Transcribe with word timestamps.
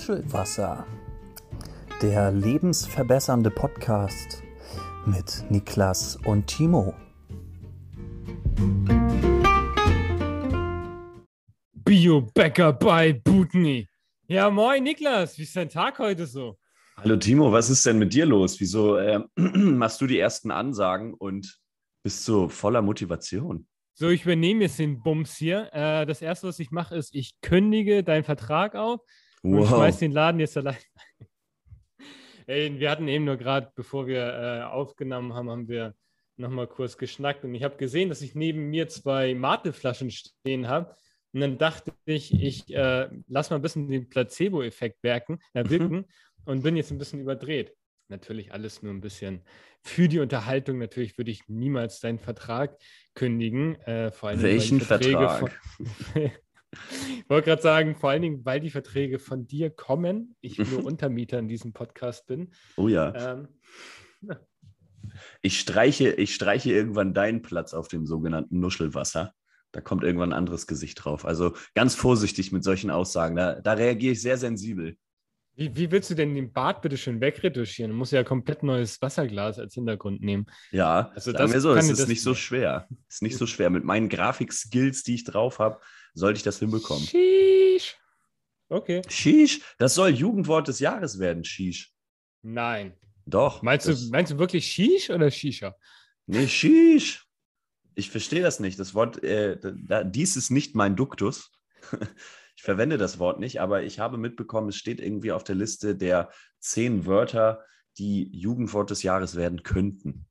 Nuschelwasser, 0.00 0.86
der 2.00 2.32
lebensverbessernde 2.32 3.50
Podcast 3.50 4.42
mit 5.04 5.44
Niklas 5.50 6.16
und 6.24 6.46
Timo. 6.46 6.94
Biobäcker 11.74 12.72
bei 12.72 13.12
Butni. 13.12 13.88
Ja, 14.26 14.48
moin 14.48 14.84
Niklas, 14.84 15.36
wie 15.36 15.42
ist 15.42 15.54
dein 15.54 15.68
Tag 15.68 15.98
heute 15.98 16.26
so? 16.26 16.58
Hallo 16.96 17.18
Timo, 17.18 17.52
was 17.52 17.68
ist 17.68 17.84
denn 17.84 17.98
mit 17.98 18.14
dir 18.14 18.24
los? 18.24 18.58
Wieso 18.58 18.96
äh, 18.96 19.20
machst 19.36 20.00
du 20.00 20.06
die 20.06 20.18
ersten 20.18 20.50
Ansagen 20.50 21.12
und 21.12 21.60
bist 22.02 22.24
so 22.24 22.48
voller 22.48 22.80
Motivation? 22.80 23.66
So, 23.92 24.08
ich 24.08 24.22
übernehme 24.22 24.62
jetzt 24.62 24.78
den 24.78 25.02
Bums 25.02 25.36
hier. 25.36 25.68
Äh, 25.74 26.06
das 26.06 26.22
erste, 26.22 26.48
was 26.48 26.58
ich 26.58 26.70
mache, 26.70 26.96
ist, 26.96 27.14
ich 27.14 27.38
kündige 27.42 28.02
deinen 28.02 28.24
Vertrag 28.24 28.74
auf 28.74 29.02
und 29.42 29.66
schmeiß 29.66 29.98
den 29.98 30.12
Laden 30.12 30.40
jetzt 30.40 30.56
allein. 30.56 30.76
Ey, 32.46 32.80
wir 32.80 32.90
hatten 32.90 33.08
eben 33.08 33.24
nur 33.24 33.36
gerade, 33.36 33.70
bevor 33.74 34.06
wir 34.06 34.26
äh, 34.26 34.62
aufgenommen 34.64 35.34
haben, 35.34 35.50
haben 35.50 35.68
wir 35.68 35.94
nochmal 36.36 36.66
kurz 36.66 36.96
geschnackt 36.96 37.44
und 37.44 37.54
ich 37.54 37.62
habe 37.62 37.76
gesehen, 37.76 38.08
dass 38.08 38.22
ich 38.22 38.34
neben 38.34 38.70
mir 38.70 38.88
zwei 38.88 39.34
Mateflaschen 39.34 40.10
stehen 40.10 40.68
habe. 40.68 40.94
Und 41.32 41.40
dann 41.42 41.58
dachte 41.58 41.92
ich, 42.06 42.32
ich 42.34 42.74
äh, 42.74 43.08
lass 43.28 43.50
mal 43.50 43.56
ein 43.56 43.62
bisschen 43.62 43.88
den 43.88 44.08
Placebo-Effekt 44.08 45.02
wirken, 45.02 45.38
äh, 45.54 45.62
mhm. 45.62 45.70
wirken 45.70 45.96
mhm. 45.96 46.04
und 46.46 46.62
bin 46.62 46.76
jetzt 46.76 46.90
ein 46.90 46.98
bisschen 46.98 47.20
überdreht. 47.20 47.76
Natürlich 48.08 48.52
alles 48.52 48.82
nur 48.82 48.92
ein 48.92 49.00
bisschen 49.00 49.42
für 49.82 50.08
die 50.08 50.18
Unterhaltung. 50.18 50.78
Natürlich 50.78 51.16
würde 51.16 51.30
ich 51.30 51.48
niemals 51.48 52.00
deinen 52.00 52.18
Vertrag 52.18 52.76
kündigen. 53.14 53.76
Äh, 53.82 54.10
vor 54.10 54.30
allem, 54.30 54.42
Welchen 54.42 54.80
Vertrag? 54.80 55.38
Von, 55.38 55.50
ich 56.72 57.28
wollte 57.28 57.46
gerade 57.46 57.62
sagen, 57.62 57.96
vor 57.96 58.10
allen 58.10 58.22
Dingen, 58.22 58.44
weil 58.44 58.60
die 58.60 58.70
Verträge 58.70 59.18
von 59.18 59.46
dir 59.46 59.70
kommen. 59.70 60.36
Ich 60.40 60.58
nur 60.58 60.84
Untermieter 60.84 61.38
in 61.38 61.48
diesem 61.48 61.72
Podcast 61.72 62.26
bin. 62.26 62.50
Oh 62.76 62.88
ja. 62.88 63.38
Ähm, 63.38 63.48
Ich, 65.42 65.58
streiche, 65.58 66.12
ich 66.12 66.34
streiche 66.34 66.72
irgendwann 66.72 67.14
deinen 67.14 67.42
Platz 67.42 67.74
auf 67.74 67.88
dem 67.88 68.06
sogenannten 68.06 68.60
Nuschelwasser. 68.60 69.34
Da 69.72 69.80
kommt 69.80 70.04
irgendwann 70.04 70.32
ein 70.32 70.38
anderes 70.38 70.66
Gesicht 70.66 71.04
drauf. 71.04 71.24
Also 71.24 71.54
ganz 71.74 71.94
vorsichtig 71.94 72.52
mit 72.52 72.64
solchen 72.64 72.90
Aussagen. 72.90 73.36
Da, 73.36 73.60
da 73.60 73.72
reagiere 73.74 74.12
ich 74.12 74.22
sehr 74.22 74.36
sensibel. 74.36 74.96
Wie, 75.60 75.76
wie, 75.76 75.90
willst 75.90 76.08
du 76.08 76.14
denn 76.14 76.34
den 76.34 76.54
Bart 76.54 76.80
bitte 76.80 76.96
schön 76.96 77.20
wegretuschieren? 77.20 77.90
Du 77.90 77.96
musst 77.98 78.12
ja 78.12 78.24
komplett 78.24 78.62
neues 78.62 79.02
Wasserglas 79.02 79.58
als 79.58 79.74
Hintergrund 79.74 80.22
nehmen. 80.22 80.46
Ja, 80.70 81.10
also 81.14 81.32
das 81.32 81.50
mir 81.50 81.60
so, 81.60 81.74
es 81.74 81.90
ist 81.90 82.08
nicht 82.08 82.22
so 82.22 82.34
schwer. 82.34 82.88
Es 83.08 83.16
ist 83.16 83.22
nicht 83.22 83.36
so 83.36 83.46
schwer. 83.46 83.68
Mit 83.68 83.84
meinen 83.84 84.08
Grafikskills, 84.08 85.02
die 85.02 85.16
ich 85.16 85.24
drauf 85.24 85.58
habe, 85.58 85.78
sollte 86.14 86.38
ich 86.38 86.42
das 86.44 86.60
hinbekommen. 86.60 87.04
Sheesh. 87.04 87.94
Okay. 88.70 89.02
Sheesh, 89.06 89.60
das 89.76 89.94
soll 89.94 90.08
Jugendwort 90.08 90.66
des 90.66 90.78
Jahres 90.78 91.18
werden, 91.18 91.44
Sheesh. 91.44 91.92
Nein. 92.40 92.96
Doch. 93.26 93.60
Meinst 93.60 93.86
du, 93.86 93.94
meinst 94.10 94.32
du 94.32 94.38
wirklich 94.38 94.64
Sheesh 94.64 95.10
oder 95.10 95.30
Shisha? 95.30 95.76
Nee, 96.24 96.48
Sheesh. 96.48 97.26
Ich 97.94 98.08
verstehe 98.08 98.40
das 98.40 98.60
nicht. 98.60 98.78
Das 98.78 98.94
Wort, 98.94 99.22
äh, 99.22 99.58
da, 99.60 100.04
dies 100.04 100.36
ist 100.36 100.48
nicht 100.48 100.74
mein 100.74 100.96
Duktus. 100.96 101.52
ich 102.56 102.62
verwende 102.62 102.98
das 102.98 103.18
Wort 103.18 103.40
nicht, 103.40 103.60
aber 103.60 103.82
ich 103.82 103.98
habe 103.98 104.18
mitbekommen, 104.18 104.68
es 104.68 104.76
steht 104.76 105.00
irgendwie 105.00 105.32
auf 105.32 105.44
der 105.44 105.54
Liste 105.54 105.96
der 105.96 106.30
zehn 106.58 107.06
Wörter, 107.06 107.64
die 107.98 108.30
Jugendwort 108.36 108.90
des 108.90 109.02
Jahres 109.02 109.36
werden 109.36 109.62
könnten. 109.62 110.26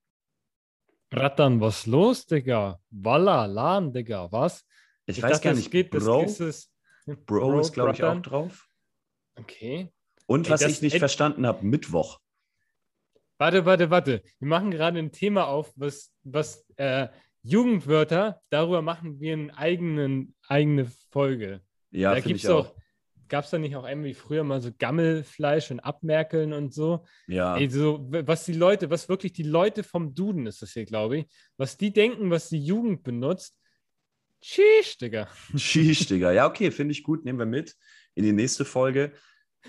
Rattern, 1.12 1.59
was 1.59 1.86
los, 1.86 2.25
Digga? 2.25 2.80
Walla, 2.92 3.45
Lan, 3.45 3.94
Digga, 3.94 4.31
was? 4.31 4.66
Ich, 5.06 5.17
ich 5.17 5.23
weiß 5.23 5.31
dachte, 5.31 5.44
gar 5.44 5.56
nicht. 5.56 5.72
Geht, 5.72 5.90
Bro, 5.90 6.23
das, 6.23 6.38
das 6.38 6.47
ist, 6.47 6.72
Bro 7.25 7.59
ist, 7.59 7.73
glaube 7.73 7.94
ich, 7.94 8.03
auch 8.03 8.22
drauf. 8.22 8.67
Okay. 9.36 9.92
Und 10.28 10.46
Ey, 10.47 10.51
was 10.51 10.62
ich 10.62 10.81
nicht 10.81 11.00
verstanden 11.00 11.47
habe, 11.47 11.66
Mittwoch. 11.66 12.19
Warte, 13.40 13.66
warte, 13.66 13.90
warte. 13.90 14.22
Wir 14.40 14.47
machen 14.47 14.69
gerade 14.69 15.00
ein 15.00 15.12
Thema 15.12 15.47
auf, 15.47 15.72
was, 15.75 16.13
was 16.24 16.66
äh, 16.75 17.07
Jugendwörter, 17.41 18.41
darüber 18.50 18.81
machen 18.81 19.19
wir 19.19 19.34
eine 19.34 19.57
eigenen, 19.57 20.36
eigene 20.47 20.86
Folge. 21.09 21.62
Ja, 21.91 22.13
da 22.13 22.19
gibt's 22.19 22.44
ich 22.44 22.50
auch. 22.50 22.73
Gab 23.27 23.45
es 23.45 23.51
da 23.51 23.59
nicht 23.59 23.75
auch 23.75 23.88
irgendwie 23.88 24.16
früher 24.16 24.44
mal 24.44 24.59
so 24.59 24.72
Gammelfleisch 24.75 25.69
und 25.69 25.79
Abmerkeln 25.79 26.51
und 26.51 26.73
so? 26.73 27.05
Ja. 27.27 27.57
Ey, 27.57 27.69
so, 27.69 28.07
was 28.09 28.45
die 28.45 28.53
Leute, 28.53 28.89
was 28.89 29.07
wirklich 29.07 29.33
die 29.33 29.44
Leute 29.44 29.83
vom 29.83 30.16
Duden 30.16 30.47
ist 30.47 30.63
das 30.63 30.72
hier, 30.72 30.85
glaube 30.85 31.19
ich, 31.19 31.25
was 31.55 31.77
die 31.77 31.94
denken, 31.94 32.31
was 32.31 32.50
die 32.50 32.63
Jugend 32.63 33.03
benutzt, 33.03 33.55
Sheesh, 34.41 34.97
Digga. 34.97 35.27
Sheesh, 35.55 36.07
Digga. 36.07 36.31
Ja, 36.31 36.47
okay, 36.47 36.72
finde 36.72 36.94
ich 36.94 37.03
gut. 37.03 37.25
Nehmen 37.25 37.39
wir 37.39 37.45
mit 37.45 37.75
in 38.16 38.23
die 38.23 38.31
nächste 38.31 38.66
Folge. 38.66 39.13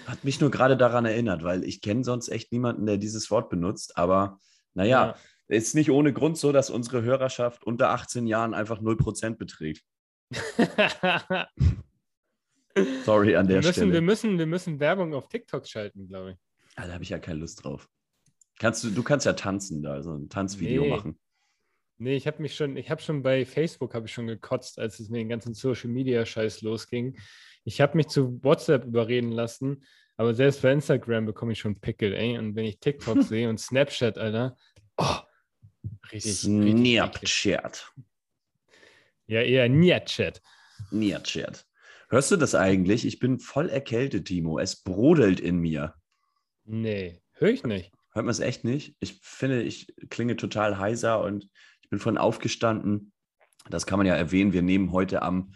Hat 0.06 0.24
mich 0.24 0.40
nur 0.40 0.50
gerade 0.50 0.76
daran 0.76 1.04
erinnert, 1.04 1.42
weil 1.42 1.64
ich 1.64 1.80
kenne 1.80 2.04
sonst 2.04 2.28
echt 2.28 2.52
niemanden, 2.52 2.86
der 2.86 2.96
dieses 2.96 3.30
Wort 3.30 3.50
benutzt. 3.50 3.98
Aber 3.98 4.38
naja, 4.74 5.06
ja. 5.06 5.16
ist 5.48 5.74
nicht 5.74 5.90
ohne 5.90 6.12
Grund 6.12 6.38
so, 6.38 6.52
dass 6.52 6.70
unsere 6.70 7.02
Hörerschaft 7.02 7.64
unter 7.64 7.90
18 7.90 8.26
Jahren 8.26 8.54
einfach 8.54 8.80
0% 8.80 9.36
beträgt. 9.36 9.84
Sorry 13.04 13.36
an 13.36 13.46
der 13.46 13.56
wir 13.56 13.68
müssen, 13.68 13.72
Stelle. 13.72 13.92
Wir 13.92 14.02
müssen, 14.02 14.38
wir 14.38 14.46
müssen 14.46 14.80
Werbung 14.80 15.14
auf 15.14 15.28
TikTok 15.28 15.66
schalten, 15.66 16.08
glaube 16.08 16.32
ich. 16.32 16.36
Ah, 16.76 16.86
da 16.86 16.94
habe 16.94 17.02
ich 17.02 17.10
ja 17.10 17.18
keine 17.18 17.40
Lust 17.40 17.64
drauf. 17.64 17.88
Kannst 18.58 18.84
du, 18.84 18.90
du 18.90 19.02
kannst 19.02 19.26
ja 19.26 19.32
tanzen 19.32 19.82
da, 19.82 20.02
so 20.02 20.14
ein 20.14 20.28
Tanzvideo 20.28 20.82
nee. 20.82 20.90
machen. 20.90 21.18
Nee, 21.98 22.16
ich 22.16 22.26
habe 22.26 22.40
mich 22.40 22.54
schon, 22.54 22.76
ich 22.76 22.90
habe 22.90 23.02
schon 23.02 23.22
bei 23.22 23.44
Facebook 23.44 23.94
habe 23.94 24.06
ich 24.06 24.12
schon 24.12 24.26
gekotzt, 24.26 24.78
als 24.78 25.00
es 25.00 25.10
mit 25.10 25.20
den 25.20 25.28
ganzen 25.28 25.52
Social 25.52 25.90
Media 25.90 26.24
Scheiß 26.24 26.62
losging. 26.62 27.18
Ich 27.64 27.80
habe 27.80 27.96
mich 27.96 28.08
zu 28.08 28.42
WhatsApp 28.42 28.86
überreden 28.86 29.32
lassen, 29.32 29.84
aber 30.16 30.34
selbst 30.34 30.62
bei 30.62 30.72
Instagram 30.72 31.26
bekomme 31.26 31.52
ich 31.52 31.58
schon 31.58 31.78
Pickel, 31.78 32.14
ey. 32.14 32.38
Und 32.38 32.56
wenn 32.56 32.64
ich 32.64 32.80
TikTok 32.80 33.22
sehe 33.22 33.48
und 33.48 33.60
Snapchat, 33.60 34.16
Alter, 34.16 34.56
oh, 34.96 35.16
richtig. 36.10 36.38
Snapchat. 36.40 37.92
Ja, 39.26 39.42
eher 39.42 39.68
Niachat. 39.68 40.40
Niachat. 40.90 41.66
Hörst 42.10 42.32
du 42.32 42.36
das 42.36 42.56
eigentlich? 42.56 43.06
Ich 43.06 43.20
bin 43.20 43.38
voll 43.38 43.68
erkältet, 43.68 44.26
Timo. 44.26 44.58
Es 44.58 44.82
brodelt 44.82 45.38
in 45.38 45.58
mir. 45.58 45.94
Nee, 46.64 47.22
höre 47.34 47.50
ich 47.50 47.62
nicht. 47.62 47.92
Hört 48.12 48.24
man 48.26 48.32
es 48.32 48.40
echt 48.40 48.64
nicht? 48.64 48.96
Ich 48.98 49.20
finde, 49.22 49.62
ich 49.62 49.94
klinge 50.10 50.36
total 50.36 50.78
heiser 50.78 51.22
und 51.22 51.48
bin 51.88 52.00
von 52.00 52.18
aufgestanden. 52.18 53.12
Das 53.68 53.86
kann 53.86 53.98
man 53.98 54.06
ja 54.06 54.16
erwähnen. 54.16 54.52
Wir 54.52 54.62
nehmen 54.62 54.90
heute 54.90 55.22
am, 55.22 55.54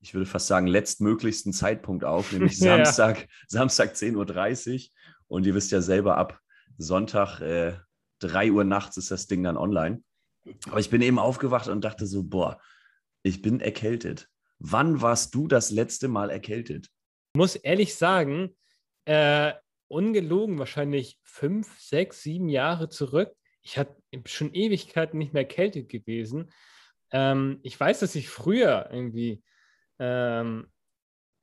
ich 0.00 0.12
würde 0.12 0.26
fast 0.26 0.46
sagen, 0.46 0.66
letztmöglichsten 0.66 1.54
Zeitpunkt 1.54 2.04
auf, 2.04 2.32
nämlich 2.32 2.58
Samstag, 2.58 3.20
ja. 3.22 3.26
Samstag 3.48 3.94
10.30 3.94 4.74
Uhr. 4.74 4.90
Und 5.28 5.46
ihr 5.46 5.54
wisst 5.54 5.72
ja 5.72 5.80
selber, 5.80 6.18
ab 6.18 6.38
Sonntag 6.76 7.40
äh, 7.40 7.78
3 8.18 8.52
Uhr 8.52 8.64
nachts 8.64 8.98
ist 8.98 9.10
das 9.10 9.26
Ding 9.26 9.42
dann 9.42 9.56
online. 9.56 10.02
Aber 10.66 10.80
ich 10.80 10.90
bin 10.90 11.00
eben 11.00 11.18
aufgewacht 11.18 11.68
und 11.68 11.82
dachte 11.82 12.06
so, 12.06 12.24
boah, 12.24 12.60
ich 13.22 13.40
bin 13.40 13.60
erkältet. 13.60 14.28
Wann 14.66 15.00
warst 15.00 15.34
du 15.34 15.46
das 15.46 15.70
letzte 15.70 16.08
Mal 16.08 16.30
erkältet? 16.30 16.86
Ich 17.34 17.38
muss 17.38 17.56
ehrlich 17.56 17.94
sagen, 17.94 18.56
äh, 19.04 19.52
ungelogen 19.88 20.58
wahrscheinlich 20.58 21.18
fünf, 21.22 21.78
sechs, 21.78 22.22
sieben 22.22 22.48
Jahre 22.48 22.88
zurück 22.88 23.34
ich 23.64 23.78
hatte 23.78 23.96
schon 24.26 24.54
Ewigkeiten 24.54 25.18
nicht 25.18 25.32
mehr 25.32 25.42
erkältet 25.42 25.88
gewesen. 25.88 26.52
Ähm, 27.10 27.60
ich 27.62 27.78
weiß, 27.80 28.00
dass 28.00 28.14
ich 28.14 28.28
früher 28.28 28.88
irgendwie, 28.92 29.42
ähm, 29.98 30.68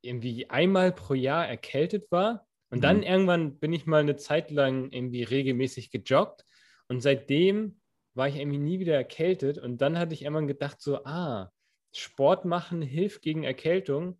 irgendwie 0.02 0.50
einmal 0.50 0.92
pro 0.92 1.16
Jahr 1.16 1.48
erkältet 1.48 2.12
war. 2.12 2.48
Und 2.70 2.80
mhm. 2.80 2.82
dann 2.82 3.04
irgendwann 3.04 3.60
bin 3.60 3.74
ich 3.74 3.86
mal 3.86 4.02
eine 4.02 4.16
Zeit 4.16 4.52
lang 4.52 4.92
irgendwie 4.92 5.24
regelmäßig 5.24 5.92
gejoggt. 5.92 6.46
Und 6.88 7.02
seitdem 7.02 7.82
war 8.14 8.28
ich 8.28 8.36
irgendwie 8.36 8.60
nie 8.60 8.80
wieder 8.80 8.96
erkältet. 8.96 9.58
Und 9.58 9.82
dann 9.82 9.98
hatte 9.98 10.14
ich 10.14 10.22
irgendwann 10.22 10.48
gedacht, 10.48 10.80
so, 10.80 11.04
ah, 11.04 11.52
Sport 11.92 12.46
machen 12.46 12.82
hilft 12.82 13.22
gegen 13.22 13.44
Erkältung. 13.44 14.18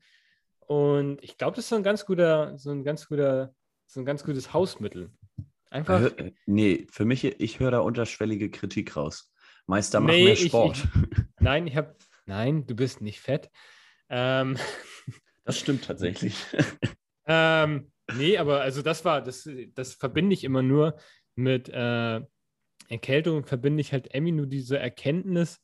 Und 0.60 1.24
ich 1.24 1.38
glaube, 1.38 1.56
das 1.56 1.66
ist 1.66 1.70
so 1.70 1.76
ein 1.76 1.84
ganz 1.84 2.06
guter, 2.06 2.58
so 2.58 2.72
ein 2.72 2.84
ganz 2.84 3.08
guter, 3.08 3.54
so 3.86 4.00
ein 4.00 4.06
ganz 4.06 4.24
gutes 4.24 4.54
Hausmittel. 4.54 5.12
Einfach. 5.70 6.00
Hör, 6.00 6.12
nee, 6.46 6.86
für 6.92 7.06
mich, 7.06 7.24
ich 7.24 7.60
höre 7.60 7.72
da 7.72 7.80
unterschwellige 7.80 8.50
Kritik 8.50 8.96
raus. 8.96 9.34
Meister, 9.68 10.00
mach 10.00 10.10
nee, 10.10 10.26
mehr 10.26 10.36
Sport. 10.36 10.78
Ich, 10.78 10.84
ich, 10.84 11.24
nein, 11.40 11.68
ich 11.68 11.76
habe. 11.76 11.96
Nein, 12.26 12.66
du 12.68 12.76
bist 12.76 13.02
nicht 13.02 13.20
fett. 13.20 13.50
Ähm, 14.10 14.58
das 15.46 15.58
stimmt 15.58 15.86
tatsächlich. 15.86 16.36
ähm, 17.26 17.92
nee, 18.16 18.38
aber 18.38 18.62
also 18.62 18.82
das 18.82 19.04
war, 19.06 19.22
das, 19.22 19.50
das 19.74 19.94
verbinde 19.94 20.34
ich 20.34 20.44
immer 20.44 20.62
nur 20.62 20.98
mit 21.36 21.70
äh, 21.70 22.22
Erkältung, 22.90 23.46
verbinde 23.46 23.82
ich 23.82 23.94
halt 23.94 24.14
irgendwie 24.14 24.34
nur 24.34 24.48
diese 24.48 24.78
Erkenntnis. 24.78 25.62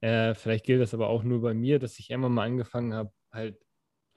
Äh, 0.00 0.34
vielleicht 0.34 0.64
gilt 0.64 0.80
das 0.80 0.94
aber 0.94 1.08
auch 1.08 1.22
nur 1.22 1.42
bei 1.42 1.54
mir, 1.54 1.78
dass 1.78 1.98
ich 1.98 2.10
immer 2.10 2.28
mal 2.28 2.46
angefangen 2.46 2.94
habe, 2.94 3.12
halt 3.30 3.58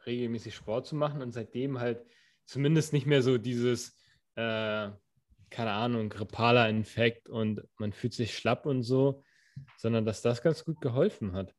regelmäßig 0.06 0.56
Sport 0.56 0.85
zu 0.85 0.95
machen 0.95 1.21
und 1.21 1.31
seitdem 1.31 1.80
halt 1.80 2.06
zumindest 2.45 2.94
nicht 2.94 3.06
mehr 3.06 3.21
so 3.21 3.38
dieses. 3.38 3.97
Äh, 4.35 4.89
keine 5.50 5.71
Ahnung, 5.71 6.09
grippaler 6.09 6.68
Infekt 6.68 7.30
und 7.30 7.62
man 7.77 7.94
fühlt 7.94 8.15
sich 8.15 8.35
schlapp 8.35 8.65
und 8.65 8.81
so, 8.81 9.24
sondern 9.77 10.03
dass 10.03 10.24
das 10.24 10.41
ganz 10.41 10.65
gut 10.65 10.81
geholfen 10.81 11.33
hat. 11.33 11.53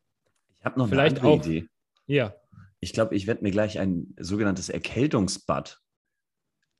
Ich 0.56 0.64
habe 0.64 0.80
noch 0.80 0.88
Vielleicht 0.88 1.20
eine 1.20 1.28
auch, 1.28 1.36
Idee. 1.46 1.68
Ja. 2.06 2.34
Ich 2.80 2.92
glaube, 2.92 3.14
ich 3.14 3.28
werde 3.28 3.44
mir 3.44 3.52
gleich 3.52 3.78
ein 3.78 4.12
sogenanntes 4.18 4.68
Erkältungsbad 4.68 5.80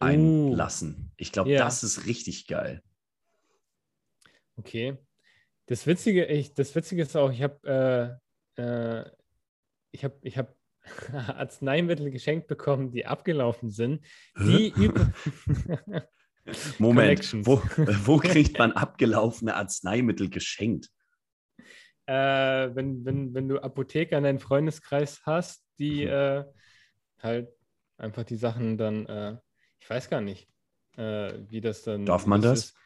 einlassen. 0.01 1.13
Ich 1.17 1.31
glaube, 1.31 1.51
Ja. 1.51 1.61
das 1.65 1.85
ist 1.85 2.07
richtig 2.07 2.49
geil. 2.49 2.83
Okay. 4.57 4.99
Das 5.67 5.87
Witzige, 5.87 6.27
ich, 6.27 6.55
das 6.55 6.75
Witzige 6.75 7.03
ist 7.03 7.17
auch, 7.17 7.31
ich 7.33 7.43
habe 7.43 8.21
äh, 8.57 8.63
äh, 8.63 9.11
ich 9.91 10.05
habe 10.05 10.19
ich 10.23 10.37
hab 10.37 10.55
Arzneimittel 11.13 12.11
geschenkt 12.11 12.47
bekommen, 12.47 12.91
die 12.93 13.07
abgelaufen 13.07 13.71
sind, 13.71 14.05
die 14.39 14.69
über 14.77 15.11
Moment, 16.79 17.47
wo, 17.47 17.57
wo 18.05 18.19
kriegt 18.19 18.59
man 18.59 18.73
abgelaufene 18.73 19.55
Arzneimittel 19.55 20.29
geschenkt? 20.29 20.91
äh, 22.07 22.75
wenn, 22.75 23.05
wenn, 23.05 23.33
wenn 23.35 23.49
du 23.49 23.59
Apotheker 23.61 24.19
in 24.19 24.25
deinem 24.25 24.41
Freundeskreis 24.41 25.23
hast, 25.25 25.65
die 25.79 26.05
Mhm. 26.05 26.11
äh, 26.11 26.45
halt 27.21 27.49
einfach 27.97 28.25
die 28.25 28.37
Sachen 28.37 28.77
dann, 28.77 29.07
äh, 29.07 29.37
ich 29.81 29.89
weiß 29.89 30.11
gar 30.11 30.21
nicht, 30.21 30.49
äh, 30.97 31.33
wie 31.49 31.61
das 31.61 31.83
dann. 31.83 32.05
Darf 32.05 32.27
man 32.27 32.43
das? 32.43 32.59
Ist. 32.67 32.77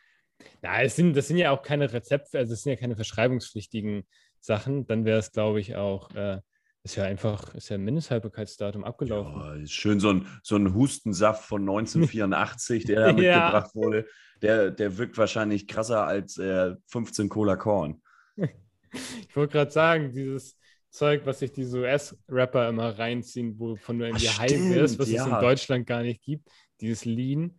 Na, 0.62 0.82
es 0.82 0.96
sind, 0.96 1.16
das 1.16 1.28
sind 1.28 1.36
ja 1.36 1.50
auch 1.50 1.62
keine 1.62 1.92
Rezepte, 1.92 2.38
also 2.38 2.52
es 2.52 2.62
sind 2.62 2.70
ja 2.70 2.78
keine 2.78 2.96
verschreibungspflichtigen 2.96 4.06
Sachen. 4.40 4.86
Dann 4.86 5.04
wäre 5.04 5.18
es, 5.18 5.32
glaube 5.32 5.60
ich, 5.60 5.76
auch, 5.76 6.10
äh, 6.14 6.40
ist 6.84 6.96
ja 6.96 7.04
einfach, 7.04 7.54
ist 7.54 7.68
ja 7.68 7.78
Mindesthaltbarkeitsdatum 7.78 8.84
abgelaufen. 8.84 9.40
Ja, 9.40 9.54
ist 9.54 9.72
schön 9.72 10.00
so 10.00 10.10
ein, 10.10 10.26
so 10.42 10.56
ein 10.56 10.74
Hustensaft 10.74 11.44
von 11.44 11.62
1984, 11.62 12.84
der 12.84 13.00
da 13.00 13.06
Ja. 13.08 13.14
mitgebracht 13.14 13.74
wurde. 13.74 14.06
Der, 14.42 14.70
der 14.70 14.96
wirkt 14.96 15.18
wahrscheinlich 15.18 15.66
krasser 15.66 16.06
als 16.06 16.38
äh, 16.38 16.74
15 16.86 17.28
Cola 17.28 17.56
Korn. 17.56 18.00
Ich 18.36 19.36
wollte 19.36 19.52
gerade 19.52 19.70
sagen, 19.70 20.12
dieses 20.12 20.56
Zeug, 20.90 21.26
was 21.26 21.40
sich 21.40 21.52
diese 21.52 21.80
US-Rapper 21.80 22.68
immer 22.68 22.98
reinziehen, 22.98 23.58
wovon 23.58 23.98
du 23.98 24.06
irgendwie 24.06 24.28
Ach, 24.28 24.38
high 24.38 24.50
wirst, 24.70 24.98
was 24.98 25.08
stimmt, 25.08 25.20
es 25.20 25.26
in 25.26 25.32
ja. 25.32 25.40
Deutschland 25.40 25.86
gar 25.86 26.02
nicht 26.02 26.22
gibt, 26.22 26.48
dieses 26.80 27.04
Lean, 27.04 27.58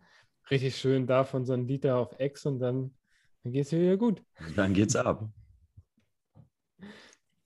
richtig 0.50 0.76
schön 0.76 1.06
davon 1.06 1.44
so 1.44 1.52
ein 1.52 1.66
Liter 1.66 1.96
auf 1.96 2.18
Ex 2.18 2.46
und 2.46 2.58
dann, 2.58 2.94
dann 3.42 3.52
geht 3.52 3.66
es 3.66 3.72
wieder 3.72 3.96
gut. 3.96 4.22
Dann 4.56 4.74
geht's 4.74 4.96
ab. 4.96 5.28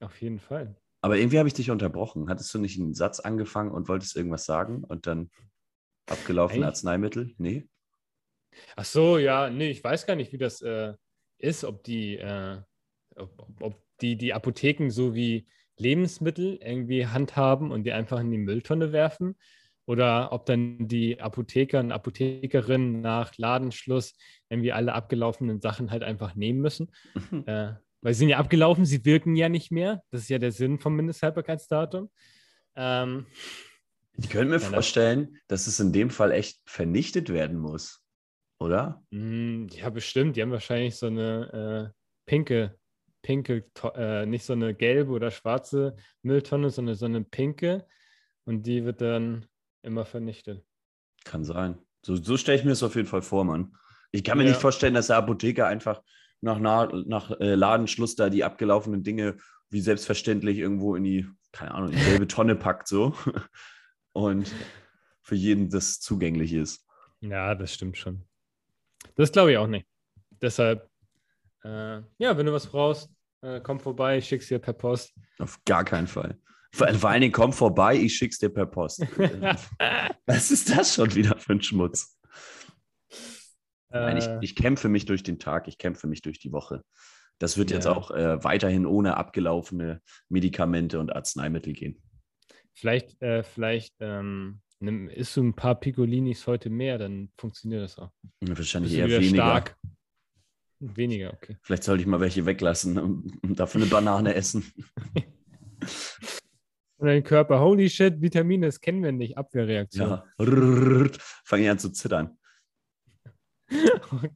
Auf 0.01 0.21
jeden 0.21 0.39
Fall. 0.39 0.77
Aber 1.03 1.17
irgendwie 1.19 1.39
habe 1.39 1.49
ich 1.49 1.55
dich 1.55 1.71
unterbrochen. 1.71 2.29
Hattest 2.29 2.53
du 2.55 2.59
nicht 2.59 2.79
einen 2.81 2.95
Satz 2.95 3.21
angefangen 3.21 3.71
und 3.71 3.89
wolltest 3.89 4.17
irgendwas 4.17 4.45
sagen 4.45 4.85
und 4.85 5.07
dann 5.07 5.31
abgelaufene 6.07 6.67
Arzneimittel? 6.67 7.35
Nee? 7.39 7.69
Ach 8.77 8.85
so, 8.85 9.19
ja, 9.19 9.51
nee, 9.51 9.71
ich 9.71 9.83
weiß 9.83 10.07
gar 10.07 10.17
nicht, 10.17 10.33
wie 10.33 10.39
das 10.39 10.63
äh, 10.63 10.95
ist, 11.39 11.65
ob 11.65 11.85
die, 11.85 12.17
äh, 12.17 12.61
ob- 13.17 13.49
ob 13.61 13.83
die, 14.01 14.17
die 14.17 14.33
Apotheken 14.33 14.91
so 14.91 15.15
wie 15.15 15.47
Lebensmittel 15.77 16.59
irgendwie 16.63 17.07
handhaben 17.07 17.71
und 17.71 17.85
die 17.85 17.93
einfach 17.93 18.21
in 18.21 18.31
die 18.31 18.39
Mülltonne 18.39 18.93
werfen 18.93 19.37
oder 19.87 20.33
ob 20.33 20.47
dann 20.47 20.89
die 20.89 21.21
Apotheker 21.21 21.81
und 21.81 21.93
Apothekerinnen 21.93 23.01
nach 23.01 23.37
Ladenschluss 23.37 24.15
irgendwie 24.49 24.73
alle 24.73 24.95
abgelaufenen 24.95 25.61
Sachen 25.61 25.91
halt 25.91 26.03
einfach 26.03 26.35
nehmen 26.35 26.61
müssen. 26.61 26.91
Äh, 27.47 27.75
weil 28.03 28.13
sie 28.13 28.19
sind 28.21 28.29
ja 28.29 28.39
abgelaufen, 28.39 28.85
sie 28.85 29.05
wirken 29.07 29.35
ja 29.35 29.49
nicht 29.49 29.71
mehr. 29.71 30.03
Das 30.11 30.21
ist 30.23 30.29
ja 30.29 30.39
der 30.39 30.53
Sinn 30.53 30.79
vom 30.79 30.95
Mindesthaltbarkeitsdatum. 30.95 32.11
Ähm, 32.77 33.27
Ich 34.17 34.29
könnte 34.29 34.55
mir 34.55 34.61
Ja, 34.61 34.69
vorstellen, 34.69 35.39
dass 35.49 35.67
es 35.67 35.81
in 35.81 35.93
dem 35.93 36.11
Fall 36.11 36.31
echt 36.33 36.61
vernichtet 36.67 37.33
werden 37.33 37.59
muss. 37.59 38.03
Oder? 38.61 39.03
Mm, 39.11 39.67
Ja, 39.71 39.91
bestimmt. 39.91 40.37
Die 40.37 40.43
haben 40.43 40.51
wahrscheinlich 40.53 40.97
so 40.97 41.07
eine 41.07 41.93
äh, 41.95 41.99
pinke, 42.27 42.79
pinke, 43.23 43.65
äh, 43.95 44.27
nicht 44.27 44.45
so 44.45 44.53
eine 44.53 44.75
gelbe 44.75 45.13
oder 45.13 45.31
schwarze 45.31 45.97
Mülltonne, 46.23 46.71
sondern 46.71 46.95
so 46.97 47.07
eine 47.07 47.25
pinke. 47.25 47.87
Und 48.45 48.67
die 48.67 48.85
wird 48.85 49.01
dann 49.01 49.47
immer 49.85 50.05
vernichtet. 50.05 50.65
Kann 51.25 51.45
sein. 51.45 51.79
So, 52.05 52.17
so 52.17 52.37
stelle 52.37 52.59
ich 52.59 52.65
mir 52.65 52.71
das 52.71 52.83
auf 52.83 52.97
jeden 52.97 53.09
Fall 53.09 53.23
vor, 53.23 53.45
Mann. 53.45 53.77
Ich 54.13 54.25
kann 54.25 54.39
mir 54.39 54.45
Ja. 54.45 54.51
nicht 54.51 54.61
vorstellen, 54.61 54.95
dass 54.95 55.07
der 55.09 55.17
Apotheker 55.17 55.67
einfach 55.67 56.03
nach, 56.41 56.59
nach, 56.59 56.93
nach 57.07 57.31
äh, 57.41 57.55
Ladenschluss 57.55 58.17
da 58.17 58.29
die 58.31 58.45
abgelaufenen 58.45 59.03
Dinge 59.03 59.37
wie 59.71 59.81
selbstverständlich 59.81 60.59
irgendwo 60.59 60.95
in 60.95 61.05
die, 61.05 61.27
keine 61.53 61.73
Ahnung, 61.73 61.93
in 61.93 61.99
die 61.99 62.05
gelbe 62.05 62.27
Tonne 62.29 62.57
packt 62.57 62.87
so. 62.89 63.15
Und 64.13 64.53
für 65.23 65.35
jeden 65.35 65.71
das 65.71 66.01
zugänglich 66.01 66.53
ist. 66.53 66.87
Ja, 67.21 67.55
das 67.55 67.73
stimmt 67.73 67.97
schon. 67.97 68.25
Das 69.17 69.33
glaube 69.33 69.53
ich 69.53 69.59
auch 69.59 69.67
nicht. 69.67 69.87
Deshalb, 70.43 70.89
äh, 71.65 72.03
ja, 72.19 72.37
wenn 72.37 72.47
du 72.47 72.53
was 72.53 72.67
brauchst, 72.67 73.11
äh, 73.41 73.61
komm 73.61 73.81
vorbei, 73.81 74.19
ich 74.19 74.29
schick's 74.29 74.49
dir 74.49 74.59
per 74.59 74.75
Post. 74.75 75.15
Auf 75.39 75.65
gar 75.65 75.85
keinen 75.85 76.07
Fall. 76.07 76.39
Vor, 76.75 76.93
vor 76.95 77.11
allen 77.11 77.21
Dingen 77.21 77.33
komm 77.33 77.53
vorbei, 77.53 77.95
ich 77.97 78.15
schick's 78.17 78.39
dir 78.39 78.49
per 78.51 78.67
Post. 78.67 79.01
Was 80.27 80.51
ist 80.51 80.77
das 80.77 80.95
schon 80.95 81.15
wieder 81.15 81.39
für 81.39 81.53
ein 81.53 81.63
Schmutz? 81.63 82.19
Nein, 83.91 84.17
ich, 84.17 84.25
Äh, 84.27 84.39
ich 84.43 84.57
kämpfe 84.57 84.89
mich 84.89 85.05
durch 85.07 85.23
den 85.23 85.39
Tag, 85.39 85.69
ich 85.69 85.79
kämpfe 85.79 86.09
mich 86.09 86.21
durch 86.23 86.41
die 86.41 86.51
Woche. 86.51 86.83
Das 87.39 87.57
wird 87.59 87.71
jetzt 87.71 87.85
Ja. 87.85 87.93
auch 87.93 88.11
äh, 88.11 88.43
weiterhin 88.43 88.87
ohne 88.87 89.17
abgelaufene 89.17 90.01
Medikamente 90.29 90.99
und 90.99 91.15
Arzneimittel 91.15 91.75
gehen. 91.75 92.03
vielleicht, 92.73 93.23
äh, 93.23 93.45
vielleicht 93.45 93.95
ähm, 94.01 94.61
nimm, 94.81 95.09
isst 95.09 95.37
du 95.37 95.45
ein 95.45 95.55
paar 95.55 95.77
Piccolinis 95.79 96.47
heute 96.49 96.71
mehr, 96.71 96.99
dann 96.99 97.31
funktioniert 97.39 97.83
das 97.85 97.99
auch. 97.99 98.11
Wahrscheinlich 98.41 98.93
Bist 98.95 99.05
du 99.07 99.13
eher 99.13 99.21
weniger. 99.21 99.43
stark. 99.45 99.77
Weniger, 100.81 101.33
okay. 101.33 101.57
Vielleicht 101.63 101.85
sollte 101.85 102.03
ich 102.03 102.09
mal 102.09 102.21
welche 102.21 102.47
weglassen 102.47 102.99
und, 102.99 103.43
und 103.45 103.61
dafür 103.61 103.81
eine 103.83 103.91
Banane 103.91 104.35
essen. 104.35 104.65
Und 107.05 107.11
dein 107.11 107.23
Körper, 107.23 107.61
holy 107.61 107.91
shit, 107.91 108.23
Vitamine, 108.23 108.65
das 108.65 108.81
kennen 108.81 109.03
wir 109.03 109.13
nicht, 109.13 109.37
Abwehrreaktion. 109.37 110.09
Ja. 110.09 110.25
Fange 111.45 111.65
ich 111.65 111.69
an 111.69 111.79
zu 111.79 111.91
zittern. 111.93 112.39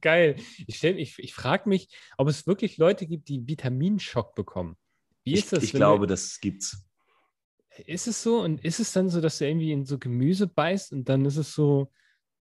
Geil. 0.01 0.35
Ich, 0.67 0.83
ich, 0.83 1.17
ich 1.17 1.33
frage 1.33 1.67
mich, 1.67 1.89
ob 2.15 2.27
es 2.27 2.45
wirklich 2.45 2.77
Leute 2.77 3.07
gibt, 3.07 3.27
die 3.27 3.47
Vitaminschock 3.47 4.35
bekommen. 4.35 4.77
Wie 5.23 5.33
Ich, 5.33 5.39
ist 5.39 5.53
das? 5.53 5.63
ich 5.63 5.73
glaube, 5.73 6.05
du, 6.05 6.11
das 6.13 6.39
gibt's. 6.39 6.85
ist 7.87 8.05
es 8.05 8.21
so 8.21 8.39
und 8.39 8.63
ist 8.63 8.79
es 8.79 8.91
dann 8.93 9.09
so, 9.09 9.19
dass 9.19 9.39
du 9.39 9.47
irgendwie 9.47 9.71
in 9.71 9.83
so 9.85 9.97
Gemüse 9.97 10.45
beißt 10.45 10.91
und 10.93 11.09
dann 11.09 11.25
ist 11.25 11.37
es 11.37 11.55
so, 11.55 11.91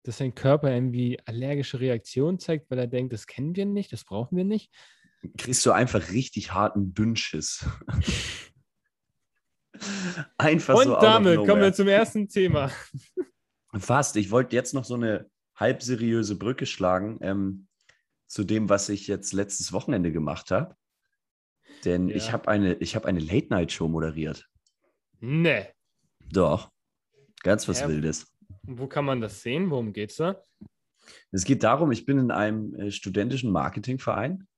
dass 0.03 0.17
dein 0.17 0.35
Körper 0.35 0.73
irgendwie 0.73 1.21
allergische 1.27 1.79
Reaktionen 1.79 2.39
zeigt, 2.39 2.71
weil 2.71 2.79
er 2.79 2.87
denkt, 2.87 3.13
das 3.13 3.27
kennen 3.27 3.55
wir 3.55 3.67
nicht, 3.67 3.93
das 3.93 4.05
brauchen 4.05 4.35
wir 4.39 4.45
nicht? 4.45 4.73
Kriegst 5.37 5.67
du 5.67 5.73
einfach 5.73 6.11
richtig 6.11 6.55
harten 6.55 6.95
Dünnschiss. 6.95 7.67
Einfach 10.39 10.75
und 10.77 10.85
so. 10.85 10.97
of 10.97 11.03
damit 11.03 11.37
kommen 11.47 11.61
wir 11.63 11.73
zum 11.73 11.89
ersten 11.89 12.29
Thema. 12.29 12.71
Fast. 13.79 14.17
Ich 14.17 14.31
wollte 14.31 14.57
jetzt 14.57 14.75
noch 14.75 14.85
so 14.85 14.95
eine 14.95 15.29
halb 15.55 15.83
seriöse 15.83 16.37
Brücke 16.37 16.67
schlagen 16.67 17.19
ähm, 17.21 17.67
zu 18.27 18.45
dem, 18.45 18.69
was 18.69 18.89
ich 18.89 19.07
jetzt 19.07 19.33
letztes 19.33 19.73
Wochenende 19.73 20.13
gemacht 20.13 20.51
habe. 20.51 20.77
Denn 21.85 22.09
Ja. 22.09 22.17
ich 22.17 22.33
habe 22.33 22.49
eine, 22.49 22.75
ich 22.75 22.97
hab 22.97 23.05
eine 23.07 23.21
Late-Night-Show 23.21 23.89
moderiert. 23.89 24.49
Ne. 25.21 25.69
Doch. 26.31 26.71
Ganz 27.43 27.69
was 27.69 27.81
Ja. 27.81 27.89
Wildes. 27.89 28.27
Wo 28.63 28.87
kann 28.87 29.05
man 29.05 29.21
das 29.21 29.43
sehen? 29.43 29.71
Worum 29.71 29.93
geht's 29.93 30.17
da? 30.17 30.41
Es 31.31 31.45
geht 31.45 31.63
darum, 31.63 31.93
ich 31.93 32.05
bin 32.05 32.19
in 32.19 32.31
einem 32.33 32.75
äh, 32.75 32.91
studentischen 32.91 33.53
Marketingverein 33.53 34.49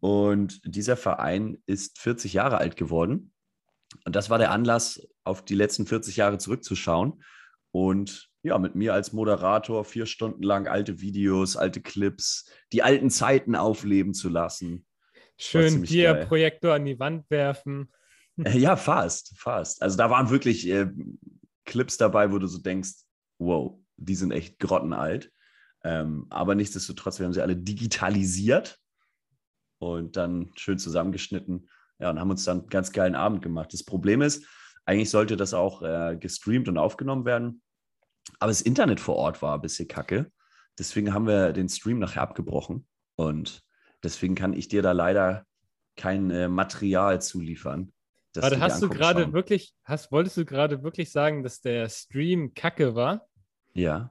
und 0.00 0.60
dieser 0.64 0.96
Verein 0.96 1.62
ist 1.66 1.98
40 1.98 2.32
Jahre 2.32 2.56
alt 2.58 2.76
geworden. 2.76 3.33
Und 4.04 4.16
das 4.16 4.30
war 4.30 4.38
der 4.38 4.50
Anlass, 4.50 5.06
auf 5.24 5.44
die 5.44 5.54
letzten 5.54 5.86
40 5.86 6.16
Jahre 6.16 6.38
zurückzuschauen 6.38 7.22
und 7.70 8.30
ja, 8.42 8.58
mit 8.58 8.74
mir 8.74 8.92
als 8.92 9.12
Moderator 9.12 9.84
vier 9.84 10.04
Stunden 10.04 10.42
lang 10.42 10.68
alte 10.68 11.00
Videos, 11.00 11.56
alte 11.56 11.80
Clips, 11.80 12.50
die 12.72 12.82
alten 12.82 13.08
Zeiten 13.08 13.56
aufleben 13.56 14.12
zu 14.12 14.28
lassen. 14.28 14.86
Schön 15.38 15.70
ziemlich 15.70 15.90
Dia-Projektor 15.90 16.74
an 16.74 16.84
die 16.84 16.98
Wand 17.00 17.28
werfen. 17.30 17.90
Äh, 18.36 18.58
ja, 18.58 18.76
fast, 18.76 19.32
fast. 19.38 19.82
Also 19.82 19.96
da 19.96 20.10
waren 20.10 20.30
wirklich 20.30 20.68
äh, 20.68 20.90
Clips 21.64 21.96
dabei, 21.96 22.32
wo 22.32 22.38
du 22.38 22.46
so 22.46 22.58
denkst, 22.58 22.92
wow, 23.38 23.78
die 23.96 24.14
sind 24.14 24.32
echt 24.32 24.58
grottenalt. 24.58 25.32
Ähm, 25.82 26.26
aber 26.30 26.54
nichtsdestotrotz, 26.54 27.18
wir 27.18 27.26
haben 27.26 27.32
sie 27.32 27.42
alle 27.42 27.56
digitalisiert 27.56 28.78
und 29.78 30.16
dann 30.16 30.50
schön 30.56 30.78
zusammengeschnitten. 30.78 31.68
Ja, 31.98 32.10
und 32.10 32.18
haben 32.18 32.30
uns 32.30 32.44
dann 32.44 32.60
einen 32.60 32.68
ganz 32.68 32.92
geilen 32.92 33.14
Abend 33.14 33.42
gemacht. 33.42 33.72
Das 33.72 33.84
Problem 33.84 34.20
ist, 34.20 34.46
eigentlich 34.84 35.10
sollte 35.10 35.36
das 35.36 35.54
auch 35.54 35.82
äh, 35.82 36.16
gestreamt 36.18 36.68
und 36.68 36.78
aufgenommen 36.78 37.24
werden. 37.24 37.62
Aber 38.38 38.50
das 38.50 38.62
Internet 38.62 39.00
vor 39.00 39.16
Ort 39.16 39.42
war 39.42 39.54
ein 39.54 39.60
bisschen 39.60 39.88
kacke. 39.88 40.30
Deswegen 40.78 41.14
haben 41.14 41.26
wir 41.26 41.52
den 41.52 41.68
Stream 41.68 41.98
nachher 41.98 42.22
abgebrochen. 42.22 42.86
Und 43.16 43.62
deswegen 44.02 44.34
kann 44.34 44.52
ich 44.52 44.68
dir 44.68 44.82
da 44.82 44.92
leider 44.92 45.44
kein 45.96 46.30
äh, 46.30 46.48
Material 46.48 47.22
zuliefern. 47.22 47.92
Warte, 48.34 48.58
hast 48.58 48.82
du 48.82 48.88
gerade 48.88 49.32
wirklich, 49.32 49.74
hast, 49.84 50.10
wolltest 50.10 50.36
du 50.36 50.44
gerade 50.44 50.82
wirklich 50.82 51.12
sagen, 51.12 51.44
dass 51.44 51.60
der 51.60 51.88
Stream 51.88 52.52
kacke 52.54 52.94
war? 52.94 53.26
Ja. 53.74 54.10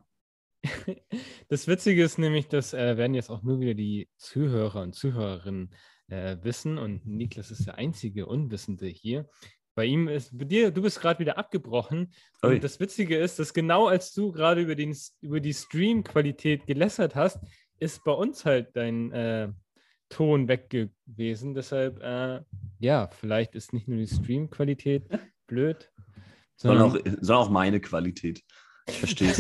Das 1.50 1.68
Witzige 1.68 2.04
ist 2.04 2.18
nämlich, 2.18 2.48
das 2.48 2.74
äh, 2.74 2.98
werden 2.98 3.14
jetzt 3.14 3.30
auch 3.30 3.44
nur 3.44 3.60
wieder 3.60 3.76
die 3.76 4.10
Zuhörer 4.18 4.82
und 4.82 4.96
Zuhörerinnen 4.96 5.76
äh, 6.10 6.38
wissen 6.42 6.78
und 6.78 7.06
Niklas 7.06 7.52
ist 7.52 7.68
der 7.68 7.76
einzige 7.78 8.26
Unwissende 8.26 8.88
hier. 8.88 9.30
Bei 9.76 9.86
ihm 9.86 10.08
ist, 10.08 10.38
bei 10.38 10.46
dir, 10.46 10.70
du 10.70 10.84
bist 10.84 11.02
gerade 11.02 11.20
wieder 11.20 11.38
abgebrochen. 11.38 12.14
Und 12.44 12.64
das 12.64 12.80
Witzige 12.80 13.18
ist, 13.18 13.40
dass 13.40 13.54
genau 13.54 13.88
als 13.88 14.14
du 14.14 14.32
gerade 14.32 14.62
über, 14.62 14.76
den, 14.76 14.96
über 15.22 15.40
die 15.40 15.54
Stream-Qualität 15.54 16.68
gelässert 16.68 17.16
hast, 17.16 17.40
ist 17.80 18.04
bei 18.04 18.12
uns 18.12 18.46
halt 18.46 18.76
dein 18.76 19.12
äh, 19.12 19.50
Ton 20.10 20.48
weg 20.48 20.70
gewesen. 20.70 21.56
Deshalb, 21.56 22.00
äh, 22.04 22.42
ja, 22.80 23.08
vielleicht 23.08 23.56
ist 23.56 23.74
nicht 23.74 23.88
nur 23.88 23.98
die 23.98 24.08
Stream-Qualität 24.08 25.08
blöd, 25.48 25.92
Sondern 26.56 26.92
sondern 26.92 27.16
auch, 27.16 27.18
sondern 27.22 27.38
auch 27.38 27.50
meine 27.50 27.82
Qualität. 27.82 28.44
Ich 28.88 29.00
verstehe 29.00 29.32
es. 29.32 29.38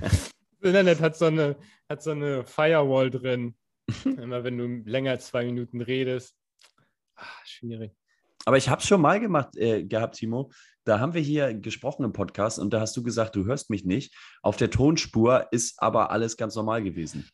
das 0.00 0.30
Internet 0.62 1.00
hat 1.00 1.16
so 1.16 1.26
eine, 1.26 1.56
hat 1.88 2.02
so 2.02 2.10
eine 2.10 2.44
Firewall 2.44 3.10
drin. 3.10 3.54
Immer 4.04 4.44
wenn 4.44 4.58
du 4.58 4.66
länger 4.88 5.12
als 5.12 5.28
zwei 5.28 5.44
Minuten 5.44 5.80
redest. 5.80 6.36
Ah, 7.16 7.24
schwierig. 7.44 7.92
Aber 8.44 8.56
ich 8.56 8.68
habe 8.68 8.80
es 8.80 8.88
schon 8.88 9.00
mal 9.00 9.20
gemacht 9.20 9.56
äh, 9.56 9.84
gehabt, 9.84 10.16
Timo. 10.16 10.50
Da 10.84 11.00
haben 11.00 11.12
wir 11.12 11.20
hier 11.20 11.52
gesprochen 11.52 12.04
im 12.04 12.12
Podcast 12.12 12.58
und 12.58 12.72
da 12.72 12.80
hast 12.80 12.96
du 12.96 13.02
gesagt, 13.02 13.36
du 13.36 13.44
hörst 13.44 13.68
mich 13.68 13.84
nicht. 13.84 14.14
Auf 14.42 14.56
der 14.56 14.70
Tonspur 14.70 15.48
ist 15.50 15.82
aber 15.82 16.10
alles 16.10 16.36
ganz 16.36 16.54
normal 16.54 16.82
gewesen. 16.82 17.28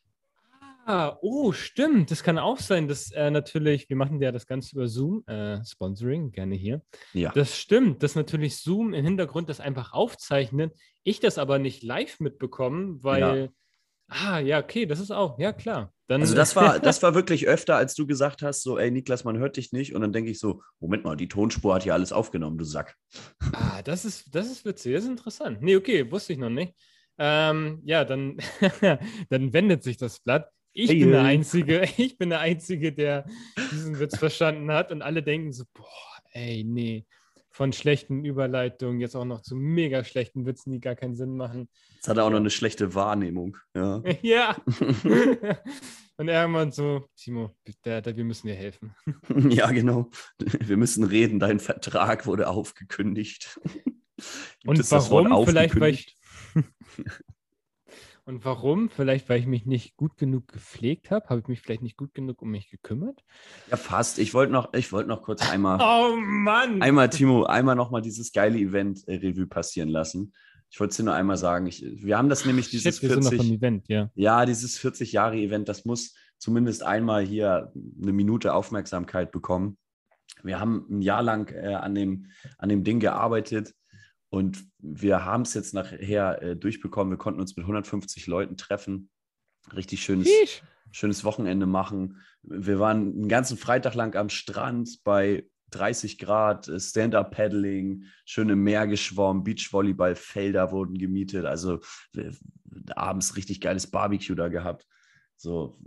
Ah, 0.87 1.17
oh, 1.23 1.53
stimmt. 1.53 2.11
Das 2.11 2.23
kann 2.23 2.39
auch 2.39 2.59
sein, 2.59 2.89
dass 2.89 3.11
äh, 3.13 3.31
natürlich, 3.31 3.89
wir 3.89 3.97
machen 3.97 4.21
ja 4.21 4.33
das 4.33 4.47
Ganze 4.47 4.75
über 4.75 4.87
Zoom, 4.87 5.25
äh, 5.27 5.65
Sponsoring, 5.65 6.33
gerne 6.33 6.57
hier. 6.57 6.83
Ja. 7.13 7.33
Das 7.33 7.57
stimmt, 7.57 8.03
dass 8.03 8.17
natürlich 8.17 8.57
Zoom 8.57 8.93
im 8.93 9.05
Hintergrund 9.05 9.49
das 9.49 9.61
einfach 9.61 9.93
aufzeichnet. 9.93 10.75
Ich 11.03 11.21
das 11.21 11.39
aber 11.39 11.59
nicht 11.59 11.83
live 11.83 12.21
mitbekomme, 12.21 13.03
weil. 13.03 13.51
Ah, 14.09 14.39
ja, 14.39 14.61
okay, 14.61 14.87
das 14.87 15.01
ist 15.01 15.11
auch, 15.11 15.39
ja 15.39 15.53
klar. 15.53 15.93
Dann, 16.07 16.21
Also 16.21 16.35
das 16.35 16.55
war, 16.57 16.79
das 16.81 17.03
war 17.03 17.15
wirklich 17.15 17.49
öfter, 17.49 17.77
als 17.77 17.95
du 17.95 18.07
gesagt 18.07 18.43
hast, 18.43 18.63
so, 18.63 18.79
ey 18.79 18.91
Niklas, 18.91 19.25
man 19.25 19.39
hört 19.39 19.57
dich 19.57 19.73
nicht. 19.73 19.95
Und 19.95 20.03
dann 20.03 20.13
denke 20.13 20.31
ich 20.31 20.39
so, 20.39 20.63
Moment 20.81 21.05
mal, 21.05 21.17
die 21.17 21.29
Tonspur 21.29 21.75
hat 21.75 21.83
hier 21.83 21.95
alles 21.95 22.13
aufgenommen, 22.13 22.59
du 22.59 22.65
Sack. 22.65 22.95
Ah, 23.53 23.83
das 23.83 24.05
ist, 24.05 24.35
das 24.35 24.51
ist 24.51 24.65
witzig, 24.65 24.95
das 24.95 25.05
ist 25.05 25.11
interessant. 25.11 25.63
Nee, 25.63 25.77
okay, 25.77 26.11
wusste 26.11 26.33
ich 26.35 26.39
noch 26.39 26.51
nicht. 26.51 26.75
Ähm, 27.19 27.81
ja, 27.85 28.05
dann, 28.05 28.37
dann 29.31 29.53
wendet 29.53 29.83
sich 29.83 29.97
das 29.97 30.21
Blatt. 30.21 30.51
Ich 30.73 30.91
Hey, 30.91 30.99
bin 31.01 31.13
der. 31.13 31.23
Einzige, 31.23 31.83
ich 31.97 32.19
bin 32.19 32.31
der 32.31 32.41
Einzige, 32.41 32.93
der 32.93 33.25
diesen 33.71 33.99
Witz 34.01 34.19
verstanden 34.19 34.71
hat 34.73 34.93
und 34.93 35.03
alle 35.03 35.23
denken 35.23 35.53
so, 35.53 35.65
boah, 35.73 35.87
ey, 36.33 36.65
nee, 36.65 37.07
von 37.55 37.73
schlechten 37.73 38.25
Überleitungen 38.25 38.99
jetzt 38.99 39.15
auch 39.15 39.25
noch 39.25 39.41
zu 39.41 39.55
mega 39.55 40.03
schlechten 40.03 40.45
Witzen, 40.45 40.73
die 40.73 40.81
gar 40.81 40.97
keinen 40.97 41.15
Sinn 41.15 41.37
machen. 41.37 41.69
Jetzt 41.95 42.09
hat 42.09 42.17
er 42.17 42.25
auch 42.25 42.31
noch 42.31 42.39
eine 42.39 42.51
schlechte 42.51 42.97
Wahrnehmung. 42.97 43.57
Ja. 43.77 44.03
ja. 44.23 44.57
und 46.17 46.29
irgendwann 46.29 46.73
so, 46.73 47.09
Timo, 47.17 47.55
der, 47.85 48.05
wir 48.05 48.25
müssen 48.25 48.49
dir 48.49 48.57
helfen. 48.57 48.97
ja, 49.51 49.71
genau. 49.71 50.11
Wir 50.39 50.77
müssen 50.77 51.05
reden, 51.05 51.39
dein 51.39 51.61
Vertrag 51.61 52.27
wurde 52.27 52.49
aufgekündigt. 52.49 53.61
Gibt 53.63 53.87
Und 54.67 54.91
warum? 54.91 55.47
Vielleicht, 55.47 55.79
weil 55.79 55.95
ich. 55.95 56.17
Und 58.27 58.45
warum? 58.47 58.89
Vielleicht, 58.89 59.29
weil 59.29 59.39
ich 59.41 59.47
mich 59.47 59.67
nicht 59.67 59.97
gut 59.97 60.17
genug 60.17 60.49
gepflegt 60.49 61.11
habe. 61.11 61.29
Habe 61.29 61.41
ich 61.41 61.49
mich 61.49 61.61
vielleicht 61.61 61.83
nicht 61.83 61.99
gut 61.99 62.15
genug 62.15 62.41
um 62.41 62.51
mich 62.51 62.71
gekümmert? 62.71 63.23
Ja, 63.71 63.77
fast. 63.77 64.19
Ich 64.19 64.33
wollte 64.33 64.51
noch, 64.51 64.73
ich 64.73 64.93
wollte 64.93 65.11
noch 65.11 65.23
kurz 65.23 65.49
einmal, 65.51 65.79
Oh 65.83 66.17
Mann! 66.17 66.81
einmal, 66.81 67.11
Timo, 67.11 67.45
einmal 67.45 67.77
noch 67.77 67.91
mal 67.91 68.01
dieses 68.01 68.33
geile 68.33 68.59
Event 68.59 69.07
äh, 69.07 69.17
Revue 69.17 69.47
passieren 69.47 69.91
lassen. 69.91 70.33
Ich 70.71 70.81
wollte 70.81 70.93
es 70.93 70.97
dir 70.97 71.03
nur 71.05 71.15
einmal 71.15 71.37
sagen. 71.37 71.67
Ich, 71.67 71.85
wir 71.85 72.17
haben 72.17 72.31
das 72.31 72.47
nämlich 72.47 72.71
dieses 72.71 72.97
Shit, 72.97 73.03
wir 73.03 73.11
sind 73.11 73.25
noch 73.25 73.31
40, 73.31 73.51
im 73.51 73.57
Event, 73.57 73.89
ja. 73.89 74.11
ja, 74.15 74.47
dieses 74.47 74.79
40 74.79 75.13
Jahre 75.13 75.37
Event, 75.37 75.69
das 75.69 75.85
muss 75.85 76.15
zumindest 76.39 76.83
einmal 76.83 77.25
hier 77.25 77.73
eine 78.03 78.13
Minute 78.13 78.55
Aufmerksamkeit 78.55 79.33
bekommen. 79.33 79.77
Wir 80.43 80.61
haben 80.61 80.87
ein 80.91 81.03
Jahr 81.03 81.23
lang 81.23 81.53
äh, 81.55 81.75
an, 81.75 81.95
dem, 81.95 82.27
an 82.59 82.71
dem 82.71 82.85
Ding 82.85 83.01
gearbeitet 83.01 83.75
und 84.35 84.67
wir 84.81 85.25
haben 85.25 85.43
es 85.43 85.55
jetzt 85.55 85.75
nachher 85.75 86.43
äh, 86.43 86.57
durchbekommen. 86.57 87.13
Wir 87.13 87.19
konnten 87.19 87.41
uns 87.41 87.57
mit 87.57 87.63
150 87.63 88.27
Leuten 88.27 88.57
treffen. 88.57 89.09
Richtig 89.73 90.03
schönes, 90.03 90.27
Sheesh. 90.27 90.61
schönes 90.91 91.23
Wochenende 91.23 91.67
machen. 91.67 92.21
Wir 92.43 92.81
waren 92.81 93.13
einen 93.13 93.29
ganzen 93.29 93.57
Freitag 93.57 93.95
lang 93.95 94.17
am 94.17 94.31
Strand 94.31 95.05
bei 95.05 95.49
30 95.71 96.19
Grad, 96.19 96.67
äh, 96.67 96.81
Stand-Up-Paddling, 96.81 98.07
schön 98.25 98.49
im 98.49 98.65
Meer 98.65 98.89
geschwommen, 98.89 99.45
Beachvolleyballfelder 99.45 100.73
wurden 100.73 100.99
gemietet. 100.99 101.45
Also 101.45 101.79
äh, 102.17 102.33
abends 102.97 103.37
richtig 103.37 103.61
geiles 103.61 103.89
Barbecue 103.89 104.35
da 104.35 104.49
gehabt. 104.49 104.85
So, 105.37 105.79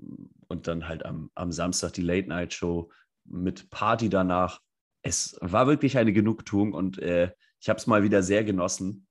und 0.48 0.70
dann 0.70 0.88
halt 0.88 1.06
am, 1.06 1.32
am 1.36 1.52
Samstag 1.52 1.92
die 1.92 2.02
Late-Night-Show 2.02 2.94
mit 3.26 3.70
Party 3.72 4.08
danach. 4.08 4.62
Es 5.02 5.38
war 5.42 5.68
wirklich 5.68 5.98
eine 5.98 6.14
Genugtuung 6.14 6.72
und 6.72 6.98
äh, 7.00 7.32
ich 7.60 7.70
habe 7.70 7.78
es 7.78 7.88
mal 7.88 8.04
wieder 8.04 8.24
sehr 8.24 8.44
genossen, 8.44 9.08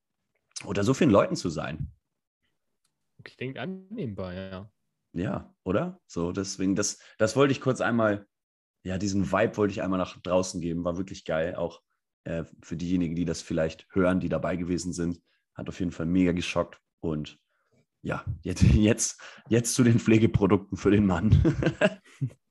unter 0.64 0.84
so 0.84 0.94
vielen 0.94 1.10
Leuten 1.10 1.36
zu 1.36 1.48
sein. 1.48 1.92
Klingt 3.24 3.58
annehmbar, 3.58 4.34
ja. 4.34 4.70
Ja, 5.12 5.54
oder? 5.64 6.00
So, 6.06 6.32
deswegen, 6.32 6.76
das, 6.76 6.98
das 7.18 7.36
wollte 7.36 7.52
ich 7.52 7.60
kurz 7.60 7.80
einmal, 7.80 8.26
ja, 8.84 8.98
diesen 8.98 9.32
Vibe 9.32 9.56
wollte 9.56 9.72
ich 9.72 9.82
einmal 9.82 9.98
nach 9.98 10.20
draußen 10.20 10.60
geben. 10.60 10.84
War 10.84 10.96
wirklich 10.96 11.24
geil. 11.24 11.56
Auch 11.56 11.82
äh, 12.24 12.44
für 12.62 12.76
diejenigen, 12.76 13.16
die 13.16 13.24
das 13.24 13.42
vielleicht 13.42 13.86
hören, 13.92 14.20
die 14.20 14.28
dabei 14.28 14.56
gewesen 14.56 14.92
sind. 14.92 15.20
Hat 15.54 15.68
auf 15.68 15.80
jeden 15.80 15.90
Fall 15.90 16.06
mega 16.06 16.32
geschockt. 16.32 16.80
Und 17.00 17.38
ja, 18.02 18.24
jetzt, 18.42 18.62
jetzt, 18.74 19.20
jetzt 19.48 19.74
zu 19.74 19.82
den 19.82 19.98
Pflegeprodukten 19.98 20.76
für 20.76 20.90
den 20.90 21.06
Mann. 21.06 21.30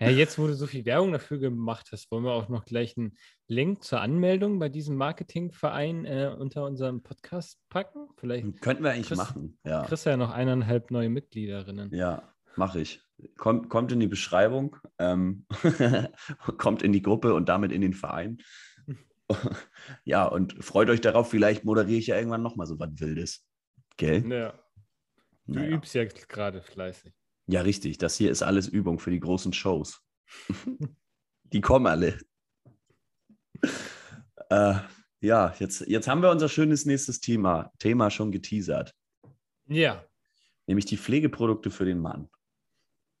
Ja, 0.00 0.10
jetzt, 0.10 0.38
wo 0.38 0.46
du 0.46 0.54
so 0.54 0.66
viel 0.66 0.84
Werbung 0.84 1.12
dafür 1.12 1.38
gemacht 1.38 1.88
hast, 1.92 2.10
wollen 2.10 2.24
wir 2.24 2.32
auch 2.32 2.48
noch 2.48 2.64
gleich 2.64 2.96
einen 2.96 3.16
Link 3.48 3.82
zur 3.84 4.00
Anmeldung 4.00 4.58
bei 4.58 4.68
diesem 4.68 4.96
Marketingverein 4.96 6.04
äh, 6.04 6.34
unter 6.38 6.64
unserem 6.64 7.02
Podcast 7.02 7.58
packen. 7.68 8.08
Vielleicht 8.16 8.60
Könnten 8.62 8.82
wir 8.84 8.90
eigentlich 8.92 9.08
Chris- 9.08 9.18
machen. 9.18 9.58
Ja, 9.64 9.84
kriegst 9.84 10.06
ja 10.06 10.16
noch 10.16 10.30
eineinhalb 10.30 10.90
neue 10.90 11.08
Mitgliederinnen. 11.08 11.94
ja 11.94 12.28
mache 12.56 12.80
ich. 12.80 13.00
Kommt, 13.38 13.70
kommt 13.70 13.92
in 13.92 14.00
die 14.00 14.08
Beschreibung, 14.08 14.76
ähm, 14.98 15.46
kommt 16.58 16.82
in 16.82 16.92
die 16.92 17.00
Gruppe 17.00 17.32
und 17.34 17.48
damit 17.48 17.72
in 17.72 17.80
den 17.80 17.94
Verein. 17.94 18.38
ja, 20.04 20.26
und 20.26 20.62
freut 20.62 20.90
euch 20.90 21.00
darauf, 21.00 21.30
vielleicht 21.30 21.64
moderiere 21.64 21.98
ich 21.98 22.08
ja 22.08 22.16
irgendwann 22.16 22.42
nochmal 22.42 22.66
so 22.66 22.78
was 22.78 22.90
Wildes. 22.96 23.46
Gell? 23.96 24.26
Ja, 24.30 24.52
du 25.46 25.54
Naja. 25.54 25.68
übst 25.70 25.94
ja 25.94 26.04
gerade 26.04 26.60
fleißig. 26.62 27.14
Ja, 27.52 27.60
richtig. 27.60 27.98
Das 27.98 28.16
hier 28.16 28.30
ist 28.30 28.42
alles 28.42 28.66
Übung 28.66 28.98
für 28.98 29.10
die 29.10 29.20
großen 29.20 29.52
Shows. 29.52 30.00
die 31.52 31.60
kommen 31.60 31.86
alle. 31.86 32.18
äh, 34.50 34.74
ja, 35.20 35.54
jetzt, 35.58 35.82
jetzt 35.86 36.08
haben 36.08 36.22
wir 36.22 36.30
unser 36.30 36.48
schönes 36.48 36.86
nächstes 36.86 37.20
Thema, 37.20 37.70
Thema 37.78 38.10
schon 38.10 38.32
geteasert, 38.32 38.94
Ja, 39.68 40.04
nämlich 40.66 40.86
die 40.86 40.96
Pflegeprodukte 40.96 41.70
für 41.70 41.84
den 41.84 41.98
Mann. 41.98 42.28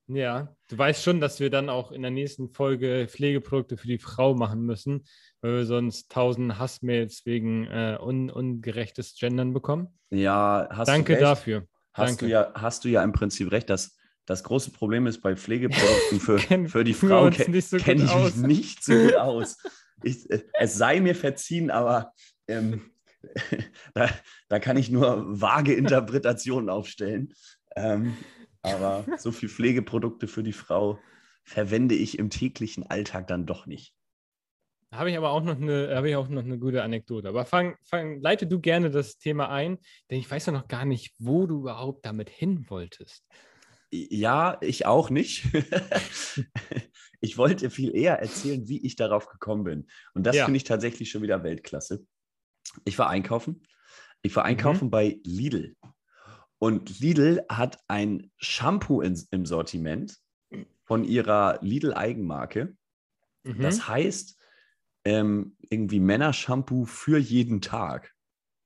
ja. 0.08 0.54
Du 0.68 0.78
weißt 0.78 1.04
schon, 1.04 1.20
dass 1.20 1.38
wir 1.38 1.50
dann 1.50 1.68
auch 1.68 1.92
in 1.92 2.00
der 2.00 2.10
nächsten 2.10 2.48
Folge 2.48 3.06
Pflegeprodukte 3.10 3.76
für 3.76 3.86
die 3.88 3.98
Frau 3.98 4.34
machen 4.34 4.62
müssen, 4.64 5.04
weil 5.42 5.56
wir 5.56 5.66
sonst 5.66 6.10
tausend 6.10 6.58
Hassmails 6.58 7.26
wegen 7.26 7.66
äh, 7.66 7.98
un 8.00 8.30
ungerechtes 8.30 9.14
Gendern 9.14 9.52
bekommen. 9.52 9.88
Ja, 10.08 10.66
hast 10.70 10.88
Danke 10.88 11.12
du 11.12 11.18
recht. 11.18 11.22
dafür. 11.22 11.68
Hast 11.92 12.08
Danke. 12.12 12.24
du, 12.24 12.30
ja, 12.32 12.50
hast 12.54 12.84
du 12.84 12.88
ja 12.88 13.04
im 13.04 13.12
Prinzip 13.12 13.52
recht, 13.52 13.68
dass 13.68 13.94
das 14.26 14.44
große 14.44 14.70
Problem 14.70 15.06
ist 15.06 15.20
bei 15.20 15.36
Pflegeprodukten 15.36 16.20
für, 16.20 16.36
Kennen 16.36 16.68
für 16.68 16.84
die 16.84 16.94
Frau, 16.94 17.26
uns 17.26 17.36
ke 17.36 17.50
nicht 17.50 17.68
so 17.68 17.76
kenne 17.78 18.00
gut 18.00 18.10
ich 18.10 18.14
aus. 18.14 18.36
mich 18.36 18.46
nicht 18.46 18.84
so 18.84 18.94
gut 18.94 19.16
aus. 19.16 19.58
Ich, 20.02 20.30
äh, 20.30 20.42
es 20.54 20.74
sei 20.74 21.00
mir 21.00 21.14
verziehen, 21.14 21.70
aber 21.70 22.12
ähm, 22.48 22.90
da, 23.94 24.08
da 24.48 24.58
kann 24.58 24.76
ich 24.76 24.90
nur 24.90 25.40
vage 25.40 25.74
Interpretationen 25.74 26.68
aufstellen. 26.68 27.34
Ähm, 27.76 28.16
aber 28.62 29.04
so 29.18 29.32
viel 29.32 29.48
Pflegeprodukte 29.48 30.28
für 30.28 30.42
die 30.42 30.52
Frau 30.52 30.98
verwende 31.44 31.94
ich 31.96 32.18
im 32.18 32.30
täglichen 32.30 32.86
Alltag 32.86 33.26
dann 33.26 33.46
doch 33.46 33.66
nicht. 33.66 33.94
Habe 34.92 35.10
ich 35.10 35.16
aber 35.16 35.30
auch 35.30 35.42
noch 35.42 35.56
eine, 35.56 35.94
habe 35.96 36.10
ich 36.10 36.16
auch 36.16 36.28
noch 36.28 36.44
eine 36.44 36.58
gute 36.58 36.82
Anekdote. 36.82 37.28
Aber 37.28 37.46
fang, 37.46 37.76
fang, 37.82 38.20
leite 38.20 38.46
du 38.46 38.60
gerne 38.60 38.90
das 38.90 39.16
Thema 39.18 39.48
ein, 39.48 39.78
denn 40.10 40.18
ich 40.18 40.30
weiß 40.30 40.46
ja 40.46 40.52
noch 40.52 40.68
gar 40.68 40.84
nicht, 40.84 41.14
wo 41.18 41.46
du 41.46 41.60
überhaupt 41.60 42.04
damit 42.04 42.28
hin 42.28 42.66
wolltest. 42.68 43.24
Ja, 43.92 44.56
ich 44.62 44.86
auch 44.86 45.10
nicht. 45.10 45.44
ich 47.20 47.36
wollte 47.36 47.68
viel 47.68 47.94
eher 47.94 48.18
erzählen, 48.20 48.66
wie 48.66 48.84
ich 48.84 48.96
darauf 48.96 49.28
gekommen 49.28 49.64
bin. 49.64 49.86
Und 50.14 50.24
das 50.24 50.34
Ja. 50.36 50.46
finde 50.46 50.56
ich 50.56 50.64
tatsächlich 50.64 51.10
schon 51.10 51.22
wieder 51.22 51.42
Weltklasse. 51.44 52.06
Ich 52.84 52.98
war 52.98 53.10
einkaufen. 53.10 53.62
Ich 54.22 54.34
war 54.34 54.44
einkaufen 54.46 54.90
bei 54.90 55.20
Lidl. 55.24 55.76
Und 56.58 57.00
Lidl 57.00 57.44
hat 57.50 57.78
ein 57.88 58.30
Shampoo 58.38 59.02
in, 59.02 59.20
im 59.30 59.44
Sortiment 59.44 60.16
von 60.84 61.04
ihrer 61.04 61.58
Lidl-Eigenmarke. 61.60 62.76
Mhm. 63.44 63.60
Das 63.60 63.88
heißt 63.88 64.38
ähm, 65.04 65.56
irgendwie 65.68 66.00
Männershampoo 66.00 66.86
für 66.86 67.18
jeden 67.18 67.60
Tag. 67.60 68.12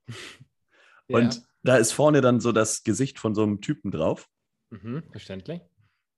Ja. 1.09 1.19
Und 1.19 1.41
da 1.63 1.77
ist 1.77 1.93
vorne 1.93 2.19
dann 2.19 2.41
so 2.41 2.51
das 2.51 2.83
Gesicht 2.83 3.17
von 3.17 3.33
so 3.33 3.41
einem 3.41 3.61
Typen 3.61 3.91
drauf. 3.91 4.27
Mhm, 4.69 5.03
verständlich. 5.11 5.61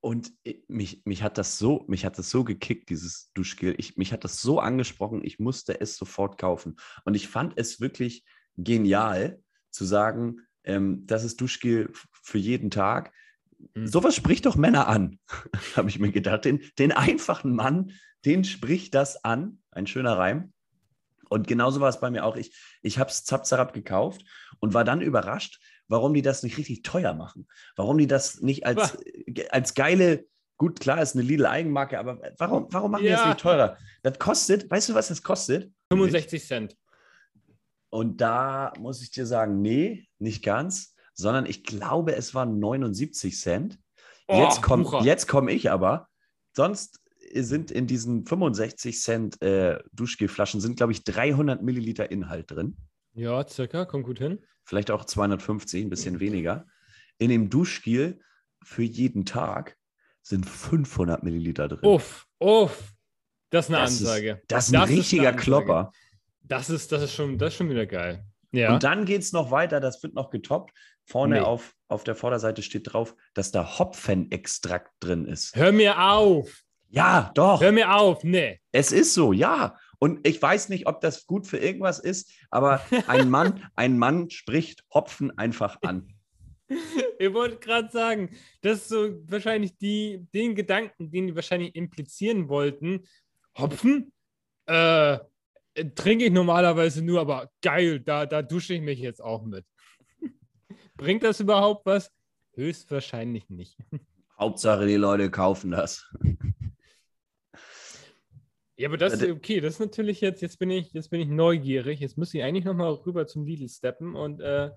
Und 0.01 0.31
mich, 0.67 1.01
mich, 1.05 1.23
hat 1.23 1.37
das 1.37 1.57
so, 1.57 1.83
mich 1.87 2.05
hat 2.05 2.17
das 2.17 2.29
so 2.29 2.45
gekickt, 2.45 2.89
dieses 2.89 3.31
Duschgel. 3.33 3.75
Ich, 3.77 3.97
mich 3.97 4.13
hat 4.13 4.23
das 4.23 4.41
so 4.41 4.59
angesprochen, 4.59 5.25
ich 5.25 5.39
musste 5.39 5.81
es 5.81 5.97
sofort 5.97 6.37
kaufen. 6.37 6.77
Und 7.03 7.15
ich 7.15 7.27
fand 7.27 7.53
es 7.57 7.81
wirklich 7.81 8.23
genial 8.55 9.43
zu 9.71 9.83
sagen, 9.83 10.47
ähm, 10.63 11.05
das 11.05 11.25
ist 11.25 11.41
Duschgel 11.41 11.91
für 12.23 12.37
jeden 12.37 12.71
Tag. 12.71 13.11
Mhm. 13.73 13.87
Sowas 13.87 14.15
spricht 14.15 14.45
doch 14.45 14.55
Männer 14.55 14.87
an, 14.87 15.19
habe 15.75 15.89
ich 15.89 15.99
mir 15.99 16.11
gedacht. 16.11 16.45
Den, 16.45 16.61
den 16.77 16.93
einfachen 16.93 17.53
Mann, 17.53 17.91
den 18.25 18.45
spricht 18.45 18.95
das 18.95 19.23
an. 19.25 19.59
Ein 19.71 19.85
schöner 19.85 20.17
Reim. 20.17 20.53
Und 21.29 21.47
genauso 21.47 21.79
war 21.79 21.89
es 21.89 21.99
bei 21.99 22.09
mir 22.09 22.25
auch. 22.25 22.35
Ich, 22.35 22.57
ich 22.81 22.99
habe 22.99 23.09
es 23.09 23.23
Zapzarab 23.23 23.73
gekauft 23.73 24.23
und 24.59 24.73
war 24.73 24.83
dann 24.83 25.01
überrascht, 25.01 25.59
warum 25.89 26.13
die 26.13 26.21
das 26.21 26.43
nicht 26.43 26.57
richtig 26.57 26.83
teuer 26.83 27.13
machen. 27.13 27.47
Warum 27.75 27.97
die 27.97 28.07
das 28.07 28.39
nicht 28.41 28.65
als, 28.65 28.97
als 29.49 29.73
geile, 29.73 30.25
gut, 30.57 30.79
klar, 30.79 31.01
ist 31.01 31.15
eine 31.15 31.23
Lidl-Eigenmarke, 31.23 31.99
aber 31.99 32.21
warum, 32.37 32.67
warum 32.69 32.91
machen 32.91 33.03
ja. 33.03 33.09
die 33.09 33.17
das 33.17 33.25
nicht 33.27 33.39
teurer? 33.41 33.77
Das 34.03 34.17
kostet, 34.17 34.71
weißt 34.71 34.89
du, 34.89 34.93
was 34.93 35.09
das 35.09 35.21
kostet? 35.21 35.73
65 35.91 36.45
Cent. 36.45 36.77
Und 37.89 38.21
da 38.21 38.71
muss 38.79 39.01
ich 39.01 39.11
dir 39.11 39.25
sagen, 39.25 39.61
nee, 39.61 40.07
nicht 40.19 40.43
ganz, 40.43 40.95
sondern 41.13 41.45
ich 41.45 41.63
glaube, 41.63 42.15
es 42.15 42.33
waren 42.35 42.59
79 42.59 43.37
Cent. 43.37 43.79
Oh, 44.27 44.43
jetzt 44.43 44.61
komme 44.61 44.85
komm 45.27 45.47
ich 45.49 45.71
aber. 45.71 46.07
Sonst 46.55 47.01
sind 47.33 47.71
in 47.71 47.87
diesen 47.87 48.25
65 48.25 49.01
Cent 49.01 49.41
äh, 49.41 49.79
Duschgelflaschen 49.91 50.61
sind, 50.61 50.77
glaube 50.77 50.91
ich, 50.91 51.03
300 51.03 51.61
Milliliter 51.61 52.11
Inhalt 52.11 52.51
drin. 52.51 52.77
Ja, 53.13 53.47
circa, 53.47 53.85
kommt 53.85 54.05
gut 54.05 54.19
hin. 54.19 54.39
Vielleicht 54.63 54.91
auch 54.91 55.05
250, 55.05 55.85
ein 55.85 55.89
bisschen 55.89 56.19
weniger. 56.19 56.65
In 57.17 57.29
dem 57.29 57.49
Duschgel 57.49 58.19
für 58.63 58.83
jeden 58.83 59.25
Tag 59.25 59.77
sind 60.21 60.45
500 60.45 61.23
Milliliter 61.23 61.67
drin. 61.67 61.89
Uff, 61.89 62.27
uff. 62.39 62.93
Das 63.49 63.65
ist 63.65 63.73
eine 63.73 63.83
das 63.83 63.91
Ansage. 63.91 64.31
Ist, 64.31 64.43
das 64.47 64.67
ist 64.67 64.75
ein 64.75 64.81
das 64.81 64.89
richtiger 64.89 65.35
ist 65.35 65.41
Klopper. 65.41 65.91
Das 66.41 66.69
ist, 66.69 66.91
das, 66.91 67.03
ist 67.03 67.13
schon, 67.13 67.37
das 67.37 67.53
ist 67.53 67.57
schon 67.57 67.69
wieder 67.69 67.85
geil. 67.85 68.23
Ja. 68.51 68.73
Und 68.73 68.83
dann 68.83 69.05
geht 69.05 69.21
es 69.21 69.31
noch 69.31 69.51
weiter, 69.51 69.79
das 69.79 70.01
wird 70.03 70.13
noch 70.13 70.29
getoppt. 70.29 70.73
Vorne 71.03 71.35
nee. 71.35 71.41
auf, 71.41 71.73
auf 71.87 72.03
der 72.03 72.15
Vorderseite 72.15 72.61
steht 72.61 72.93
drauf, 72.93 73.15
dass 73.33 73.51
da 73.51 73.79
Hopfenextrakt 73.79 74.91
drin 74.99 75.25
ist. 75.25 75.55
Hör 75.55 75.71
mir 75.71 75.99
auf! 75.99 76.63
Ja, 76.89 77.31
doch. 77.35 77.61
Hör 77.61 77.71
mir 77.71 77.95
auf, 77.95 78.23
nee. 78.23 78.59
Es 78.71 78.91
ist 78.91 79.13
so, 79.13 79.31
ja. 79.33 79.75
Und 79.99 80.25
ich 80.25 80.41
weiß 80.41 80.69
nicht, 80.69 80.87
ob 80.87 81.01
das 81.01 81.27
gut 81.27 81.45
für 81.45 81.57
irgendwas 81.57 81.99
ist, 81.99 82.31
aber 82.49 82.81
ein 83.07 83.29
Mann, 83.29 83.69
ein 83.75 83.99
Mann 83.99 84.29
spricht 84.29 84.83
Hopfen 84.93 85.37
einfach 85.37 85.81
an. 85.81 86.07
Ihr 87.19 87.33
wollt 87.33 87.59
gerade 87.61 87.89
sagen, 87.91 88.29
das 88.61 88.79
ist 88.79 88.89
so 88.89 89.09
wahrscheinlich 89.27 89.77
die, 89.77 90.25
den 90.33 90.55
Gedanken, 90.55 91.11
den 91.11 91.27
die 91.27 91.35
wahrscheinlich 91.35 91.75
implizieren 91.75 92.47
wollten. 92.47 93.05
Hopfen? 93.57 94.13
Äh, 94.65 95.19
trinke 95.95 96.25
ich 96.25 96.31
normalerweise 96.31 97.03
nur, 97.03 97.19
aber 97.19 97.51
geil, 97.61 97.99
da, 97.99 98.25
da 98.25 98.41
dusche 98.41 98.75
ich 98.75 98.81
mich 98.81 98.99
jetzt 98.99 99.21
auch 99.21 99.43
mit. 99.43 99.65
Bringt 100.95 101.23
das 101.23 101.39
überhaupt 101.39 101.85
was? 101.85 102.11
Höchstwahrscheinlich 102.53 103.49
nicht. 103.49 103.77
Hauptsache, 104.37 104.85
die 104.85 104.95
Leute 104.95 105.29
kaufen 105.29 105.71
das. 105.71 106.09
Ja, 108.79 108.87
aber 108.87 108.95
das 108.95 109.15
ist 109.15 109.29
okay. 109.29 109.59
Das 109.59 109.73
ist 109.73 109.79
natürlich 109.81 110.21
jetzt, 110.21 110.41
jetzt 110.41 110.57
bin 110.57 110.71
ich, 110.71 110.93
jetzt 110.93 111.09
bin 111.09 111.19
ich 111.19 111.27
neugierig. 111.27 111.99
Jetzt 111.99 112.17
muss 112.17 112.33
ich 112.33 112.41
eigentlich 112.41 112.63
nochmal 112.63 112.93
rüber 112.93 113.27
zum 113.27 113.45
Lidl 113.45 113.67
steppen 113.67 114.15
und 114.15 114.39
äh, 114.39 114.71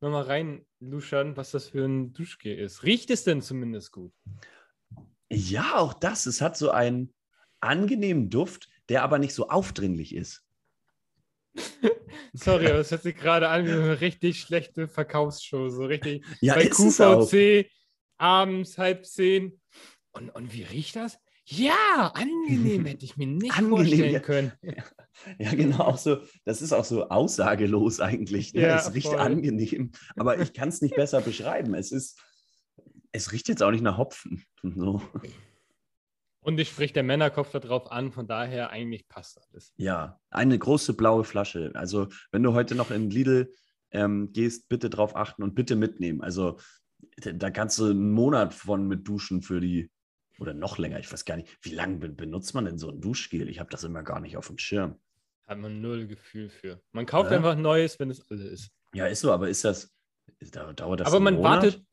nochmal 0.00 0.22
reinluschern, 0.22 1.36
was 1.36 1.50
das 1.50 1.70
für 1.70 1.84
ein 1.84 2.12
Duschgel 2.12 2.56
ist. 2.56 2.84
Riecht 2.84 3.10
es 3.10 3.24
denn 3.24 3.42
zumindest 3.42 3.90
gut? 3.90 4.12
Ja, 5.28 5.78
auch 5.78 5.94
das. 5.94 6.26
Es 6.26 6.40
hat 6.40 6.56
so 6.56 6.70
einen 6.70 7.12
angenehmen 7.58 8.30
Duft, 8.30 8.68
der 8.88 9.02
aber 9.02 9.18
nicht 9.18 9.34
so 9.34 9.48
aufdringlich 9.48 10.14
ist. 10.14 10.44
Sorry, 12.32 12.68
aber 12.68 12.78
es 12.78 12.92
hört 12.92 13.02
sich 13.02 13.16
gerade 13.16 13.48
an 13.48 13.66
wie 13.66 13.72
eine 13.72 14.00
richtig 14.00 14.42
schlechte 14.42 14.86
Verkaufsshow. 14.86 15.70
So 15.70 15.86
richtig 15.86 16.24
ja, 16.40 16.54
bei 16.54 16.68
QVC 16.68 17.68
abends 18.16 18.78
halb 18.78 19.04
zehn. 19.04 19.60
Und, 20.12 20.30
und 20.30 20.52
wie 20.52 20.62
riecht 20.62 20.94
das? 20.94 21.18
Ja, 21.52 22.12
angenehm 22.14 22.86
hätte 22.86 23.04
ich 23.04 23.16
mir 23.16 23.26
nicht 23.26 23.52
angenehm, 23.52 23.70
vorstellen 23.70 24.12
ja. 24.12 24.20
können. 24.20 24.52
Ja, 25.38 25.50
genau, 25.50 25.80
auch 25.80 25.98
so, 25.98 26.22
das 26.46 26.62
ist 26.62 26.72
auch 26.72 26.84
so 26.84 27.10
aussagelos 27.10 28.00
eigentlich. 28.00 28.54
Ne? 28.54 28.62
Ja, 28.62 28.78
es 28.78 28.94
riecht 28.94 29.08
voll. 29.08 29.18
angenehm, 29.18 29.90
aber 30.16 30.38
ich 30.40 30.54
kann 30.54 30.70
es 30.70 30.80
nicht 30.80 30.94
besser 30.96 31.20
beschreiben. 31.20 31.74
Es 31.74 31.92
ist, 31.92 32.18
es 33.12 33.30
riecht 33.30 33.48
jetzt 33.48 33.62
auch 33.62 33.70
nicht 33.70 33.82
nach 33.82 33.98
Hopfen. 33.98 34.42
So. 34.62 35.02
Und 36.40 36.58
ich 36.58 36.70
spricht 36.70 36.96
der 36.96 37.02
Männerkopf 37.02 37.50
darauf 37.50 37.92
an, 37.92 38.12
von 38.12 38.26
daher 38.26 38.70
eigentlich 38.70 39.08
passt 39.08 39.38
alles. 39.50 39.74
Ja, 39.76 40.18
eine 40.30 40.58
große 40.58 40.94
blaue 40.94 41.24
Flasche. 41.24 41.72
Also, 41.74 42.08
wenn 42.32 42.42
du 42.42 42.54
heute 42.54 42.74
noch 42.74 42.90
in 42.90 43.10
Lidl 43.10 43.52
ähm, 43.90 44.32
gehst, 44.32 44.70
bitte 44.70 44.88
drauf 44.88 45.16
achten 45.16 45.42
und 45.42 45.54
bitte 45.54 45.76
mitnehmen. 45.76 46.22
Also, 46.22 46.58
da 47.16 47.50
kannst 47.50 47.78
du 47.78 47.86
einen 47.86 48.12
Monat 48.12 48.54
von 48.54 48.86
mit 48.86 49.06
duschen 49.06 49.42
für 49.42 49.60
die 49.60 49.90
oder 50.40 50.54
noch 50.54 50.78
länger. 50.78 50.98
Ich 50.98 51.12
weiß 51.12 51.24
gar 51.24 51.36
nicht, 51.36 51.48
wie 51.62 51.74
lange 51.74 51.98
benutzt 52.08 52.54
man 52.54 52.64
denn 52.64 52.78
so 52.78 52.90
ein 52.90 53.00
Duschgel? 53.00 53.48
Ich 53.48 53.60
habe 53.60 53.70
das 53.70 53.84
immer 53.84 54.02
gar 54.02 54.20
nicht 54.20 54.36
auf 54.36 54.48
dem 54.48 54.58
Schirm. 54.58 54.98
Hat 55.46 55.58
man 55.58 55.80
null 55.80 56.06
Gefühl 56.06 56.48
für. 56.48 56.80
Man 56.92 57.06
kauft 57.06 57.30
ja? 57.30 57.36
einfach 57.36 57.56
Neues, 57.56 58.00
wenn 58.00 58.10
es 58.10 58.28
alle 58.30 58.44
ist. 58.48 58.70
Ja, 58.94 59.06
ist 59.06 59.20
so, 59.20 59.32
aber 59.32 59.48
ist 59.48 59.64
das, 59.64 59.94
dauert 60.50 61.00
das 61.00 61.06
Aber 61.06 61.20
man 61.20 61.34
Monat? 61.34 61.64
wartet, 61.64 61.84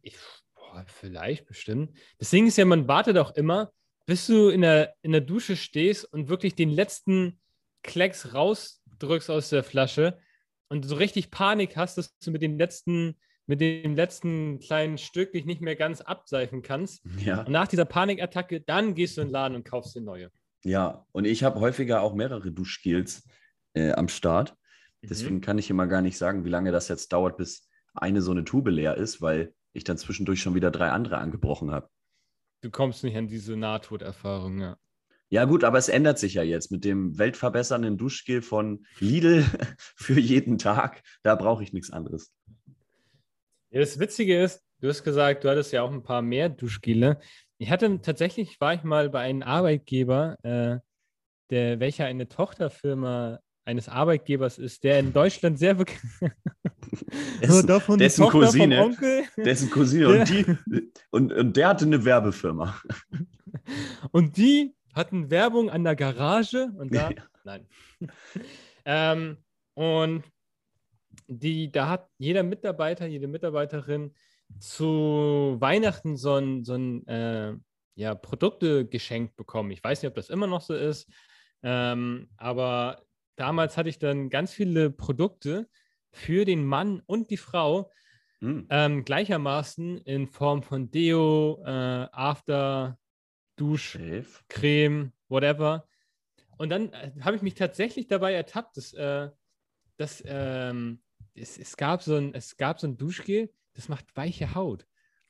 ich, 0.00 0.16
boah, 0.54 0.84
vielleicht 0.86 1.46
bestimmt. 1.46 1.98
Das 2.18 2.30
Ding 2.30 2.46
ist 2.46 2.56
ja, 2.56 2.64
man 2.64 2.86
wartet 2.86 3.18
auch 3.18 3.34
immer, 3.34 3.72
bis 4.06 4.26
du 4.28 4.48
in 4.48 4.60
der, 4.60 4.94
in 5.02 5.10
der 5.10 5.20
Dusche 5.20 5.56
stehst 5.56 6.04
und 6.12 6.28
wirklich 6.28 6.54
den 6.54 6.70
letzten 6.70 7.40
Klecks 7.82 8.32
rausdrückst 8.32 9.30
aus 9.30 9.48
der 9.48 9.64
Flasche 9.64 10.18
und 10.68 10.84
so 10.84 10.94
richtig 10.94 11.32
Panik 11.32 11.76
hast, 11.76 11.98
dass 11.98 12.16
du 12.18 12.30
mit 12.30 12.42
den 12.42 12.58
letzten 12.58 13.18
mit 13.46 13.60
dem 13.60 13.94
letzten 13.94 14.58
kleinen 14.58 14.98
Stück 14.98 15.32
dich 15.32 15.44
nicht 15.44 15.60
mehr 15.60 15.76
ganz 15.76 16.00
abseifen 16.00 16.62
kannst. 16.62 17.04
Ja. 17.24 17.42
Und 17.42 17.50
nach 17.50 17.68
dieser 17.68 17.84
Panikattacke, 17.84 18.60
dann 18.60 18.94
gehst 18.94 19.16
du 19.16 19.20
in 19.20 19.28
den 19.28 19.32
Laden 19.32 19.54
und 19.54 19.64
kaufst 19.64 19.94
dir 19.94 20.00
neue. 20.00 20.30
Ja, 20.64 21.06
und 21.12 21.26
ich 21.26 21.44
habe 21.44 21.60
häufiger 21.60 22.02
auch 22.02 22.14
mehrere 22.14 22.50
Duschgels 22.50 23.28
äh, 23.74 23.92
am 23.92 24.08
Start. 24.08 24.56
Mhm. 25.02 25.08
Deswegen 25.08 25.40
kann 25.40 25.58
ich 25.58 25.70
immer 25.70 25.86
gar 25.86 26.02
nicht 26.02 26.18
sagen, 26.18 26.44
wie 26.44 26.50
lange 26.50 26.72
das 26.72 26.88
jetzt 26.88 27.12
dauert, 27.12 27.36
bis 27.36 27.68
eine 27.94 28.20
so 28.20 28.32
eine 28.32 28.44
Tube 28.44 28.68
leer 28.68 28.96
ist, 28.96 29.22
weil 29.22 29.54
ich 29.72 29.84
dann 29.84 29.98
zwischendurch 29.98 30.40
schon 30.40 30.54
wieder 30.54 30.70
drei 30.70 30.90
andere 30.90 31.18
angebrochen 31.18 31.70
habe. 31.70 31.88
Du 32.62 32.70
kommst 32.70 33.04
nicht 33.04 33.16
an 33.16 33.28
diese 33.28 33.56
Nahtoderfahrung, 33.56 34.60
ja. 34.60 34.76
Ja, 35.28 35.44
gut, 35.44 35.64
aber 35.64 35.78
es 35.78 35.88
ändert 35.88 36.18
sich 36.18 36.34
ja 36.34 36.42
jetzt 36.42 36.70
mit 36.70 36.84
dem 36.84 37.18
weltverbessernden 37.18 37.98
Duschgel 37.98 38.42
von 38.42 38.86
Lidl 39.00 39.44
für 39.96 40.18
jeden 40.18 40.58
Tag. 40.58 41.02
Da 41.22 41.34
brauche 41.34 41.64
ich 41.64 41.72
nichts 41.72 41.90
anderes. 41.90 42.32
Ja, 43.70 43.80
das 43.80 43.98
Witzige 43.98 44.42
ist, 44.42 44.62
du 44.80 44.88
hast 44.88 45.04
gesagt, 45.04 45.44
du 45.44 45.50
hattest 45.50 45.72
ja 45.72 45.82
auch 45.82 45.92
ein 45.92 46.02
paar 46.02 46.22
mehr 46.22 46.48
Duschgele. 46.48 47.18
Ich 47.58 47.70
hatte 47.70 48.00
tatsächlich, 48.00 48.60
war 48.60 48.74
ich 48.74 48.82
mal 48.82 49.10
bei 49.10 49.20
einem 49.20 49.42
Arbeitgeber, 49.42 50.36
äh, 50.42 50.78
der, 51.50 51.80
welcher 51.80 52.06
eine 52.06 52.28
Tochterfirma 52.28 53.40
eines 53.64 53.88
Arbeitgebers 53.88 54.58
ist, 54.58 54.84
der 54.84 55.00
in 55.00 55.12
Deutschland 55.12 55.58
sehr 55.58 55.74
bekannt 55.74 56.02
dessen, 57.42 57.66
davon 57.66 57.98
dessen 57.98 58.28
Cousine, 58.28 58.96
dessen 59.36 59.70
Cousine 59.70 60.08
und, 60.08 60.28
die, 60.28 60.46
und, 61.10 61.32
und 61.32 61.56
der 61.56 61.68
hatte 61.68 61.84
eine 61.84 62.04
Werbefirma. 62.04 62.80
Und 64.12 64.36
die 64.36 64.74
hatten 64.94 65.30
Werbung 65.30 65.70
an 65.70 65.82
der 65.82 65.96
Garage 65.96 66.70
und 66.76 66.94
da, 66.94 67.10
ja. 67.10 67.22
nein. 67.42 67.66
ähm, 68.84 69.38
und 69.74 70.22
die, 71.26 71.70
da 71.70 71.88
hat 71.88 72.08
jeder 72.18 72.42
Mitarbeiter, 72.42 73.06
jede 73.06 73.26
Mitarbeiterin 73.26 74.14
zu 74.58 75.56
Weihnachten 75.58 76.16
so 76.16 76.34
ein, 76.34 76.64
so 76.64 76.74
ein 76.74 77.06
äh, 77.06 77.54
ja, 77.94 78.14
Produkte 78.14 78.86
geschenkt 78.86 79.36
bekommen. 79.36 79.70
Ich 79.70 79.82
weiß 79.82 80.02
nicht, 80.02 80.08
ob 80.08 80.14
das 80.14 80.30
immer 80.30 80.46
noch 80.46 80.60
so 80.60 80.74
ist, 80.74 81.10
ähm, 81.62 82.28
aber 82.36 83.02
damals 83.36 83.76
hatte 83.76 83.88
ich 83.88 83.98
dann 83.98 84.30
ganz 84.30 84.52
viele 84.52 84.90
Produkte 84.90 85.68
für 86.12 86.44
den 86.44 86.64
Mann 86.64 87.02
und 87.06 87.30
die 87.30 87.36
Frau 87.36 87.90
mhm. 88.40 88.66
ähm, 88.70 89.04
gleichermaßen 89.04 89.98
in 89.98 90.26
Form 90.26 90.62
von 90.62 90.90
Deo, 90.90 91.62
äh, 91.64 92.08
After, 92.12 92.98
Dusch, 93.56 93.98
Creme, 94.48 95.12
whatever. 95.28 95.86
Und 96.58 96.70
dann 96.70 96.92
äh, 96.92 97.12
habe 97.20 97.36
ich 97.36 97.42
mich 97.42 97.54
tatsächlich 97.54 98.06
dabei 98.06 98.34
ertappt, 98.34 98.76
dass, 98.76 98.92
äh, 98.94 99.30
dass 99.96 100.22
ähm, 100.26 101.00
es, 101.36 101.58
es, 101.58 101.76
gab 101.76 102.02
so 102.02 102.16
ein, 102.16 102.34
es 102.34 102.56
gab 102.56 102.80
so 102.80 102.86
ein 102.86 102.96
Duschgel, 102.96 103.52
das 103.74 103.88
macht 103.88 104.16
weiche 104.16 104.54
Haut. 104.54 104.86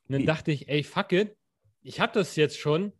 Und 0.07 0.13
dann 0.13 0.25
dachte 0.25 0.51
ich, 0.51 0.69
ey, 0.69 0.83
fuck 0.83 1.11
it, 1.11 1.37
ich 1.81 1.99
habe 1.99 2.13
das 2.13 2.35
jetzt 2.35 2.57
schon, 2.57 2.93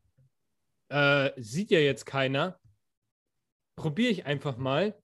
äh, 0.89 1.31
sieht 1.37 1.71
ja 1.71 1.79
jetzt 1.79 2.05
keiner, 2.05 2.59
probiere 3.75 4.11
ich 4.11 4.25
einfach 4.25 4.57
mal. 4.57 4.97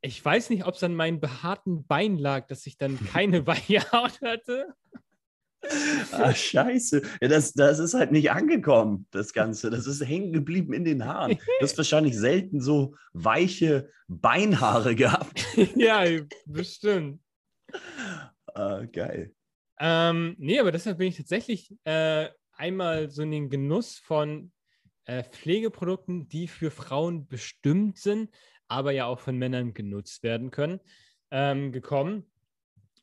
Ich 0.00 0.22
weiß 0.22 0.50
nicht, 0.50 0.66
ob 0.66 0.74
es 0.74 0.82
an 0.82 0.94
meinen 0.94 1.20
behaarten 1.20 1.86
Beinen 1.86 2.18
lag, 2.18 2.46
dass 2.48 2.66
ich 2.66 2.76
dann 2.76 2.98
keine 3.12 3.46
weiche 3.46 3.80
Haut 3.92 4.20
hatte. 4.22 4.74
Ah, 6.12 6.34
scheiße. 6.34 7.02
Ja, 7.20 7.28
das, 7.28 7.52
das 7.52 7.78
ist 7.78 7.94
halt 7.94 8.12
nicht 8.12 8.30
angekommen, 8.30 9.06
das 9.10 9.32
Ganze. 9.32 9.70
Das 9.70 9.86
ist 9.86 10.04
hängen 10.04 10.32
geblieben 10.32 10.72
in 10.72 10.84
den 10.84 11.04
Haaren. 11.04 11.38
Du 11.38 11.62
hast 11.64 11.76
wahrscheinlich 11.76 12.16
selten 12.18 12.60
so 12.60 12.96
weiche 13.12 13.88
Beinhaare 14.08 14.94
gehabt. 14.96 15.46
ja, 15.76 16.04
bestimmt. 16.46 17.20
Ah, 18.54 18.84
geil. 18.84 19.32
Ähm, 19.80 20.36
nee, 20.38 20.60
aber 20.60 20.72
deshalb 20.72 20.98
bin 20.98 21.08
ich 21.08 21.16
tatsächlich 21.16 21.74
äh, 21.84 22.28
einmal 22.52 23.10
so 23.10 23.22
in 23.22 23.30
den 23.30 23.50
Genuss 23.50 23.98
von 23.98 24.52
äh, 25.06 25.24
Pflegeprodukten, 25.24 26.28
die 26.28 26.46
für 26.46 26.70
Frauen 26.70 27.26
bestimmt 27.26 27.98
sind, 27.98 28.30
aber 28.68 28.92
ja 28.92 29.06
auch 29.06 29.18
von 29.18 29.36
Männern 29.36 29.74
genutzt 29.74 30.22
werden 30.22 30.50
können, 30.50 30.80
ähm, 31.30 31.72
gekommen. 31.72 32.30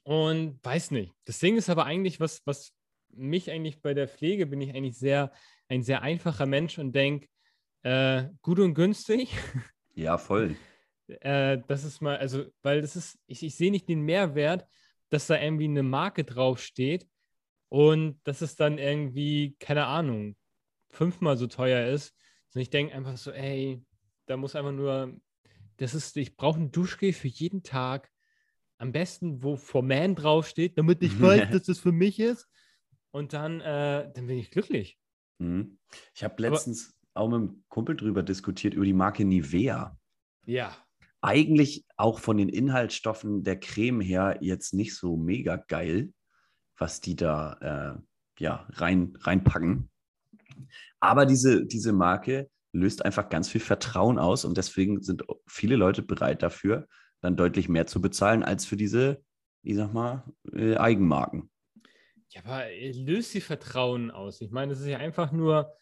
Und 0.09 0.57
weiß 0.65 0.89
nicht. 0.89 1.13
Das 1.25 1.37
Ding 1.37 1.55
ist 1.55 1.69
aber 1.69 1.85
eigentlich, 1.85 2.19
was, 2.19 2.41
was 2.45 2.73
mich 3.09 3.51
eigentlich 3.51 3.79
bei 3.79 3.93
der 3.93 4.07
Pflege 4.07 4.47
bin 4.47 4.59
ich 4.59 4.73
eigentlich 4.73 4.97
sehr, 4.97 5.31
ein 5.67 5.83
sehr 5.83 6.01
einfacher 6.01 6.47
Mensch 6.47 6.79
und 6.79 6.93
denke, 6.93 7.27
äh, 7.83 8.23
gut 8.41 8.59
und 8.59 8.73
günstig. 8.73 9.29
Ja, 9.93 10.17
voll. 10.17 10.55
äh, 11.07 11.59
das 11.67 11.83
ist 11.83 12.01
mal, 12.01 12.17
also, 12.17 12.45
weil 12.63 12.81
das 12.81 12.95
ist, 12.95 13.19
ich, 13.27 13.43
ich 13.43 13.55
sehe 13.55 13.69
nicht 13.69 13.87
den 13.87 14.01
Mehrwert, 14.01 14.65
dass 15.09 15.27
da 15.27 15.39
irgendwie 15.39 15.65
eine 15.65 15.83
Marke 15.83 16.23
draufsteht 16.23 17.05
und 17.67 18.19
dass 18.23 18.41
es 18.41 18.55
dann 18.55 18.79
irgendwie, 18.79 19.57
keine 19.59 19.85
Ahnung, 19.85 20.35
fünfmal 20.89 21.37
so 21.37 21.45
teuer 21.45 21.87
ist. 21.87 22.15
Und 22.55 22.61
ich 22.61 22.71
denke 22.71 22.95
einfach 22.95 23.17
so, 23.17 23.31
ey, 23.31 23.83
da 24.25 24.37
muss 24.37 24.55
einfach 24.55 24.71
nur, 24.71 25.19
das 25.77 25.93
ist, 25.93 26.17
ich 26.17 26.35
brauche 26.35 26.59
ein 26.59 26.71
Duschgel 26.71 27.13
für 27.13 27.27
jeden 27.27 27.61
Tag. 27.61 28.09
Am 28.79 28.91
besten, 28.93 29.43
wo 29.43 29.57
For 29.57 29.83
Man 29.83 30.15
draufsteht, 30.15 30.77
damit 30.77 31.03
ich 31.03 31.11
weiß, 31.21 31.51
dass 31.51 31.63
das 31.63 31.79
für 31.79 31.91
mich 31.91 32.19
ist. 32.19 32.47
Und 33.11 33.33
dann, 33.33 33.61
äh, 33.61 34.11
dann 34.13 34.27
bin 34.27 34.37
ich 34.37 34.51
glücklich. 34.51 34.97
Mhm. 35.39 35.77
Ich 36.13 36.23
habe 36.23 36.41
letztens 36.41 36.95
Aber, 37.13 37.25
auch 37.25 37.29
mit 37.29 37.37
einem 37.37 37.63
Kumpel 37.69 37.95
drüber 37.95 38.23
diskutiert, 38.23 38.73
über 38.73 38.85
die 38.85 38.93
Marke 38.93 39.25
Nivea. 39.25 39.97
Ja. 40.45 40.75
Eigentlich 41.21 41.85
auch 41.97 42.19
von 42.19 42.37
den 42.37 42.49
Inhaltsstoffen 42.49 43.43
der 43.43 43.59
Creme 43.59 44.01
her 44.01 44.37
jetzt 44.41 44.73
nicht 44.73 44.95
so 44.95 45.17
mega 45.17 45.57
geil, 45.57 46.13
was 46.77 47.01
die 47.01 47.15
da 47.15 47.97
äh, 47.99 48.41
ja, 48.41 48.67
rein, 48.71 49.13
reinpacken. 49.19 49.89
Aber 50.99 51.25
diese, 51.25 51.65
diese 51.65 51.91
Marke 51.91 52.49
löst 52.71 53.03
einfach 53.03 53.29
ganz 53.29 53.49
viel 53.49 53.61
Vertrauen 53.61 54.19
aus 54.19 54.45
und 54.45 54.57
deswegen 54.57 55.01
sind 55.01 55.23
viele 55.47 55.75
Leute 55.75 56.01
bereit 56.01 56.43
dafür, 56.43 56.87
dann 57.21 57.35
deutlich 57.35 57.69
mehr 57.69 57.87
zu 57.87 58.01
bezahlen 58.01 58.43
als 58.43 58.65
für 58.65 58.77
diese, 58.77 59.23
ich 59.63 59.75
sag 59.75 59.93
mal, 59.93 60.23
äh, 60.53 60.75
Eigenmarken. 60.77 61.49
Ja, 62.29 62.41
aber 62.45 62.65
löst 62.93 63.31
sie 63.31 63.41
Vertrauen 63.41 64.11
aus. 64.11 64.39
Ich 64.41 64.51
meine, 64.51 64.73
es 64.73 64.79
ist 64.79 64.87
ja 64.87 64.99
einfach 64.99 65.31
nur, 65.31 65.73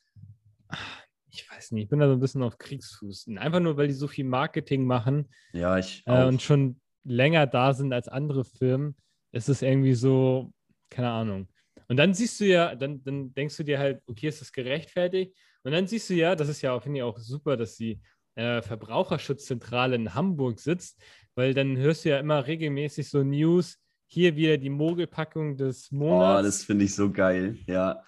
ich 1.29 1.49
weiß 1.49 1.71
nicht, 1.71 1.83
ich 1.83 1.89
bin 1.89 1.99
da 1.99 2.07
so 2.07 2.13
ein 2.13 2.19
bisschen 2.19 2.43
auf 2.43 2.57
Kriegsfuß. 2.57 3.27
Einfach 3.37 3.59
nur, 3.59 3.77
weil 3.77 3.87
die 3.87 3.93
so 3.93 4.07
viel 4.07 4.25
Marketing 4.25 4.85
machen 4.85 5.29
ja, 5.53 5.77
ich 5.77 6.03
äh, 6.05 6.25
und 6.25 6.41
schon 6.41 6.79
länger 7.03 7.47
da 7.47 7.73
sind 7.73 7.93
als 7.93 8.07
andere 8.07 8.45
Firmen, 8.45 8.95
ist 9.31 9.49
es 9.49 9.61
irgendwie 9.61 9.93
so, 9.93 10.53
keine 10.89 11.09
Ahnung. 11.09 11.47
Und 11.87 11.97
dann 11.97 12.13
siehst 12.13 12.39
du 12.39 12.45
ja, 12.45 12.75
dann, 12.75 13.03
dann 13.03 13.33
denkst 13.33 13.57
du 13.57 13.63
dir 13.63 13.79
halt, 13.79 14.01
okay, 14.07 14.27
ist 14.27 14.41
das 14.41 14.51
gerechtfertigt? 14.51 15.37
Und 15.63 15.71
dann 15.71 15.87
siehst 15.87 16.09
du 16.09 16.13
ja, 16.13 16.35
das 16.35 16.49
ist 16.49 16.61
ja, 16.61 16.77
finde 16.79 16.99
ich 16.99 17.03
auch 17.03 17.17
super, 17.17 17.55
dass 17.55 17.75
die 17.75 18.01
äh, 18.35 18.61
Verbraucherschutzzentrale 18.61 19.95
in 19.95 20.13
Hamburg 20.13 20.59
sitzt, 20.59 21.01
weil 21.37 21.53
dann 21.53 21.77
hörst 21.77 22.03
du 22.03 22.09
ja 22.09 22.17
immer 22.17 22.47
regelmäßig 22.47 23.09
so 23.09 23.23
News, 23.23 23.77
hier 24.07 24.35
wieder 24.35 24.57
die 24.57 24.71
Mogelpackung 24.71 25.55
des 25.55 25.91
Monats. 25.91 26.39
Oh, 26.39 26.43
das 26.43 26.63
finde 26.63 26.85
ich 26.85 26.95
so 26.95 27.11
geil, 27.11 27.59
ja. 27.67 28.03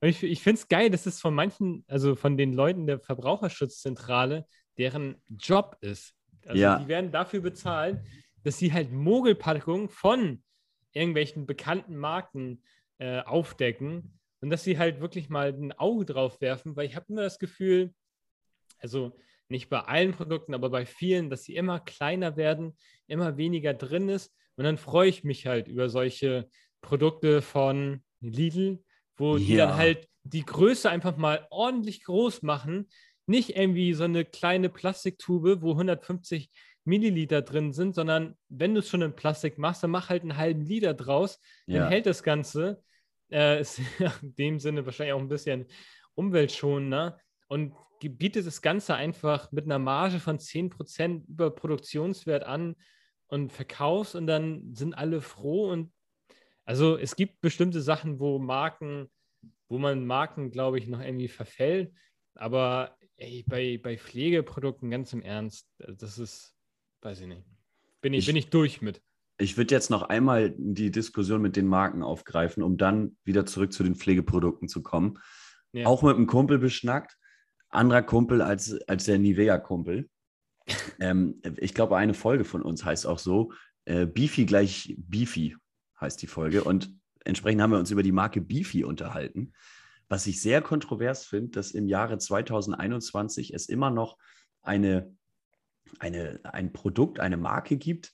Ich, 0.00 0.22
ich 0.22 0.42
finde 0.42 0.60
es 0.60 0.68
geil, 0.68 0.88
dass 0.88 1.06
es 1.06 1.20
von 1.20 1.34
manchen, 1.34 1.84
also 1.88 2.14
von 2.14 2.36
den 2.36 2.52
Leuten 2.52 2.86
der 2.86 3.00
Verbraucherschutzzentrale, 3.00 4.46
deren 4.78 5.20
Job 5.28 5.76
ist. 5.80 6.14
Also 6.46 6.60
ja. 6.60 6.78
die 6.78 6.86
werden 6.86 7.10
dafür 7.10 7.40
bezahlt, 7.40 8.00
dass 8.44 8.58
sie 8.58 8.72
halt 8.72 8.92
Mogelpackungen 8.92 9.88
von 9.88 10.42
irgendwelchen 10.92 11.46
bekannten 11.46 11.96
Marken 11.96 12.62
äh, 12.98 13.22
aufdecken 13.22 14.20
und 14.40 14.50
dass 14.50 14.62
sie 14.62 14.78
halt 14.78 15.00
wirklich 15.00 15.28
mal 15.28 15.48
ein 15.48 15.72
Auge 15.72 16.04
drauf 16.04 16.40
werfen, 16.40 16.76
weil 16.76 16.86
ich 16.86 16.94
habe 16.94 17.06
immer 17.08 17.22
das 17.22 17.40
Gefühl, 17.40 17.92
also 18.78 19.16
nicht 19.48 19.68
bei 19.68 19.80
allen 19.80 20.12
Produkten, 20.12 20.54
aber 20.54 20.70
bei 20.70 20.86
vielen, 20.86 21.30
dass 21.30 21.44
sie 21.44 21.56
immer 21.56 21.80
kleiner 21.80 22.36
werden, 22.36 22.76
immer 23.06 23.36
weniger 23.36 23.74
drin 23.74 24.08
ist. 24.08 24.34
Und 24.56 24.64
dann 24.64 24.78
freue 24.78 25.08
ich 25.08 25.24
mich 25.24 25.46
halt 25.46 25.68
über 25.68 25.88
solche 25.88 26.48
Produkte 26.80 27.42
von 27.42 28.02
Lidl, 28.20 28.82
wo 29.16 29.36
die 29.36 29.54
ja. 29.54 29.66
dann 29.66 29.76
halt 29.76 30.08
die 30.24 30.44
Größe 30.44 30.88
einfach 30.88 31.16
mal 31.16 31.46
ordentlich 31.50 32.04
groß 32.04 32.42
machen. 32.42 32.88
Nicht 33.26 33.56
irgendwie 33.56 33.94
so 33.94 34.04
eine 34.04 34.24
kleine 34.24 34.68
Plastiktube, 34.68 35.62
wo 35.62 35.72
150 35.72 36.50
Milliliter 36.84 37.42
drin 37.42 37.72
sind, 37.72 37.94
sondern 37.94 38.36
wenn 38.48 38.74
du 38.74 38.80
es 38.80 38.88
schon 38.88 39.02
in 39.02 39.14
Plastik 39.14 39.58
machst, 39.58 39.82
dann 39.82 39.90
mach 39.90 40.08
halt 40.08 40.22
einen 40.22 40.36
halben 40.36 40.64
Liter 40.64 40.94
draus, 40.94 41.40
dann 41.66 41.76
ja. 41.76 41.88
hält 41.88 42.06
das 42.06 42.22
Ganze. 42.22 42.82
Äh, 43.30 43.60
ist 43.60 43.80
in 44.22 44.34
dem 44.36 44.58
Sinne 44.58 44.84
wahrscheinlich 44.84 45.14
auch 45.14 45.20
ein 45.20 45.28
bisschen 45.28 45.66
umweltschonender 46.14 47.18
und 47.48 47.74
bietet 48.08 48.46
das 48.46 48.62
Ganze 48.62 48.94
einfach 48.94 49.52
mit 49.52 49.64
einer 49.64 49.78
Marge 49.78 50.20
von 50.20 50.38
10% 50.38 51.28
über 51.28 51.50
Produktionswert 51.50 52.44
an 52.44 52.76
und 53.26 53.52
verkaufst 53.52 54.14
und 54.14 54.26
dann 54.26 54.74
sind 54.74 54.94
alle 54.94 55.20
froh 55.20 55.70
und 55.70 55.92
also 56.64 56.96
es 56.96 57.16
gibt 57.16 57.40
bestimmte 57.40 57.82
Sachen, 57.82 58.20
wo 58.20 58.38
Marken, 58.38 59.10
wo 59.68 59.78
man 59.78 60.06
Marken, 60.06 60.50
glaube 60.50 60.78
ich, 60.78 60.86
noch 60.86 61.00
irgendwie 61.00 61.28
verfällt, 61.28 61.92
aber 62.34 62.96
ey, 63.16 63.44
bei, 63.46 63.78
bei 63.82 63.98
Pflegeprodukten 63.98 64.90
ganz 64.90 65.12
im 65.12 65.22
Ernst, 65.22 65.68
das 65.78 66.18
ist 66.18 66.54
Weiß 67.02 67.20
ich 67.20 67.26
nicht. 67.26 67.42
Bin 68.00 68.14
ich, 68.14 68.20
ich 68.20 68.26
bin 68.26 68.36
ich 68.36 68.48
durch 68.48 68.80
mit. 68.80 69.02
Ich 69.38 69.56
würde 69.56 69.74
jetzt 69.74 69.90
noch 69.90 70.02
einmal 70.02 70.54
die 70.56 70.90
Diskussion 70.90 71.42
mit 71.42 71.56
den 71.56 71.66
Marken 71.66 72.02
aufgreifen, 72.02 72.62
um 72.62 72.76
dann 72.76 73.16
wieder 73.24 73.44
zurück 73.44 73.72
zu 73.72 73.82
den 73.82 73.96
Pflegeprodukten 73.96 74.68
zu 74.68 74.82
kommen. 74.82 75.18
Ja. 75.72 75.86
Auch 75.86 76.02
mit 76.02 76.14
einem 76.14 76.26
Kumpel 76.26 76.58
beschnackt. 76.58 77.18
Anderer 77.72 78.02
Kumpel 78.02 78.42
als, 78.42 78.80
als 78.88 79.04
der 79.04 79.18
Nivea-Kumpel. 79.18 80.08
ähm, 81.00 81.40
ich 81.56 81.74
glaube, 81.74 81.96
eine 81.96 82.14
Folge 82.14 82.44
von 82.44 82.62
uns 82.62 82.84
heißt 82.84 83.06
auch 83.06 83.18
so: 83.18 83.52
äh, 83.84 84.06
Beefy 84.06 84.44
gleich 84.44 84.94
Beefy 84.98 85.56
heißt 86.00 86.22
die 86.22 86.26
Folge. 86.26 86.64
Und 86.64 86.94
entsprechend 87.24 87.62
haben 87.62 87.72
wir 87.72 87.78
uns 87.78 87.90
über 87.90 88.02
die 88.02 88.12
Marke 88.12 88.40
Beefy 88.40 88.84
unterhalten. 88.84 89.52
Was 90.08 90.26
ich 90.26 90.40
sehr 90.40 90.60
kontrovers 90.60 91.24
finde, 91.24 91.50
dass 91.52 91.70
im 91.72 91.88
Jahre 91.88 92.18
2021 92.18 93.54
es 93.54 93.68
immer 93.68 93.90
noch 93.90 94.18
eine 94.62 95.16
eine, 95.98 96.40
ein 96.44 96.72
Produkt, 96.72 97.20
eine 97.20 97.36
Marke 97.36 97.76
gibt, 97.76 98.12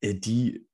äh, 0.00 0.14
die 0.14 0.66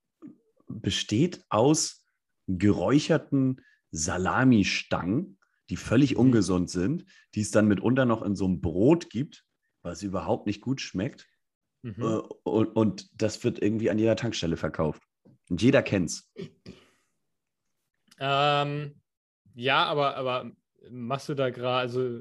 besteht 0.68 1.44
aus 1.48 2.04
geräucherten 2.46 3.60
Salamistangen, 3.90 5.37
die 5.70 5.76
völlig 5.76 6.16
ungesund 6.16 6.70
sind, 6.70 7.04
die 7.34 7.40
es 7.40 7.50
dann 7.50 7.68
mitunter 7.68 8.04
noch 8.04 8.22
in 8.22 8.34
so 8.34 8.46
einem 8.46 8.60
Brot 8.60 9.10
gibt, 9.10 9.44
was 9.82 10.02
überhaupt 10.02 10.46
nicht 10.46 10.60
gut 10.60 10.80
schmeckt. 10.80 11.26
Mhm. 11.82 12.02
Äh, 12.02 12.20
und, 12.44 12.66
und, 12.68 13.20
das 13.20 13.42
wird 13.44 13.62
irgendwie 13.62 13.90
an 13.90 13.98
jeder 13.98 14.16
Tankstelle 14.16 14.56
verkauft. 14.56 15.02
Und 15.48 15.62
jeder 15.62 15.82
kennt's. 15.82 16.30
Ähm, 18.18 19.00
ja, 19.54 19.84
aber, 19.84 20.16
aber 20.16 20.50
machst 20.90 21.28
du 21.28 21.34
da 21.34 21.50
gerade, 21.50 21.78
also 21.78 22.20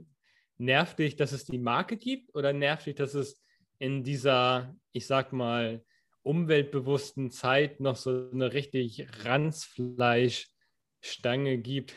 nervt 0.58 1.00
dich, 1.00 1.16
dass 1.16 1.32
es 1.32 1.46
die 1.46 1.58
Marke 1.58 1.98
gibt 1.98 2.36
oder 2.36 2.54
nervt 2.54 2.86
dich, 2.86 2.96
dass 2.96 3.14
es 3.14 3.42
in 3.80 4.04
dieser, 4.04 4.76
ich 4.92 5.08
sag 5.08 5.34
mal, 5.34 5.84
umweltbewussten 6.24 7.32
Zeit 7.32 7.80
noch 7.80 7.96
so 7.96 8.30
eine 8.32 8.54
richtig 8.54 9.08
Ranzfleischstange 9.24 11.60
gibt. 11.60 11.96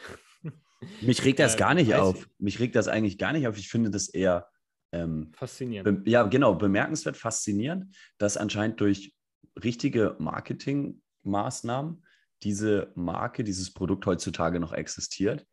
Mich 1.00 1.24
regt 1.24 1.38
das 1.38 1.54
äh, 1.54 1.58
gar 1.58 1.74
nicht 1.74 1.94
auf. 1.94 2.28
Mich 2.38 2.58
regt 2.60 2.74
das 2.76 2.88
eigentlich 2.88 3.18
gar 3.18 3.32
nicht 3.32 3.46
auf. 3.46 3.58
Ich 3.58 3.68
finde 3.68 3.90
das 3.90 4.08
eher 4.08 4.48
ähm, 4.92 5.32
faszinierend. 5.34 6.06
ja, 6.06 6.24
genau, 6.24 6.54
bemerkenswert 6.54 7.16
faszinierend, 7.16 7.94
dass 8.18 8.36
anscheinend 8.36 8.80
durch 8.80 9.14
richtige 9.62 10.16
Marketingmaßnahmen 10.18 12.04
diese 12.42 12.90
Marke, 12.94 13.44
dieses 13.44 13.72
Produkt 13.72 14.06
heutzutage 14.06 14.60
noch 14.60 14.72
existiert. 14.72 15.46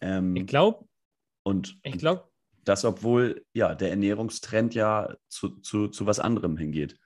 Ähm, 0.00 0.36
ich 0.36 0.46
glaube, 0.46 0.86
und 1.42 1.78
ich 1.82 1.98
glaube, 1.98 2.28
das, 2.64 2.84
obwohl 2.84 3.44
ja 3.54 3.74
der 3.74 3.90
Ernährungstrend 3.90 4.74
ja 4.74 5.16
zu, 5.28 5.60
zu, 5.60 5.88
zu 5.88 6.06
was 6.06 6.20
anderem 6.20 6.56
hingeht. 6.56 6.98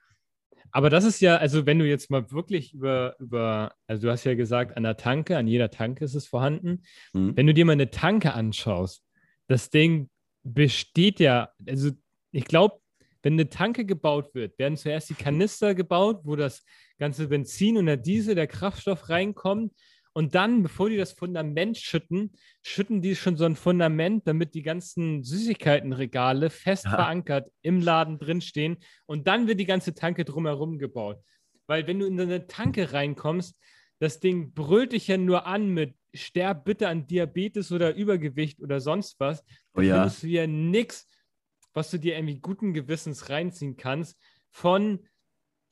Aber 0.75 0.89
das 0.89 1.05
ist 1.05 1.21
ja, 1.21 1.37
also 1.37 1.67
wenn 1.67 1.77
du 1.77 1.87
jetzt 1.87 2.09
mal 2.09 2.31
wirklich 2.31 2.73
über, 2.73 3.15
über, 3.19 3.75
also 3.85 4.07
du 4.07 4.11
hast 4.11 4.23
ja 4.23 4.33
gesagt, 4.33 4.75
an 4.75 4.81
der 4.81 4.97
Tanke, 4.97 5.37
an 5.37 5.47
jeder 5.47 5.69
Tanke 5.69 6.03
ist 6.03 6.15
es 6.15 6.25
vorhanden. 6.25 6.81
Mhm. 7.13 7.37
Wenn 7.37 7.45
du 7.45 7.53
dir 7.53 7.63
mal 7.63 7.73
eine 7.73 7.91
Tanke 7.91 8.33
anschaust, 8.33 9.05
das 9.47 9.69
Ding 9.69 10.09
besteht 10.41 11.19
ja, 11.19 11.51
also 11.67 11.91
ich 12.31 12.45
glaube, 12.45 12.79
wenn 13.21 13.33
eine 13.33 13.49
Tanke 13.49 13.85
gebaut 13.85 14.33
wird, 14.33 14.57
werden 14.57 14.75
zuerst 14.75 15.11
die 15.11 15.13
Kanister 15.13 15.75
gebaut, 15.75 16.21
wo 16.23 16.35
das 16.35 16.65
ganze 16.97 17.27
Benzin 17.27 17.77
und 17.77 17.85
der 17.85 17.97
Diesel, 17.97 18.33
der 18.33 18.47
Kraftstoff 18.47 19.09
reinkommt 19.09 19.73
Und 20.13 20.35
dann, 20.35 20.61
bevor 20.61 20.89
die 20.89 20.97
das 20.97 21.13
Fundament 21.13 21.77
schütten, 21.77 22.33
schütten 22.61 23.01
die 23.01 23.15
schon 23.15 23.35
so 23.35 23.45
ein 23.45 23.55
Fundament, 23.55 24.27
damit 24.27 24.53
die 24.53 24.61
ganzen 24.61 25.23
Süßigkeitenregale 25.23 26.49
fest 26.51 26.85
Ja. 26.85 26.91
verankert 26.91 27.49
im 27.61 27.81
Laden 27.81 28.19
drinstehen. 28.19 28.77
Und 29.07 29.27
dann 29.27 29.47
wird 29.47 29.59
die 29.59 29.65
ganze 29.65 29.93
Tanke 29.95 30.23
drumherum 30.23 30.77
gebaut. 30.77 31.17
Weil 31.65 31.87
wenn 31.87 31.99
du 31.99 32.05
in 32.05 32.17
so 32.17 32.23
eine 32.23 32.45
Tanke 32.47 32.93
reinkommst, 32.93 33.59
das 33.99 34.19
Ding 34.19 34.53
brüllt 34.53 34.91
dich 34.91 35.07
ja 35.07 35.17
nur 35.17 35.47
an 35.47 35.69
mit 35.69 35.95
Sterb 36.13 36.65
bitte 36.65 36.89
an 36.89 37.07
Diabetes 37.07 37.71
oder 37.71 37.95
Übergewicht 37.95 38.61
oder 38.61 38.79
sonst 38.79 39.19
was. 39.19 39.43
Oh 39.73 39.81
ja. 39.81 39.95
findest 39.95 40.23
du 40.23 40.27
ja 40.27 40.45
nichts, 40.45 41.07
was 41.73 41.89
du 41.89 41.97
dir 41.97 42.15
irgendwie 42.15 42.39
guten 42.39 42.73
Gewissens 42.73 43.29
reinziehen 43.29 43.77
kannst. 43.77 44.19
Von 44.51 45.07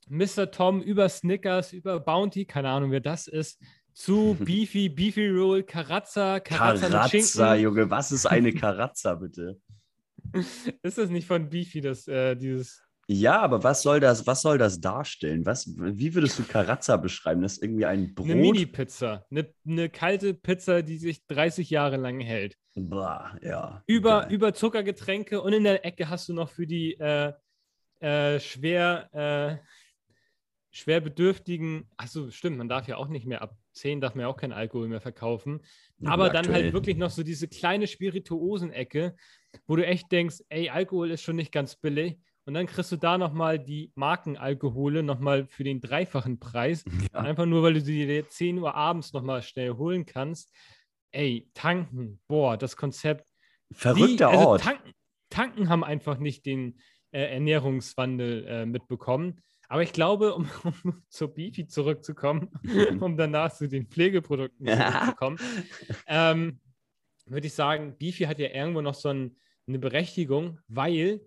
Mr. 0.09 0.49
Tom 0.49 0.81
über 0.81 1.07
Snickers, 1.09 1.73
über 1.73 1.99
Bounty, 1.99 2.45
keine 2.45 2.69
Ahnung, 2.69 2.89
wer 2.91 3.01
das 3.01 3.27
ist, 3.27 3.61
zu 3.93 4.35
Beefy, 4.39 4.89
Beefy 4.89 5.29
Roll, 5.29 5.63
Karazza, 5.63 6.39
Karazza 6.39 6.89
Karazza. 6.89 7.55
Junge, 7.55 7.89
was 7.89 8.11
ist 8.11 8.25
eine 8.25 8.53
Karazza, 8.53 9.15
bitte? 9.15 9.59
Ist 10.83 10.97
das 10.97 11.09
nicht 11.09 11.27
von 11.27 11.49
Beefy, 11.49 11.81
das, 11.81 12.07
äh, 12.07 12.35
dieses. 12.35 12.83
Ja, 13.07 13.41
aber 13.41 13.63
was 13.63 13.81
soll 13.81 13.99
das, 13.99 14.25
was 14.25 14.41
soll 14.41 14.57
das 14.57 14.79
darstellen? 14.79 15.45
Was, 15.45 15.67
wie 15.75 16.15
würdest 16.15 16.39
du 16.39 16.43
Karazza 16.43 16.95
beschreiben? 16.95 17.41
Das 17.41 17.53
ist 17.53 17.63
irgendwie 17.63 17.85
ein 17.85 18.13
Brot? 18.13 18.27
Eine 18.27 18.35
Mini-Pizza. 18.35 19.25
Eine, 19.29 19.53
eine 19.67 19.89
kalte 19.89 20.33
Pizza, 20.33 20.81
die 20.81 20.97
sich 20.97 21.25
30 21.27 21.69
Jahre 21.69 21.97
lang 21.97 22.21
hält. 22.21 22.55
Blah, 22.75 23.37
ja. 23.41 23.83
Über, 23.87 24.21
Geil. 24.21 24.33
über 24.33 24.53
Zuckergetränke 24.53 25.41
und 25.41 25.51
in 25.51 25.65
der 25.65 25.83
Ecke 25.85 26.07
hast 26.07 26.29
du 26.29 26.33
noch 26.33 26.49
für 26.49 26.65
die 26.65 26.93
äh, 26.93 27.33
äh, 27.99 28.39
schwer, 28.39 29.09
äh, 30.71 30.75
schwer 30.75 31.01
bedürftigen, 31.01 31.87
achso, 31.97 32.29
stimmt, 32.31 32.57
man 32.57 32.69
darf 32.69 32.87
ja 32.87 32.97
auch 32.97 33.07
nicht 33.07 33.25
mehr 33.25 33.41
ab 33.41 33.55
10 33.73 34.01
darf 34.01 34.15
man 34.15 34.23
ja 34.23 34.27
auch 34.27 34.35
keinen 34.37 34.51
Alkohol 34.53 34.87
mehr 34.89 34.99
verkaufen. 35.01 35.61
Ja, 35.99 36.11
Aber 36.11 36.25
gut, 36.25 36.33
dann 36.35 36.45
aktuell. 36.45 36.63
halt 36.63 36.73
wirklich 36.73 36.97
noch 36.97 37.09
so 37.09 37.23
diese 37.23 37.47
kleine 37.47 37.87
Spirituosenecke, 37.87 39.15
wo 39.67 39.75
du 39.75 39.85
echt 39.85 40.11
denkst, 40.11 40.37
ey, 40.49 40.69
Alkohol 40.69 41.11
ist 41.11 41.21
schon 41.23 41.35
nicht 41.37 41.51
ganz 41.51 41.75
billig. 41.75 42.17
Und 42.45 42.55
dann 42.55 42.65
kriegst 42.65 42.91
du 42.91 42.97
da 42.97 43.17
nochmal 43.17 43.59
die 43.59 43.91
Markenalkohole 43.95 45.03
nochmal 45.03 45.45
für 45.45 45.63
den 45.63 45.79
dreifachen 45.79 46.39
Preis. 46.39 46.83
Ja. 47.13 47.19
Einfach 47.19 47.45
nur, 47.45 47.61
weil 47.63 47.73
du 47.75 47.81
sie 47.81 48.05
dir 48.05 48.27
10 48.27 48.57
Uhr 48.57 48.73
abends 48.75 49.13
nochmal 49.13 49.41
schnell 49.41 49.71
holen 49.73 50.05
kannst. 50.05 50.53
Ey, 51.11 51.49
tanken, 51.53 52.19
boah, 52.27 52.57
das 52.57 52.75
Konzept. 52.77 53.29
Verrückter 53.71 54.31
Wie- 54.31 54.35
also 54.37 54.47
Ort. 54.49 54.61
Tanken, 54.61 54.91
tanken 55.29 55.69
haben 55.69 55.83
einfach 55.83 56.17
nicht 56.17 56.45
den 56.45 56.79
äh, 57.11 57.33
Ernährungswandel 57.33 58.45
äh, 58.47 58.65
mitbekommen. 58.65 59.41
Aber 59.71 59.83
ich 59.83 59.93
glaube, 59.93 60.35
um, 60.35 60.49
um 60.83 61.01
zur 61.07 61.33
Beefy 61.33 61.65
zurückzukommen, 61.65 62.49
um 62.99 63.15
danach 63.15 63.53
zu 63.53 63.69
den 63.69 63.87
Pflegeprodukten 63.87 64.67
zurückzukommen, 64.67 65.39
ähm, 66.07 66.59
würde 67.25 67.47
ich 67.47 67.53
sagen, 67.53 67.97
Beefy 67.97 68.25
hat 68.25 68.37
ja 68.39 68.49
irgendwo 68.49 68.81
noch 68.81 68.95
so 68.95 69.07
ein, 69.07 69.37
eine 69.67 69.79
Berechtigung, 69.79 70.59
weil 70.67 71.21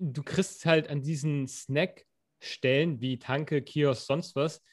du 0.00 0.24
kriegst 0.24 0.66
halt 0.66 0.88
an 0.90 1.02
diesen 1.02 1.46
Snackstellen 1.46 3.00
wie 3.00 3.20
Tanke, 3.20 3.62
Kiosk, 3.62 4.04
sonst 4.04 4.34
was, 4.34 4.64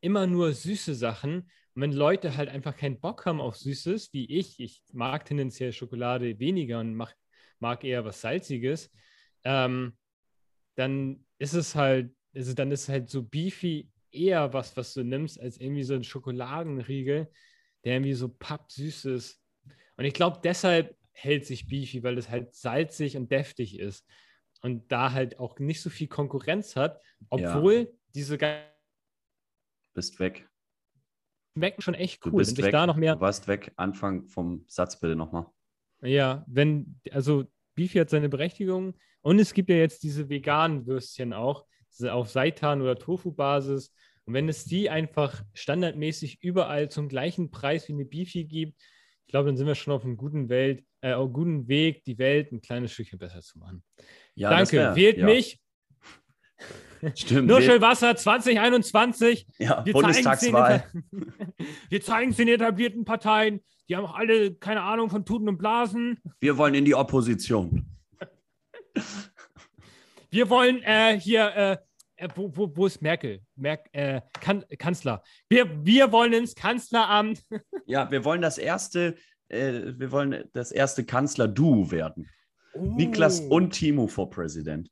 immer 0.00 0.26
nur 0.26 0.54
süße 0.54 0.94
Sachen. 0.94 1.50
Und 1.74 1.82
wenn 1.82 1.92
Leute 1.92 2.38
halt 2.38 2.48
einfach 2.48 2.74
keinen 2.74 3.00
Bock 3.00 3.26
haben 3.26 3.42
auf 3.42 3.58
Süßes, 3.58 4.14
wie 4.14 4.24
ich, 4.24 4.58
ich 4.58 4.82
mag 4.94 5.26
tendenziell 5.26 5.74
Schokolade 5.74 6.38
weniger 6.38 6.80
und 6.80 6.94
mach, 6.94 7.12
mag 7.58 7.84
eher 7.84 8.06
was 8.06 8.22
Salziges, 8.22 8.90
ähm, 9.44 9.94
dann 10.74 11.26
ist 11.36 11.52
es 11.52 11.74
halt, 11.74 12.14
also 12.34 12.54
dann 12.54 12.70
ist 12.70 12.88
halt 12.88 13.08
so 13.10 13.22
Beefy 13.22 13.88
eher 14.10 14.52
was, 14.52 14.76
was 14.76 14.94
du 14.94 15.02
nimmst, 15.04 15.40
als 15.40 15.58
irgendwie 15.58 15.84
so 15.84 15.94
ein 15.94 16.04
Schokoladenriegel, 16.04 17.30
der 17.84 17.94
irgendwie 17.94 18.14
so 18.14 18.28
pappsüß 18.28 19.06
ist. 19.06 19.40
Und 19.96 20.04
ich 20.04 20.14
glaube, 20.14 20.40
deshalb 20.42 20.96
hält 21.12 21.46
sich 21.46 21.66
Beefy, 21.66 22.02
weil 22.02 22.18
es 22.18 22.28
halt 22.30 22.54
salzig 22.54 23.16
und 23.16 23.30
deftig 23.30 23.78
ist 23.78 24.06
und 24.62 24.90
da 24.92 25.12
halt 25.12 25.38
auch 25.38 25.58
nicht 25.58 25.80
so 25.82 25.90
viel 25.90 26.08
Konkurrenz 26.08 26.76
hat, 26.76 27.00
Ja. 27.20 27.56
obwohl 27.56 27.92
diese 28.14 28.38
ge- 28.38 28.62
Bist 29.94 30.18
weg. 30.20 30.48
schmecken 31.56 31.82
schon 31.82 31.94
echt 31.94 32.24
Du 32.24 32.30
cool. 32.30 32.38
bist 32.38 32.52
Wenn 32.52 32.56
sich 32.56 32.64
weg. 32.66 32.72
da 32.72 32.86
noch 32.86 32.96
mehr, 32.96 33.14
Du 33.16 33.20
warst 33.20 33.46
weg. 33.46 33.72
Anfang 33.76 34.26
vom 34.26 34.64
Satz 34.68 34.98
bitte 34.98 35.16
nochmal. 35.16 35.46
ja, 36.02 36.44
wenn, 36.48 36.98
also 37.10 37.44
Beefy 37.74 37.98
hat 37.98 38.10
seine 38.10 38.28
Berechtigung 38.28 38.94
und 39.20 39.38
es 39.38 39.52
gibt 39.54 39.68
ja 39.68 39.76
jetzt 39.76 40.02
diese 40.02 40.28
veganen 40.28 40.86
Würstchen 40.86 41.32
auch, 41.32 41.66
diese 41.66 41.71
auf 42.04 42.30
Seitan 42.30 42.80
oder 42.82 42.96
Tofu-Basis. 42.98 43.92
Und 44.24 44.34
wenn 44.34 44.48
es 44.48 44.64
die 44.64 44.88
einfach 44.88 45.42
standardmäßig 45.52 46.42
überall 46.42 46.88
zum 46.90 47.08
gleichen 47.08 47.50
Preis 47.50 47.88
wie 47.88 47.92
eine 47.92 48.04
Beefy 48.04 48.44
gibt, 48.44 48.80
ich 49.26 49.32
glaube, 49.32 49.46
dann 49.48 49.56
sind 49.56 49.66
wir 49.66 49.74
schon 49.74 49.92
auf 49.94 50.04
einem 50.04 50.16
guten 50.16 50.48
Welt, 50.48 50.84
äh, 51.00 51.12
auf 51.14 51.24
einem 51.24 51.32
guten 51.32 51.68
Weg, 51.68 52.04
die 52.04 52.18
Welt 52.18 52.52
ein 52.52 52.60
kleines 52.60 52.92
Stückchen 52.92 53.18
besser 53.18 53.40
zu 53.40 53.58
machen. 53.58 53.82
Ja, 54.34 54.50
Danke, 54.50 54.76
wär- 54.76 54.96
wählt 54.96 55.16
ja. 55.18 55.24
mich. 55.26 55.60
Stimmt. 57.14 57.48
Nur 57.48 57.58
wählt- 57.58 57.70
schön 57.70 57.80
Wasser 57.80 58.14
2021. 58.14 59.46
ja, 59.58 59.84
Wir 59.84 59.92
Bundestagswahl. 59.92 60.84
wir 61.88 62.00
zeigen 62.00 62.30
es 62.30 62.36
den 62.36 62.48
etablierten 62.48 63.04
Parteien. 63.04 63.60
Die 63.88 63.96
haben 63.96 64.04
auch 64.04 64.14
alle 64.14 64.54
keine 64.54 64.82
Ahnung 64.82 65.10
von 65.10 65.24
Tuten 65.24 65.48
und 65.48 65.58
Blasen. 65.58 66.18
Wir 66.40 66.56
wollen 66.58 66.74
in 66.74 66.84
die 66.84 66.94
Opposition. 66.94 67.86
Wir 70.32 70.48
wollen 70.48 70.82
äh, 70.82 71.20
hier, 71.20 71.54
äh, 71.54 72.24
äh, 72.24 72.28
wo, 72.34 72.50
wo, 72.56 72.74
wo 72.74 72.86
ist 72.86 73.02
Merkel? 73.02 73.42
Merk, 73.54 73.86
äh, 73.92 74.22
kan 74.40 74.64
Kanzler. 74.78 75.22
Wir, 75.50 75.84
wir 75.84 76.10
wollen 76.10 76.32
ins 76.32 76.54
Kanzleramt. 76.54 77.44
Ja, 77.86 78.10
wir 78.10 78.24
wollen 78.24 78.40
das 78.40 78.58
erste, 78.58 79.16
äh, 79.48 79.92
wir 79.98 80.10
wollen 80.12 80.48
das 80.54 80.70
erste 80.72 81.04
Kanzler-Duo 81.04 81.90
werden. 81.90 82.30
Niklas 82.74 83.40
Oh. 83.42 83.56
und 83.56 83.70
Timo 83.72 84.06
vor 84.06 84.30
Präsident. 84.30 84.88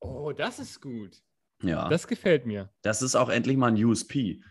Oh, 0.00 0.32
das 0.32 0.58
ist 0.58 0.80
gut. 0.80 1.22
Ja, 1.62 1.82
das, 1.82 1.90
Das 2.02 2.08
gefällt 2.08 2.46
mir. 2.46 2.72
ist 2.82 3.14
auch 3.14 3.28
endlich 3.28 3.56
mal 3.56 3.68
ein 3.68 3.84
USP. 3.84 4.42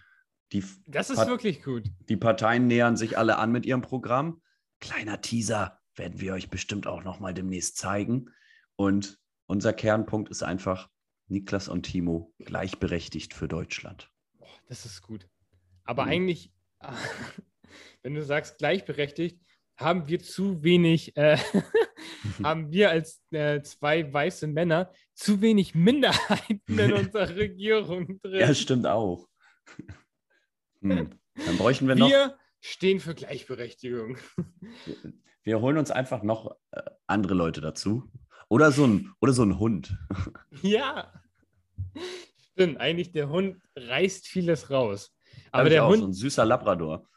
Die, 0.53 0.63
Das 0.87 1.09
ist 1.09 1.17
Pat- 1.17 1.27
wirklich 1.27 1.63
gut. 1.63 1.89
die 2.07 2.15
Parteien 2.15 2.67
nähern 2.67 2.95
sich 2.95 3.17
alle 3.17 3.37
an 3.39 3.51
mit 3.51 3.65
ihrem 3.65 3.81
Programm. 3.81 4.41
Kleiner 4.79 5.19
Teaser 5.19 5.79
werden 5.95 6.21
wir 6.21 6.33
euch 6.33 6.49
bestimmt 6.49 6.87
auch 6.87 7.03
noch 7.03 7.19
mal 7.19 7.33
demnächst 7.33 7.75
zeigen. 7.77 8.29
Und 8.77 9.19
unser 9.47 9.73
Kernpunkt 9.73 10.29
ist 10.29 10.43
einfach 10.43 10.89
Niklas 11.27 11.67
und 11.67 11.83
Timo 11.83 12.33
gleichberechtigt 12.39 13.33
für 13.33 13.47
Deutschland. 13.47 14.09
Das 14.67 14.85
ist 14.85 15.01
gut. 15.01 15.27
Aber 15.83 16.03
Mhm. 16.05 16.11
eigentlich, 16.11 16.53
wenn 18.03 18.13
du 18.15 18.23
sagst 18.23 18.57
gleichberechtigt, 18.57 19.39
haben 19.77 20.07
wir 20.07 20.19
zu 20.19 20.63
wenig, 20.63 21.15
äh, 21.17 21.37
haben 22.43 22.71
wir 22.71 22.91
als 22.91 23.23
äh, 23.31 23.61
zwei 23.63 24.11
weiße 24.11 24.47
Männer 24.47 24.91
zu 25.13 25.41
wenig 25.41 25.73
Minderheiten 25.75 26.61
in 26.79 26.93
unserer 26.93 27.35
Regierung 27.35 28.19
drin. 28.21 28.39
Ja, 28.39 28.53
stimmt 28.53 28.85
auch. 28.85 29.27
Hm. 30.81 31.09
Dann 31.45 31.57
bräuchten 31.57 31.87
wir 31.87 31.95
noch. 31.95 32.09
wir 32.09 32.37
stehen 32.61 32.99
für 32.99 33.15
Gleichberechtigung. 33.15 34.17
Wir 35.43 35.59
holen 35.61 35.77
uns 35.77 35.89
einfach 35.91 36.21
noch 36.23 36.55
äh, 36.71 36.81
andere 37.07 37.33
Leute 37.33 37.59
dazu. 37.61 38.09
Oder 38.53 38.71
so 38.71 38.85
ein, 38.85 39.11
oder 39.19 39.33
so 39.33 39.41
ein 39.41 39.57
Hund. 39.57 39.97
Ja. 40.61 41.11
Stimmt, 42.51 42.77
eigentlich 42.79 43.11
der 43.11 43.29
Hund 43.29 43.57
reißt 43.75 44.27
vieles 44.27 44.69
raus. 44.69 45.11
Aber 45.51 45.69
der, 45.71 45.85
auch, 45.85 45.89
Hund, 45.89 46.01
so 46.01 46.07
ein 46.07 46.13
süßer 46.13 46.45
Labrador. 46.45 47.07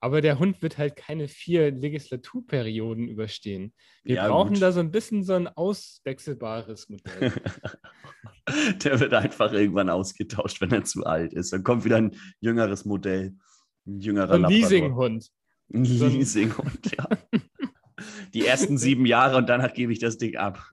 aber 0.00 0.20
der 0.20 0.38
Hund 0.38 0.62
wird 0.62 0.78
halt 0.78 0.94
keine 0.94 1.26
vier 1.26 1.72
Legislaturperioden 1.72 3.08
überstehen. 3.08 3.74
Wir 4.04 4.16
Ja, 4.16 4.28
brauchen 4.28 4.52
gut. 4.54 4.62
da 4.62 4.70
so 4.70 4.78
ein 4.78 4.92
bisschen 4.92 5.24
so 5.24 5.32
ein 5.32 5.48
auswechselbares 5.48 6.88
Modell. 6.88 7.32
Der 8.84 9.00
wird 9.00 9.14
einfach 9.14 9.52
irgendwann 9.52 9.90
ausgetauscht, 9.90 10.60
wenn 10.60 10.70
er 10.70 10.84
zu 10.84 11.02
alt 11.04 11.32
ist. 11.32 11.52
Dann 11.52 11.64
kommt 11.64 11.84
wieder 11.84 11.96
ein 11.96 12.14
jüngeres 12.40 12.84
Modell. 12.84 13.34
Ein 13.86 13.98
jüngerer 13.98 14.28
So 14.38 14.44
ein. 14.44 14.48
Leasinghund. 14.50 15.28
Ein- 15.72 15.84
Leasinghund, 15.84 16.96
ja. 16.96 17.08
Die 18.34 18.44
ersten 18.44 18.78
sieben 18.78 19.06
Jahre 19.06 19.36
und 19.36 19.48
danach 19.48 19.72
gebe 19.72 19.92
ich 19.92 20.00
das 20.00 20.18
Ding 20.18 20.36
ab. 20.36 20.70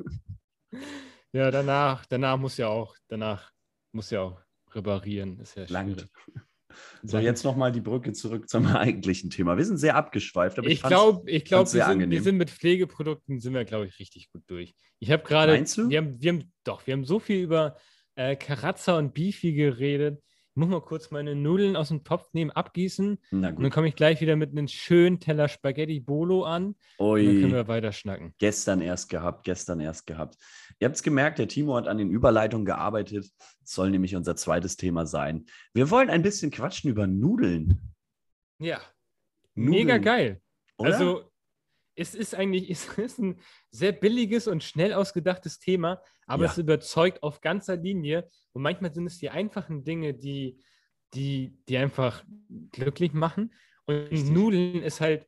Ja, 1.32 1.52
danach, 1.52 2.06
danach 2.08 2.38
muss 2.38 2.58
ja 2.58 2.67
auch, 2.67 2.95
danach 3.08 3.52
muss 3.93 4.10
ja 4.10 4.21
auch 4.21 4.41
reparieren. 4.74 5.39
Ist 5.39 5.56
ja 5.56 5.67
schwierig. 5.67 6.06
So, 7.04 7.19
jetzt 7.19 7.43
nochmal 7.43 7.71
die 7.71 7.82
Brücke 7.82 8.13
zurück 8.13 8.50
zum 8.50 8.65
eigentlichen 8.76 9.30
Thema. 9.30 9.58
Wir 9.58 9.65
sind 9.65 9.78
sehr 9.78 9.95
abgeschweift, 9.95 10.58
aber 10.58 10.67
ich, 10.67 10.76
ich 10.76 10.84
glaube, 10.84 11.30
ich 11.30 11.45
glaub, 11.45 11.71
wir, 11.74 11.86
sind, 11.86 12.10
wir 12.10 12.24
sind 12.24 12.38
mit 12.38 12.50
Pflegeprodukten, 12.50 13.39
sind 13.39 13.54
wir, 13.54 13.65
glaube 13.65 13.88
ich, 13.88 14.00
richtig 14.00 14.32
gut 14.32 14.43
durch. 14.47 14.74
Ich 15.00 15.12
habe 15.12 15.24
gerade, 15.24 15.54
Meinst 15.54 15.78
du? 15.78 15.89
wir 15.89 15.97
haben, 15.97 16.21
wir 16.21 16.34
haben, 16.34 16.54
doch, 16.63 16.86
wir 16.88 16.93
haben 16.93 17.06
so 17.06 17.19
viel 17.19 17.43
über 17.43 17.78
äh, 18.15 18.36
Karazza 18.36 18.97
und 18.97 19.13
Beefy 19.13 19.54
geredet. 19.54 20.21
Ich 20.54 20.58
muss 20.58 20.68
mal 20.68 20.82
kurz 20.82 21.12
meine 21.12 21.34
Nudeln 21.34 21.78
aus 21.78 21.88
dem 21.88 22.04
Topf 22.04 22.34
nehmen, 22.34 22.52
abgießen 22.52 23.18
Na 23.32 23.50
und 23.52 23.64
dann 23.64 23.72
komme 23.72 23.88
ich 23.88 23.96
gleich 23.96 24.20
wieder 24.20 24.36
mit 24.36 24.52
einem 24.52 24.68
schönen 24.68 25.22
Teller 25.22 25.48
Spaghetti 25.48 26.02
Bolo 26.02 26.44
an 26.44 26.76
und 26.98 27.18
dann 27.20 27.26
können 27.26 27.46
Ui. 27.46 27.52
wir 27.54 27.68
weiter 27.70 27.94
schnacken. 27.94 28.34
Gestern 28.38 28.82
erst 28.82 29.08
gehabt, 29.08 29.46
gestern 29.46 29.80
erst 29.80 30.08
gehabt. 30.08 30.36
Ihr 30.80 30.88
habt 30.88 30.98
es 30.98 31.04
gemerkt, 31.04 31.40
der 31.40 31.48
Timo 31.48 31.78
hat 31.78 31.88
an 31.88 31.98
den 31.98 32.10
Überleitungen 32.10 32.66
gearbeitet. 32.66 33.32
Das 33.38 33.72
soll 33.72 33.92
nämlich 33.92 34.14
unser 34.14 34.36
zweites 34.36 34.76
Thema 34.76 35.06
sein. 35.06 35.46
Wir 35.74 35.90
wollen 35.90 36.10
ein 36.10 36.22
bisschen 36.22 36.52
quatschen 36.52 36.90
über 36.90 37.08
Nudeln. 37.08 37.94
Ja, 38.60 38.82
Nudeln, 39.56 39.86
mega 39.86 40.00
geil. 40.00 40.42
Oder? 40.76 40.94
Also, 40.94 41.31
es 41.95 42.15
ist 42.15 42.36
eigentlich 42.36 42.69
es 42.69 42.88
ist 42.97 43.19
ein 43.19 43.39
sehr 43.69 43.91
billiges 43.91 44.47
und 44.47 44.63
schnell 44.63 44.93
ausgedachtes 44.93 45.60
Thema, 45.60 46.01
aber 46.25 46.45
Ja. 46.45 46.51
es 46.51 46.58
überzeugt 46.58 47.23
auf 47.23 47.41
ganzer 47.41 47.75
Linie. 47.77 48.27
Und 48.54 48.62
manchmal 48.62 48.93
sind 48.93 49.06
es 49.06 49.17
die 49.17 49.30
einfachen 49.30 49.84
Dinge, 49.84 50.13
die, 50.13 50.58
die, 51.13 51.58
die 51.67 51.77
einfach 51.77 52.23
glücklich 52.71 53.13
machen. 53.13 53.54
Und 53.86 53.95
Richtig. 53.95 54.30
Nudeln 54.30 54.84
ist 54.84 55.01
halt, 55.01 55.27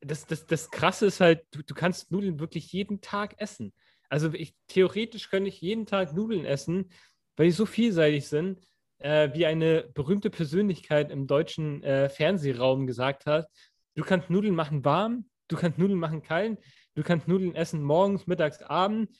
das, 0.00 0.26
das, 0.26 0.46
das 0.46 0.70
Krasse 0.70 1.06
ist 1.06 1.20
halt, 1.20 1.46
du, 1.50 1.62
du 1.62 1.74
kannst 1.74 2.10
Nudeln 2.10 2.38
wirklich 2.38 2.72
jeden 2.72 3.00
Tag 3.00 3.34
essen. 3.40 3.72
Also 4.08 4.32
ich, 4.32 4.54
theoretisch 4.68 5.28
könnte 5.28 5.48
ich 5.48 5.60
jeden 5.60 5.86
Tag 5.86 6.14
Nudeln 6.14 6.44
essen, 6.44 6.90
weil 7.36 7.46
die 7.46 7.52
so 7.52 7.66
vielseitig 7.66 8.26
sind, 8.28 8.60
äh, 8.98 9.30
wie 9.34 9.46
eine 9.46 9.84
berühmte 9.94 10.30
Persönlichkeit 10.30 11.10
im 11.10 11.26
deutschen 11.26 11.82
äh, 11.82 12.08
Fernsehraum 12.08 12.86
gesagt 12.86 13.26
hat. 13.26 13.48
Du 13.94 14.04
kannst 14.04 14.30
Nudeln 14.30 14.54
machen 14.54 14.84
warm, 14.84 15.28
du 15.48 15.56
kannst 15.56 15.78
Nudeln 15.78 15.98
machen 15.98 16.22
kalt, 16.22 16.58
du 16.94 17.02
kannst 17.02 17.28
Nudeln 17.28 17.54
essen 17.54 17.82
morgens, 17.82 18.26
mittags, 18.26 18.62
abend. 18.62 19.10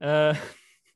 Äh, 0.00 0.34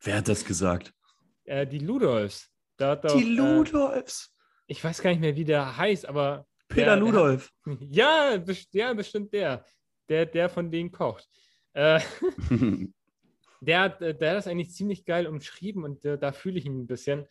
Wer 0.03 0.17
hat 0.17 0.29
das 0.29 0.45
gesagt? 0.45 0.93
äh, 1.45 1.67
die 1.67 1.79
Ludolfs. 1.79 2.51
Doch, 2.77 2.97
Die 3.01 3.25
Ludolfs. 3.25 4.27
Äh, 4.27 4.73
ich 4.73 4.85
weiß 4.85 5.03
gar 5.03 5.11
nicht 5.11 5.21
mehr, 5.21 5.35
wie 5.37 5.45
der 5.45 5.77
heißt, 5.77 6.07
aber. 6.07 6.47
Peter 6.69 6.85
der, 6.87 6.97
der 6.97 7.05
Ludolf. 7.05 7.51
Hat, 7.67 7.79
ja, 7.91 8.37
best, 8.37 8.73
ja, 8.75 8.93
bestimmt 8.93 9.33
der. 9.33 9.65
Der, 10.09 10.27
der 10.27 10.49
von 10.49 10.71
denen 10.71 10.91
kocht. 10.93 11.29
Äh, 11.73 12.01
der, 13.61 13.81
hat, 13.81 14.03
äh, 14.03 14.15
der 14.15 14.31
hat 14.31 14.37
das 14.37 14.47
eigentlich 14.47 14.73
ziemlich 14.73 15.05
geil 15.05 15.27
umschrieben 15.27 15.85
und 15.85 16.05
äh, 16.05 16.19
da 16.19 16.33
fühle 16.33 16.59
ich 16.59 16.67
ihn 16.67 16.81
ein 16.81 16.87
bisschen. 16.87 17.27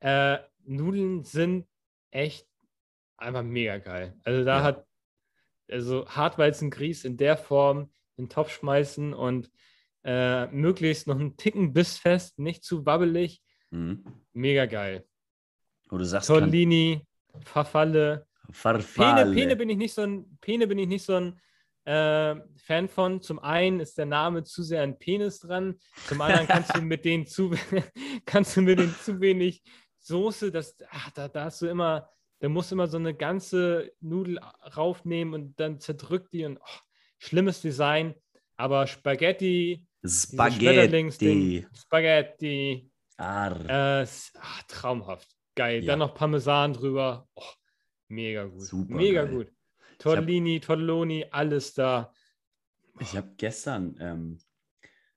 Äh, 0.00 0.38
Nudeln 0.64 1.24
sind 1.24 1.66
echt 2.10 2.46
einfach 3.16 3.42
mega 3.42 3.78
geil. 3.78 4.16
Also 4.24 4.44
da 4.44 4.58
Ja. 4.58 4.62
hat 4.64 4.86
also 5.70 6.06
Hartweizengrieß 6.08 7.04
in 7.04 7.16
der 7.16 7.36
Form 7.36 7.90
in 8.16 8.24
den 8.24 8.28
Topf 8.28 8.50
schmeißen 8.50 9.14
und 9.14 9.50
äh, 10.04 10.46
möglichst 10.48 11.06
noch 11.06 11.18
einen 11.18 11.36
Ticken 11.36 11.72
bissfest, 11.72 12.38
nicht 12.38 12.64
zu 12.64 12.86
wabbelig. 12.86 13.42
Mhm. 13.70 14.04
Mega 14.32 14.66
geil. 14.66 15.06
Wo 15.88 15.98
du 15.98 16.04
sagst, 16.04 16.28
kann, 16.28 16.38
Tortellini, 16.38 17.06
Farfalle. 17.44 18.26
Pene, 18.46 18.54
Farfalle. 18.54 19.34
Pene 19.34 19.56
bin 19.56 19.70
ich 19.70 19.76
nicht 19.76 19.94
so 19.94 20.02
ein, 20.02 20.38
Pene 20.40 20.66
bin 20.66 20.78
ich 20.78 20.88
nicht 20.88 21.04
so 21.04 21.14
ein 21.14 21.40
äh, 21.84 22.36
Fan 22.56 22.88
von. 22.88 23.20
Zum 23.22 23.38
einen 23.38 23.80
ist 23.80 23.98
der 23.98 24.06
Name 24.06 24.44
zu 24.44 24.62
sehr 24.62 24.82
an 24.82 24.98
Penis 24.98 25.40
dran. 25.40 25.76
Zum 26.06 26.20
anderen 26.20 26.46
kannst 26.48 26.76
du 26.76 26.82
mit 26.82 27.04
denen 27.04 27.26
zu, 27.26 27.54
kannst 28.24 28.56
du 28.56 28.62
mit 28.62 28.78
denen 28.78 28.94
zu 28.96 29.20
wenig 29.20 29.62
Soße, 30.02 30.50
das, 30.50 30.76
ach, 30.90 31.10
da, 31.10 31.28
da 31.28 31.44
hast 31.44 31.60
du 31.60 31.66
immer, 31.66 32.08
da 32.40 32.48
musst 32.48 32.70
du 32.70 32.74
immer 32.74 32.86
so 32.88 32.96
eine 32.98 33.14
ganze 33.14 33.92
Nudel 34.00 34.38
raufnehmen 34.76 35.34
und 35.34 35.60
dann 35.60 35.78
zerdrückt 35.80 36.32
die 36.32 36.44
und 36.44 36.58
oh, 36.58 36.80
schlimmes 37.18 37.60
Design. 37.60 38.14
Aber 38.56 38.86
Spaghetti, 38.86 39.86
Spaghetti. 40.04 41.66
Spaghetti, 41.74 42.90
äh, 43.18 43.22
ach, 44.38 44.62
traumhaft. 44.68 45.28
Geil. 45.54 45.82
Ja. 45.82 45.92
Dann 45.92 45.98
noch 46.00 46.14
Parmesan 46.14 46.72
drüber. 46.72 47.28
Oh, 47.34 47.42
mega 48.08 48.44
gut. 48.44 48.62
Super 48.62 48.94
mega 48.94 49.24
geil. 49.24 49.34
gut. 49.34 49.52
Tortellini, 49.98 50.60
Tortelloni, 50.60 51.26
alles 51.30 51.74
da. 51.74 52.12
Ich 53.00 53.16
habe 53.16 53.32
gestern 53.36 53.96
ähm, 54.00 54.38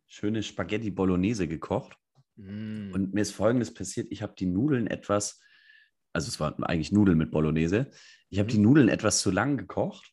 schöne 0.08 0.44
Spaghetti 0.44 0.92
Bolognese 0.92 1.48
gekocht 1.48 1.98
Mm. 2.36 2.92
und 2.94 3.14
mir 3.14 3.22
ist 3.22 3.32
Folgendes 3.32 3.72
passiert. 3.72 4.08
Ich 4.10 4.24
habe 4.24 4.34
die 4.36 4.48
Nudeln 4.48 4.88
etwas, 4.88 5.40
also 6.14 6.28
es 6.30 6.40
waren 6.40 6.64
eigentlich 6.64 6.92
Nudeln 6.92 7.18
mit 7.18 7.32
Bolognese. 7.32 7.92
Ich 8.30 8.40
habe 8.40 8.48
Mhm. 8.48 8.52
die 8.52 8.58
Nudeln 8.60 8.90
etwas 8.90 9.20
zu 9.20 9.32
lang 9.32 9.58
gekocht. 9.58 10.12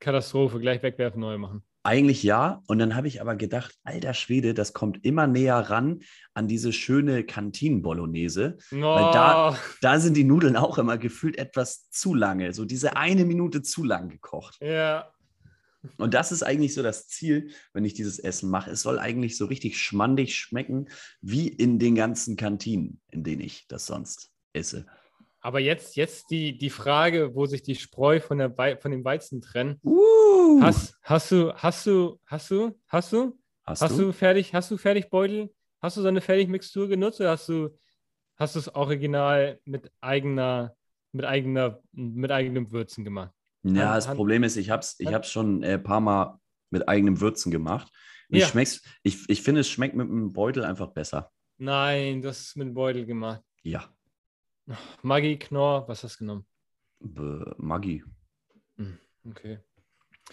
Katastrophe, 0.00 0.58
gleich 0.58 0.82
wegwerfen, 0.82 1.20
neu 1.20 1.38
machen. 1.38 1.62
Eigentlich 1.84 2.22
ja. 2.22 2.62
Und 2.68 2.78
dann 2.78 2.94
habe 2.94 3.08
ich 3.08 3.20
aber 3.20 3.34
gedacht, 3.34 3.74
alter 3.82 4.14
Schwede, 4.14 4.54
das 4.54 4.72
kommt 4.72 5.04
immer 5.04 5.26
näher 5.26 5.56
ran 5.58 6.00
an 6.32 6.46
diese 6.46 6.72
schöne 6.72 7.24
Kantinen-Bolognese. 7.24 8.56
Oh, 8.72 8.76
da- 9.12 9.58
Da 9.80 9.98
sind 10.00 10.16
die 10.16 10.24
Nudeln 10.24 10.56
auch 10.56 10.78
immer 10.78 10.96
gefühlt 10.98 11.38
etwas 11.38 11.88
zu 11.90 12.14
lange, 12.14 12.52
so 12.52 12.64
diese 12.64 12.96
eine 12.96 13.24
Minute 13.24 13.62
zu 13.62 13.82
lang 13.84 14.08
gekocht. 14.08 14.58
ja, 14.60 15.08
Und 15.98 16.14
das 16.14 16.30
ist 16.30 16.44
eigentlich 16.44 16.74
so 16.74 16.82
das 16.84 17.08
Ziel, 17.08 17.50
wenn 17.72 17.84
ich 17.84 17.94
dieses 17.94 18.20
Essen 18.20 18.48
mache. 18.48 18.70
Es 18.70 18.82
soll 18.82 19.00
eigentlich 19.00 19.36
so 19.36 19.46
richtig 19.46 19.76
schmandig 19.80 20.36
schmecken, 20.36 20.88
wie 21.20 21.48
in 21.48 21.80
den 21.80 21.96
ganzen 21.96 22.36
Kantinen, 22.36 23.00
in 23.10 23.24
denen 23.24 23.40
ich 23.42 23.66
das 23.66 23.86
sonst 23.86 24.30
esse. 24.52 24.86
Aber 25.42 25.60
jetzt, 25.60 25.96
jetzt 25.96 26.30
die, 26.30 26.56
die 26.56 26.70
Frage, 26.70 27.34
wo 27.34 27.44
sich 27.46 27.62
die 27.62 27.74
Spreu 27.74 28.20
von, 28.20 28.38
der 28.38 28.56
Wei 28.56 28.76
von 28.76 28.90
dem 28.90 29.04
Weizen 29.04 29.40
trennen. 29.42 29.78
Uh, 29.84 30.60
Hast, 30.62 30.96
hast 31.02 31.30
du, 31.32 31.52
hast 31.54 31.86
du, 31.86 32.18
hast 32.26 32.50
du, 32.50 32.78
hast 32.88 33.12
du, 33.12 33.38
hast, 33.64 33.82
hast 33.82 33.98
du? 33.98 34.06
du 34.06 34.12
fertig, 34.12 34.54
hast 34.54 34.70
du 34.70 34.76
Fertigbeutel? 34.76 35.52
Hast 35.80 35.96
du 35.96 36.02
so 36.02 36.08
eine 36.08 36.20
Fertigmixtur 36.20 36.88
genutzt 36.88 37.20
oder 37.20 37.30
hast 37.30 37.48
du, 37.48 37.70
hast 38.36 38.54
du 38.54 38.60
es 38.60 38.72
original 38.74 39.58
mit 39.64 39.90
eigener, 40.00 40.74
mit 41.12 41.24
eigener, 41.24 41.80
mit 41.92 42.30
eigenem 42.30 42.70
Würzen 42.70 43.04
gemacht? 43.04 43.32
Ja, 43.64 43.86
Hand- 43.88 43.96
das 43.96 44.08
Hand- 44.08 44.16
Problem 44.16 44.44
ist, 44.44 44.56
ich 44.56 44.70
habe 44.70 44.80
es 44.80 44.94
ich 44.98 45.12
hab's 45.12 45.30
schon 45.30 45.64
ein 45.64 45.82
paar 45.82 46.00
Mal 46.00 46.38
mit 46.70 46.88
eigenem 46.88 47.20
Würzen 47.20 47.50
gemacht. 47.50 47.90
Ich, 48.28 48.40
Ja. 48.42 48.46
schmeck's, 48.46 48.82
ich, 49.02 49.28
ich 49.28 49.42
finde, 49.42 49.60
es 49.62 49.68
schmeckt 49.68 49.94
mit 49.96 50.08
einem 50.08 50.32
Beutel 50.32 50.64
einfach 50.64 50.88
besser. 50.92 51.30
Nein, 51.58 52.22
das 52.22 52.40
ist 52.40 52.56
mit 52.56 52.68
dem 52.68 52.74
Beutel 52.74 53.04
gemacht. 53.06 53.42
Ja, 53.62 53.88
Maggi, 55.02 55.38
Knorr, 55.38 55.86
was 55.88 56.04
hast 56.04 56.16
du 56.16 56.18
genommen? 56.20 56.46
Maggi. 57.58 58.04
Okay. 59.24 59.58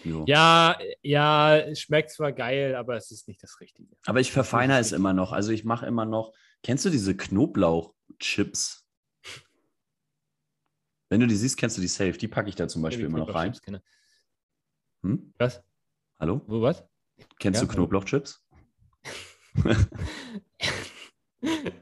Jo. 0.04 0.24
Ja, 0.26 0.78
ja, 1.02 1.56
es 1.58 1.80
schmeckt 1.80 2.10
zwar 2.10 2.32
geil, 2.32 2.74
aber 2.74 2.96
es 2.96 3.10
ist 3.10 3.28
nicht 3.28 3.42
das 3.42 3.60
Richtige. 3.60 3.88
Aber 4.06 4.20
ich 4.20 4.32
verfeiner 4.32 4.78
es 4.78 4.92
immer 4.92 5.12
noch. 5.12 5.32
Also 5.32 5.50
ich 5.52 5.64
mache 5.64 5.86
immer 5.86 6.06
noch. 6.06 6.32
Kennst 6.62 6.84
du 6.84 6.90
diese 6.90 7.16
Knoblauchchips? 7.16 8.86
Wenn 11.08 11.20
du 11.20 11.26
die 11.26 11.34
siehst, 11.34 11.56
kennst 11.56 11.76
du 11.76 11.80
die 11.80 11.88
safe. 11.88 12.12
Die 12.12 12.28
packe 12.28 12.48
ich 12.48 12.54
da 12.54 12.68
zum 12.68 12.82
Beispiel 12.82 13.06
immer 13.06 13.18
noch 13.18 13.34
rein. 13.34 13.52
Kenne. 13.52 13.82
Hm? 15.02 15.34
Was? 15.38 15.62
Hallo? 16.20 16.42
Wo 16.46 16.62
was? 16.62 16.84
Kennst 17.38 17.60
Ja, 17.60 17.66
du. 17.66 17.72
Knoblauchchips? 17.74 18.46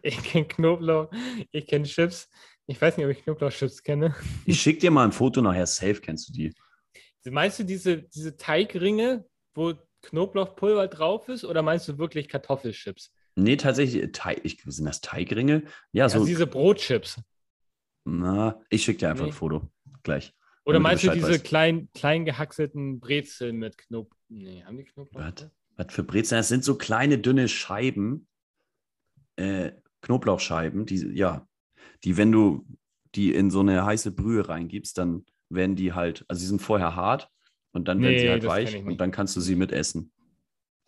ich 0.03 0.23
kenne 0.23 0.47
Knoblauch, 0.47 1.11
ich 1.51 1.67
kenne 1.67 1.85
Chips. 1.85 2.29
Ich 2.67 2.81
weiß 2.81 2.97
nicht, 2.97 3.07
ob 3.07 3.13
ich 3.13 3.23
Knoblauchchips 3.25 3.83
kenne. 3.83 4.15
Ich 4.45 4.61
schicke 4.61 4.81
dir 4.81 4.91
mal 4.91 5.05
ein 5.05 5.13
Foto 5.13 5.41
nachher. 5.41 5.67
Safe 5.67 5.95
kennst 5.95 6.29
du 6.29 6.33
die. 6.33 6.55
Meinst 7.25 7.59
du 7.59 7.65
diese, 7.65 8.03
diese 8.03 8.37
Teigringe, 8.37 9.25
wo 9.55 9.75
Knoblauchpulver 10.03 10.89
drauf 10.89 11.29
ist, 11.29 11.45
oder 11.45 11.63
meinst 11.63 11.89
du 11.89 11.99
wirklich 11.99 12.29
Kartoffelchips? 12.29 13.13
Nee, 13.37 13.57
tatsächlich. 13.57 14.11
Teig, 14.13 14.41
ich, 14.45 14.63
sind 14.67 14.85
das 14.87 15.01
Teigringe? 15.01 15.65
Ja, 15.93 16.05
Also 16.05 16.21
so. 16.21 16.27
diese 16.27 16.47
Brotchips. 16.47 17.21
na, 18.05 18.61
ich 18.71 18.85
schicke 18.85 18.99
dir 19.01 19.11
einfach 19.11 19.25
Nee. 19.25 19.31
ein 19.31 19.35
Foto. 19.35 19.69
Gleich. 20.03 20.33
Oder 20.65 20.79
meinst 20.81 21.05
du 21.05 21.11
diese 21.11 21.29
weißt. 21.31 21.45
klein, 21.45 21.89
klein 21.95 22.25
gehackselten 22.25 23.01
Brezeln 23.01 23.57
mit 23.57 23.79
Knoblauch? 23.79 24.15
Nee, 24.29 24.63
haben 24.65 24.77
die 24.77 24.85
Knoblauch? 24.85 25.21
Was? 25.21 25.51
Was 25.77 25.95
für 25.95 26.03
Brezeln? 26.03 26.39
Das 26.39 26.49
sind 26.49 26.65
so 26.65 26.77
kleine, 26.77 27.19
dünne 27.19 27.49
Scheiben. 27.49 28.28
Äh, 29.39 29.73
Knoblauchscheiben, 30.01 30.87
die, 30.87 31.09
ja, 31.17 31.47
die, 32.05 32.17
wenn 32.17 32.31
du 32.33 32.65
die 33.15 33.35
in 33.35 33.51
so 33.51 33.61
eine 33.61 33.85
heiße 33.85 34.13
Brühe 34.13 34.49
reingibst, 34.49 34.97
dann 34.99 35.25
werden 35.49 35.77
die 35.77 35.93
halt, 35.93 36.25
also 36.29 36.41
die 36.41 36.47
sind 36.47 36.63
vorher 36.63 36.95
hart 36.95 37.31
und 37.73 37.89
dann 37.89 38.01
werden 38.01 38.13
Nee, 38.13 38.21
sie 38.21 38.31
halt 38.31 38.47
weich 38.47 38.75
ich 38.75 38.85
und 38.85 39.01
dann 39.01 39.11
kannst 39.11 39.35
du 39.37 39.41
sie 39.41 39.57
mitessen. 39.57 40.13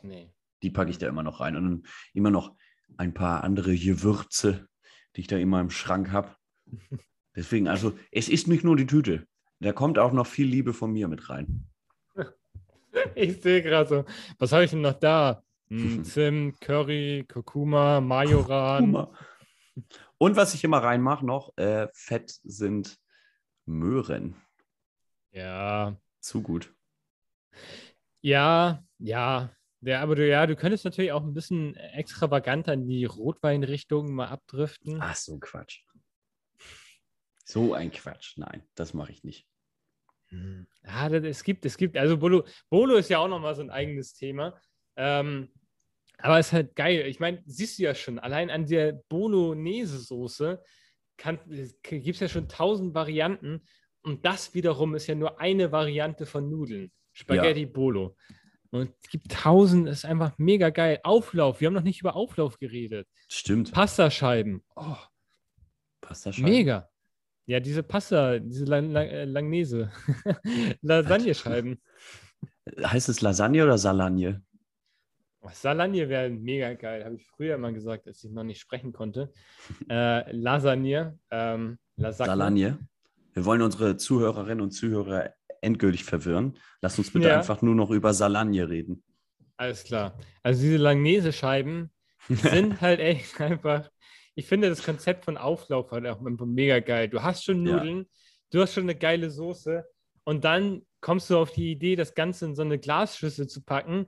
Nee. 0.03 0.33
Die 0.63 0.71
packe 0.71 0.91
ich 0.91 0.99
da 0.99 1.09
immer 1.09 1.23
noch 1.23 1.41
rein. 1.41 1.57
Und 1.57 1.65
dann 1.65 1.83
immer 2.13 2.31
noch 2.31 2.55
ein 2.97 3.15
paar 3.15 3.43
andere 3.45 3.77
Gewürze, 3.77 4.69
die 5.17 5.23
ich 5.23 5.27
da 5.27 5.39
immer 5.39 5.61
im 5.61 5.71
Schrank 5.71 6.13
habe. 6.13 6.37
Deswegen, 7.37 7.69
also, 7.69 7.97
es 8.11 8.29
ist 8.29 8.49
nicht 8.49 8.65
nur 8.65 8.77
die 8.77 8.87
Tüte. 8.87 9.27
Da 9.61 9.73
kommt 9.73 9.99
auch 9.99 10.13
noch 10.13 10.27
viel 10.27 10.47
Liebe 10.47 10.73
von 10.75 10.93
mir 10.93 11.09
mit 11.09 11.29
rein. 11.31 11.67
Ich 13.15 13.41
sehe 13.41 13.63
gerade 13.63 13.89
so. 13.89 14.05
Was 14.39 14.51
habe 14.51 14.65
ich 14.65 14.71
denn 14.71 14.81
noch 14.81 14.99
da? 14.99 15.45
Zimt, 16.05 16.61
Curry, 16.61 17.25
Kurkuma, 17.29 18.01
Majoran. 18.01 18.85
Hummer. 18.85 19.13
Und 20.19 20.37
was 20.37 20.55
ich 20.55 20.65
immer 20.65 20.79
reinmache 20.83 21.25
noch, 21.25 21.57
äh, 21.57 21.89
Fett 21.93 22.39
sind 22.43 22.99
Möhren. 23.67 24.35
Ja, 25.33 25.97
Zu 26.21 26.43
gut. 26.43 26.75
ja, 28.21 28.85
ja. 28.99 29.51
Ja, 29.83 30.03
aber 30.03 30.15
du, 30.15 30.29
ja, 30.29 30.47
du 30.47 30.57
könntest 30.57 30.85
natürlich 30.85 31.13
auch 31.13 31.23
ein 31.23 31.33
bisschen 31.33 31.75
extravaganter 31.75 32.75
in 32.75 32.87
die 32.87 33.07
Rotweinrichtung 33.07 34.13
mal 34.13 34.29
abdriften. 34.29 34.99
Ach, 35.01 35.15
so 35.15 35.39
Quatsch. 35.39 35.85
So 37.45 37.73
ein 37.73 37.91
Quatsch. 37.91 38.37
Nein, 38.37 38.63
das 38.75 38.93
mache 38.93 39.13
ich 39.13 39.25
nicht. 39.25 39.47
Hm. 40.29 40.67
Ja, 40.85 41.09
das, 41.09 41.25
es 41.25 41.45
gibt, 41.45 41.65
es 41.65 41.79
gibt, 41.79 41.97
also 41.97 42.19
Bolo, 42.19 42.45
Bolo 42.69 42.97
ist 42.97 43.09
ja 43.09 43.21
auch 43.21 43.29
nochmal 43.29 43.55
so 43.55 43.63
ein 43.63 43.71
eigenes 43.71 44.13
Thema. 44.13 44.61
Ähm, 44.97 45.51
aber 46.23 46.39
es 46.39 46.49
ist 46.49 46.53
halt 46.53 46.77
geil. 46.77 47.07
Ich 47.07 47.21
meine, 47.21 47.43
siehst 47.47 47.79
du 47.79 47.85
ja 47.85 47.95
schon, 47.95 48.19
allein 48.19 48.51
an 48.51 48.67
der 48.67 48.93
Bolognese-Soße 49.09 50.63
gibt 51.83 52.15
es 52.15 52.21
ja 52.21 52.29
schon 52.29 52.49
tausend 52.49 52.95
Varianten. 52.95 53.63
Und 54.03 54.25
das 54.25 54.55
wiederum 54.55 54.95
ist 54.95 55.07
ja 55.07 55.15
nur 55.15 55.41
eine 55.41 55.73
Variante 55.73 56.27
von 56.27 56.49
Nudeln. 56.49 56.91
Spaghetti 57.13 57.67
Bolo. 57.67 58.17
Und 58.71 58.95
es 59.03 59.11
gibt 59.11 59.31
tausend, 59.33 59.89
ist 59.89 60.05
einfach 60.05 60.33
mega 60.39 60.71
geil. 60.71 61.01
Auflauf, 61.03 61.61
wir 61.61 61.67
haben 61.67 61.75
noch 61.75 61.83
nicht 61.83 62.01
über 62.01 62.15
Auflauf 62.15 62.59
geredet. 62.59 63.09
Stimmt. 63.29 63.73
Pastascheiben. 63.73 64.63
Oh, 64.77 64.97
Pastascheiben. 66.01 66.51
mega. 66.51 66.89
Ja, 67.47 67.59
diese 67.59 67.83
Pasta, 67.83 68.39
diese 68.39 68.65
Lang 68.65 68.93
Lang 68.93 69.09
äh, 69.09 69.25
Langnese. 69.25 69.91
Lasagnescheiben. 70.83 71.83
Heißt 72.81 73.09
es 73.09 73.21
Lasagne 73.21 73.65
oder 73.65 73.77
Salagne? 73.77 74.43
Oh, 75.43 75.49
Salagne 75.53 76.09
wäre 76.09 76.29
mega 76.29 76.75
geil, 76.75 77.05
habe 77.05 77.15
ich 77.15 77.27
früher 77.27 77.57
mal 77.57 77.73
gesagt, 77.73 78.07
als 78.07 78.23
ich 78.25 78.31
noch 78.31 78.45
nicht 78.45 78.61
sprechen 78.61 78.93
konnte. 78.93 79.33
Äh, 79.89 80.31
Lasagne. 80.33 81.19
Ähm, 81.31 81.79
Lasagne. 81.97 82.31
Salagne. 82.33 82.79
Wir 83.33 83.45
wollen 83.47 83.63
unsere 83.63 83.97
Zuhörerinnen 83.97 84.61
und 84.61 84.73
Zuhörer 84.73 85.33
endgültig 85.63 86.05
verwirren. 86.05 86.59
Lass 86.83 86.99
uns 86.99 87.11
bitte 87.13 87.29
Ja. 87.29 87.39
einfach 87.39 87.63
nur 87.63 87.75
noch 87.75 87.91
über 87.91 88.13
Salagne 88.13 88.69
reden. 88.69 89.03
Alles 89.57 89.85
klar. 89.85 90.19
Also 90.43 90.63
diese 90.63 90.77
Langnese-Scheiben 90.79 91.91
sind 92.29 92.81
halt 92.81 93.01
echt 93.01 93.41
einfach. 93.41 93.91
Ich 94.35 94.47
finde 94.47 94.69
das 94.69 94.83
Konzept 94.85 95.25
von 95.25 95.37
Auflauf 95.39 95.91
halt 95.91 96.07
auch 96.07 96.21
mega 96.21 96.81
geil. 96.81 97.09
Du 97.09 97.23
hast 97.23 97.45
schon 97.45 97.65
Ja. 97.67 97.77
Nudeln, 97.77 98.07
du 98.51 98.61
hast 98.61 98.75
schon 98.75 98.85
eine 98.85 98.95
geile 98.95 99.31
Soße 99.31 99.85
und 100.25 100.45
dann 100.45 100.83
kommst 101.01 101.31
du 101.31 101.39
auf 101.39 101.51
die 101.53 101.73
Idee, 101.73 101.97
das 101.97 102.15
Ganze 102.15 102.45
in 102.45 102.55
so 102.55 102.63
eine 102.63 102.79
Glasschüssel 102.79 103.47
zu 103.49 103.63
packen, 103.65 104.07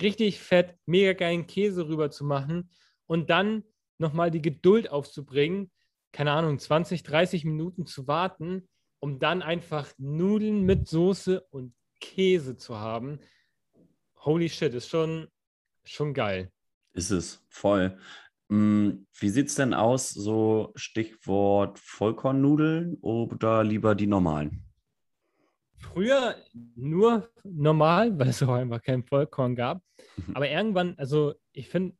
richtig 0.00 0.40
fett, 0.40 0.76
mega 0.86 1.12
geilen 1.12 1.46
Käse 1.46 1.88
rüber 1.88 2.10
zu 2.10 2.24
machen 2.24 2.70
und 3.06 3.30
dann 3.30 3.64
nochmal 3.98 4.30
die 4.30 4.42
Geduld 4.42 4.90
aufzubringen, 4.90 5.70
keine 6.12 6.32
Ahnung, 6.32 6.58
20, 6.58 7.02
30 7.02 7.44
Minuten 7.44 7.86
zu 7.86 8.06
warten, 8.06 8.68
um 9.00 9.18
dann 9.18 9.42
einfach 9.42 9.92
Nudeln 9.98 10.62
mit 10.62 10.88
Soße 10.88 11.40
und 11.50 11.74
Käse 12.00 12.56
zu 12.56 12.78
haben. 12.78 13.20
Holy 14.20 14.48
shit, 14.48 14.74
ist 14.74 14.88
schon, 14.88 15.28
schon 15.84 16.14
geil. 16.14 16.52
Ist 16.92 17.10
es, 17.10 17.44
voll. 17.48 17.98
Mm, 18.48 19.06
Wie 19.18 19.28
sieht 19.30 19.48
es 19.48 19.54
denn 19.54 19.72
aus, 19.72 20.10
so 20.10 20.72
Stichwort 20.76 21.78
Vollkornnudeln 21.78 22.98
oder 23.00 23.64
lieber 23.64 23.94
die 23.94 24.06
normalen? 24.06 24.71
Früher 25.82 26.36
nur 26.74 27.30
normal, 27.44 28.18
weil 28.18 28.28
es 28.28 28.42
auch 28.42 28.54
einfach 28.54 28.82
kein 28.82 29.02
Vollkorn 29.04 29.54
gab. 29.56 29.82
Mhm. 30.16 30.36
Aber 30.36 30.48
irgendwann, 30.48 30.94
also 30.98 31.34
ich 31.52 31.68
finde, 31.68 31.96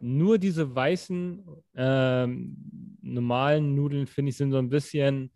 nur 0.00 0.38
diese 0.38 0.74
weißen, 0.74 1.44
ähm, 1.74 2.98
normalen 3.02 3.74
Nudeln, 3.74 4.06
finde 4.06 4.30
ich, 4.30 4.36
sind 4.36 4.52
so 4.52 4.58
ein 4.58 4.68
bisschen, 4.68 5.32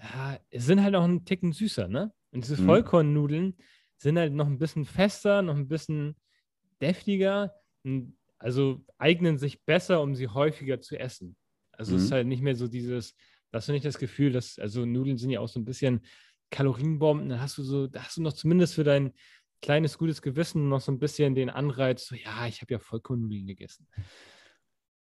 ja, 0.00 0.38
sind 0.52 0.82
halt 0.82 0.94
auch 0.94 1.04
einen 1.04 1.24
Ticken 1.24 1.52
süßer, 1.52 1.88
ne? 1.88 2.12
Und 2.32 2.44
diese 2.44 2.60
Mhm. 2.60 2.66
Vollkornnudeln 2.66 3.56
sind 3.96 4.18
halt 4.18 4.32
noch 4.32 4.46
ein 4.46 4.58
bisschen 4.58 4.84
fester, 4.84 5.42
noch 5.42 5.54
ein 5.56 5.68
bisschen 5.68 6.16
deftiger, 6.80 7.54
also 8.38 8.84
eignen 8.98 9.38
sich 9.38 9.62
besser, 9.64 10.02
um 10.02 10.14
sie 10.14 10.28
häufiger 10.28 10.80
zu 10.80 10.98
essen. 10.98 11.36
Also 11.72 11.96
es 11.96 12.04
ist 12.04 12.10
Mhm. 12.10 12.14
halt 12.14 12.26
nicht 12.26 12.42
mehr 12.42 12.56
so 12.56 12.66
dieses, 12.68 13.14
hast 13.52 13.68
du 13.68 13.72
nicht 13.72 13.84
das 13.84 13.98
Gefühl, 13.98 14.32
dass, 14.32 14.58
also 14.58 14.84
Nudeln 14.84 15.16
sind 15.18 15.30
ja 15.30 15.40
auch 15.40 15.48
so 15.48 15.60
ein 15.60 15.64
bisschen 15.64 16.00
Kalorienbomben, 16.54 17.28
dann 17.28 17.40
hast 17.40 17.58
du 17.58 17.64
so, 17.64 17.88
da 17.88 18.04
hast 18.04 18.16
du 18.16 18.22
noch 18.22 18.32
zumindest 18.32 18.74
für 18.74 18.84
dein 18.84 19.12
kleines 19.60 19.98
gutes 19.98 20.22
Gewissen 20.22 20.68
noch 20.68 20.80
so 20.80 20.92
ein 20.92 21.00
bisschen 21.00 21.34
den 21.34 21.50
Anreiz, 21.50 22.06
so 22.06 22.14
ja, 22.14 22.46
ich 22.46 22.62
habe 22.62 22.74
ja 22.74 22.78
Vollkornnudeln 22.78 23.48
gegessen. 23.48 23.88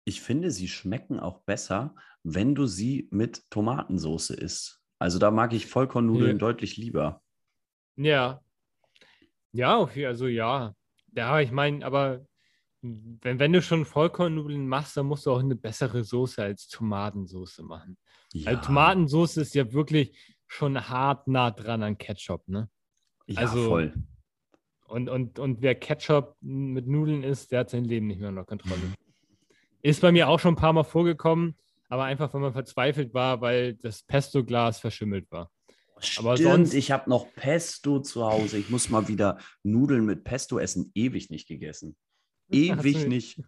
Ich 0.05 0.21
finde, 0.21 0.51
sie 0.51 0.69
schmecken 0.69 1.19
auch 1.19 1.39
besser, 1.45 1.95
wenn 2.23 2.55
du 2.55 2.67
sie 2.67 3.09
mit 3.11 3.49
Tomatensauce 3.51 4.31
isst. 4.31 4.83
Also 4.99 5.19
da 5.19 5.31
mag 5.31 5.55
ich 5.55 5.67
Vollkornnudeln 5.67 6.33
Ja. 6.33 6.39
deutlich 6.39 6.77
lieber. 6.77 7.23
Ja. 7.97 8.43
Ja, 9.53 9.79
okay, 9.79 10.05
also 10.05 10.27
ja. 10.27 10.75
Ja, 11.17 11.41
ich 11.41 11.51
meine, 11.51 11.85
aber 11.87 12.27
wenn, 12.83 13.39
wenn 13.39 13.53
du 13.55 13.63
schon 13.63 13.87
Vollkornnudeln 13.87 14.69
machst, 14.69 14.99
dann 14.99 15.07
musst 15.07 15.25
du 15.25 15.33
auch 15.33 15.41
eine 15.41 15.57
bessere 15.57 16.05
Soße 16.05 16.43
als 16.43 16.69
Tomatensauce 16.69 17.61
machen. 17.61 17.97
Ja, 18.35 18.51
Also 18.51 18.67
Tomatensauce 18.67 19.39
ist 19.39 19.55
ja 19.55 19.73
wirklich 19.73 20.37
schon 20.49 20.89
hart 20.89 21.29
nah 21.29 21.51
dran 21.51 21.83
an 21.83 21.97
Ketchup, 21.99 22.49
ne? 22.49 22.69
ja 23.27 23.43
also- 23.43 23.69
voll. 23.69 23.95
Und, 24.89 25.11
und, 25.11 25.39
und 25.39 25.61
wer 25.61 25.75
Ketchup 25.75 26.35
mit 26.41 26.87
Nudeln 26.87 27.23
isst, 27.23 27.53
der 27.53 27.61
hat 27.61 27.71
sein 27.71 27.85
Leben 27.85 28.07
nicht 28.07 28.21
mehr 28.21 28.31
unter 28.31 28.45
Kontrolle. 28.47 28.81
Ist 29.83 30.01
bei 30.01 30.11
mir 30.11 30.29
auch 30.29 30.41
schon 30.41 30.55
ein 30.55 30.57
paar 30.57 30.73
Mal 30.73 30.83
vorgekommen, 30.83 31.57
aber 31.91 32.05
einfach, 32.05 32.33
weil 32.33 32.41
man 32.41 32.55
verzweifelt 32.55 33.13
war, 33.13 33.43
weil 33.43 33.75
das 33.75 34.03
Pesto-Glas 34.03 34.81
verschimmelt 34.81 35.31
war. 35.31 35.53
Aber 36.17 36.37
Stimmt, 36.37 36.51
sonst- 36.51 36.75
ich 36.75 36.91
habe 36.91 37.11
noch 37.11 37.33
Pesto 37.35 38.01
zu 38.01 38.25
Hause. 38.25 38.57
Ich 38.57 38.71
muss 38.71 38.89
mal 38.89 39.09
wieder 39.09 39.39
Nudeln 39.63 40.07
mit 40.07 40.25
Pesto 40.25 40.59
essen. 40.59 40.91
Ewig 40.95 41.29
nicht 41.29 41.47
gegessen. 41.47 41.95
Ewig 42.51 43.07
nicht. 43.07 43.43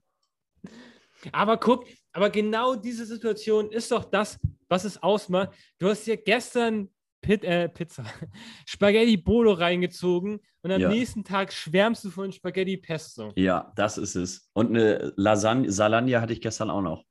Aber 1.33 1.57
guck, 1.57 1.87
aber 2.13 2.29
genau 2.31 2.75
diese 2.75 3.07
Situation 3.07 3.71
ist 3.71 3.91
doch 3.91 4.05
das, 4.05 4.39
was 4.71 4.85
es 4.85 5.03
ausmacht. 5.03 5.51
Du 5.79 5.89
hast 5.89 6.07
dir 6.07 6.17
gestern 6.17 6.89
Pit, 7.21 7.45
äh, 7.45 7.69
Pizza, 7.69 8.05
Spaghetti 8.67 9.19
Bolo 9.19 9.53
reingezogen 9.53 10.41
und 10.63 10.71
am 10.73 10.81
Ja. 10.81 10.89
nächsten 10.89 11.23
Tag 11.25 11.53
schwärmst 11.53 12.03
du 12.05 12.11
von 12.11 12.33
Spaghetti 12.33 12.79
Pesto. 12.79 13.33
Ja, 13.37 13.73
das 13.77 13.99
ist 13.99 14.15
es. 14.15 14.49
Und 14.55 14.69
eine 14.69 15.13
Lasagne, 15.17 15.71
Salagne 15.71 16.19
hatte 16.23 16.33
ich 16.33 16.41
gestern 16.41 16.71
auch 16.71 16.81
noch. 16.81 17.05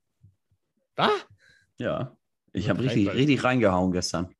Was? 0.95 1.11
Ja, 1.77 2.17
ich 2.53 2.65
Ja, 2.65 2.69
habe 2.71 2.83
richtig, 2.83 3.07
richtig 3.13 3.43
reingehauen 3.43 3.91
gestern. 3.91 4.33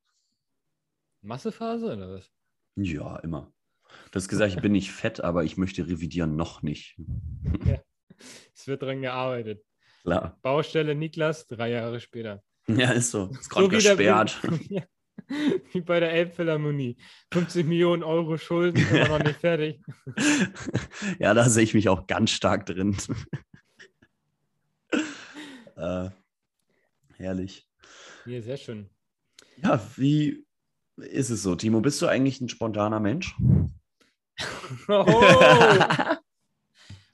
Massephase 1.22 1.94
oder 1.94 2.14
was? 2.16 2.32
Ja, 2.76 3.18
immer. 3.18 3.54
Du 4.12 4.16
hast 4.16 4.28
gesagt, 4.30 4.54
ich 4.56 4.62
bin 4.62 4.72
nicht 4.72 4.92
fett, 4.92 5.22
aber 5.22 5.44
ich 5.44 5.58
möchte 5.58 5.86
revidieren 5.88 6.36
noch 6.36 6.62
nicht. 6.64 6.98
Es 8.54 8.68
wird 8.68 8.82
dran 8.82 9.02
gearbeitet. 9.02 9.64
Klar. 10.04 10.38
Baustelle 10.42 10.94
Niklas, 10.94 11.48
drei 11.48 11.70
Jahre 11.72 12.02
später. 12.02 12.44
Ja, 12.78 12.92
ist 12.92 13.12
so. 13.12 13.30
Ist 13.40 13.50
gerade 13.50 13.66
wie 13.72 13.78
der- 13.82 13.96
gesperrt. 13.96 14.42
Wie 15.74 15.82
bei 15.82 16.00
der 16.00 16.12
Elbphilharmonie. 16.12 16.98
50 17.32 17.68
Millionen 17.68 18.02
Euro 18.02 18.38
Schulden, 18.38 18.78
immer 18.90 19.10
noch 19.20 19.24
nicht 19.24 19.40
fertig. 19.40 19.80
ja, 21.20 21.36
da 21.36 21.48
sehe 21.48 21.64
ich 21.64 21.76
mich 21.76 21.88
auch 21.88 22.08
ganz 22.08 22.32
stark 22.32 22.66
drin. 22.66 22.98
äh, 25.76 26.10
herrlich. 27.18 27.68
Ja, 28.26 28.42
sehr 28.42 28.58
schön. 28.58 28.90
Ja, 29.62 29.80
wie 29.98 30.46
ist 30.98 31.30
es 31.30 31.44
so, 31.44 31.56
Timo? 31.56 31.82
Bist 31.82 32.02
du 32.02 32.08
eigentlich 32.08 32.42
ein 32.42 32.50
spontaner 32.50 33.00
Mensch? 33.00 33.36
Oh, 34.88 35.06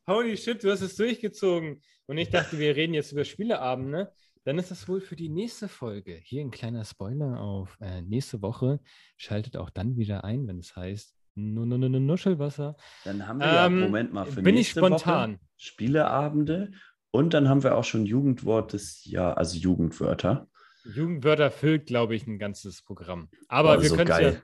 holy 0.07 0.37
shit, 0.37 0.63
du 0.63 0.71
hast 0.71 0.81
es 0.81 0.95
durchgezogen. 0.95 1.81
Und 2.05 2.17
ich 2.17 2.29
dachte, 2.29 2.59
wir 2.59 2.75
reden 2.75 2.93
jetzt 2.93 3.11
über 3.11 3.25
Spieleabend, 3.25 3.89
ne? 3.89 4.11
Dann 4.45 4.59
ist 4.59 4.69
das 4.69 4.87
wohl 4.87 5.01
für 5.01 5.15
die 5.15 5.29
nächste 5.29 5.67
Folge. 5.67 6.19
Hier 6.23 6.41
ein 6.41 6.51
kleiner 6.51 6.85
Spoiler 6.85 7.39
auf 7.41 7.77
äh, 7.81 8.01
nächste 8.03 8.41
Woche. 8.43 8.79
Schaltet 9.17 9.57
auch 9.57 9.71
dann 9.71 9.97
wieder 9.97 10.23
ein, 10.23 10.47
wenn 10.47 10.59
es 10.59 10.75
heißt 10.75 11.15
Nu- 11.33 11.65
Nu- 11.65 11.77
Nu- 11.77 11.89
Nu- 11.89 11.99
Nuschelwasser. 11.99 12.77
Dann 13.03 13.27
haben 13.27 13.39
wir 13.39 13.47
ja, 13.47 13.65
Ähm, 13.65 13.79
Moment 13.81 14.13
mal, 14.13 14.25
für 14.25 14.41
bin 14.43 14.53
ich 14.55 14.67
nächste 14.67 14.79
spontan. 14.81 15.33
Woche 15.33 15.39
Spieleabende 15.57 16.71
und 17.11 17.33
dann 17.33 17.49
haben 17.49 17.63
wir 17.63 17.75
auch 17.75 17.83
schon 17.83 18.05
Jugendwort 18.05 18.73
des 18.73 19.03
Jahr, 19.05 19.37
also 19.37 19.57
Jugendwörter. 19.57 20.47
Jugendwörter 20.83 21.49
füllt, 21.49 21.87
glaube 21.87 22.15
ich, 22.15 22.27
ein 22.27 22.37
ganzes 22.37 22.83
Programm. 22.83 23.29
Aber 23.47 23.77
Oh, 23.77 23.81
wir 23.81 23.89
so 23.89 23.95
können 23.95 24.09
ja, 24.09 24.41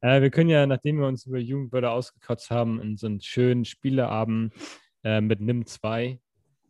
äh, 0.16 0.22
wir 0.22 0.30
können 0.30 0.50
ja, 0.50 0.66
nachdem 0.66 1.00
wir 1.00 1.08
uns 1.08 1.26
über 1.26 1.38
Jugendwörter 1.38 1.90
ausgekotzt 1.90 2.50
haben, 2.50 2.80
in 2.80 2.96
so 2.96 3.06
einen 3.08 3.20
schönen 3.20 3.64
Spieleabend 3.64 4.52
äh, 5.02 5.20
mit 5.20 5.40
NIM 5.40 5.66
2, 5.66 6.20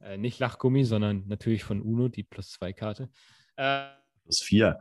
äh, 0.03 0.17
nicht 0.17 0.39
Lachgummi, 0.39 0.85
sondern 0.85 1.27
natürlich 1.27 1.65
von 1.65 1.81
UNO, 1.81 2.09
die 2.09 2.23
plus 2.23 2.51
2 2.53 2.73
Karte. 2.73 3.11
Äh, 3.57 3.89
Plus 4.25 4.41
vier. 4.41 4.79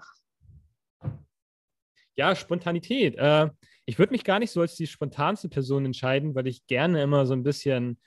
ja, 2.16 2.36
Spontanität. 2.36 3.16
Äh, 3.16 3.50
ich 3.86 3.98
würde 3.98 4.12
mich 4.12 4.24
gar 4.24 4.40
nicht 4.40 4.52
so 4.52 4.62
als 4.62 4.76
die 4.76 4.88
spontanste 4.88 5.50
Person 5.50 5.86
entscheiden, 5.86 6.36
weil 6.36 6.48
ich 6.48 6.66
gerne 6.68 7.02
immer 7.02 7.26
so 7.26 7.34
ein 7.34 7.44
bisschen 7.44 8.00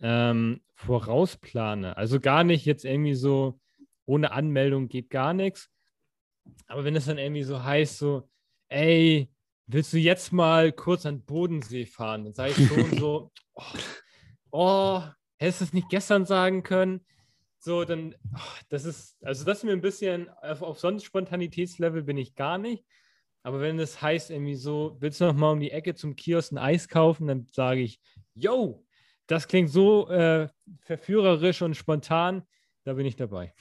ähm, 0.00 0.60
vorausplane. 0.74 1.96
Also 1.96 2.20
gar 2.20 2.44
nicht 2.44 2.66
jetzt 2.66 2.84
irgendwie 2.84 3.14
so, 3.14 3.60
ohne 4.04 4.32
Anmeldung 4.32 4.88
geht 4.88 5.10
gar 5.10 5.32
nichts. 5.32 5.70
Aber 6.66 6.84
wenn 6.84 6.96
es 6.96 7.06
dann 7.06 7.18
irgendwie 7.18 7.44
so 7.44 7.62
heißt, 7.62 7.98
so, 7.98 8.28
ey, 8.68 9.30
willst 9.66 9.92
du 9.92 9.98
jetzt 9.98 10.32
mal 10.32 10.72
kurz 10.72 11.06
an 11.06 11.18
den 11.18 11.24
Bodensee 11.24 11.86
fahren? 11.86 12.24
Dann 12.24 12.34
sage 12.34 12.54
ich 12.56 12.68
schon 12.68 12.90
so, 12.98 13.32
oh, 13.54 13.62
oh, 14.50 15.02
hättest 15.42 15.60
du 15.60 15.64
es 15.66 15.72
nicht 15.72 15.88
gestern 15.90 16.24
sagen 16.24 16.62
können? 16.62 17.00
So, 17.58 17.84
dann, 17.84 18.14
oh, 18.34 18.60
das 18.70 18.84
ist, 18.84 19.16
also 19.22 19.44
das 19.44 19.58
ist 19.58 19.64
mir 19.64 19.72
ein 19.72 19.80
bisschen, 19.80 20.28
auf, 20.40 20.62
auf 20.62 20.78
sonst 20.78 21.04
Spontanitätslevel 21.04 22.02
bin 22.02 22.16
ich 22.16 22.34
gar 22.34 22.58
nicht. 22.58 22.84
Aber 23.44 23.60
wenn 23.60 23.78
es 23.78 24.00
heißt 24.00 24.30
irgendwie 24.30 24.54
so, 24.54 24.96
willst 25.00 25.20
du 25.20 25.24
noch 25.24 25.34
mal 25.34 25.52
um 25.52 25.60
die 25.60 25.72
Ecke 25.72 25.94
zum 25.94 26.16
Kiosk 26.16 26.52
ein 26.52 26.58
Eis 26.58 26.88
kaufen, 26.88 27.26
dann 27.26 27.48
sage 27.50 27.80
ich, 27.80 28.00
yo, 28.34 28.84
das 29.26 29.48
klingt 29.48 29.70
so 29.70 30.08
äh, 30.08 30.48
verführerisch 30.80 31.62
und 31.62 31.76
spontan, 31.76 32.42
da 32.84 32.94
bin 32.94 33.06
ich 33.06 33.16
dabei. 33.16 33.52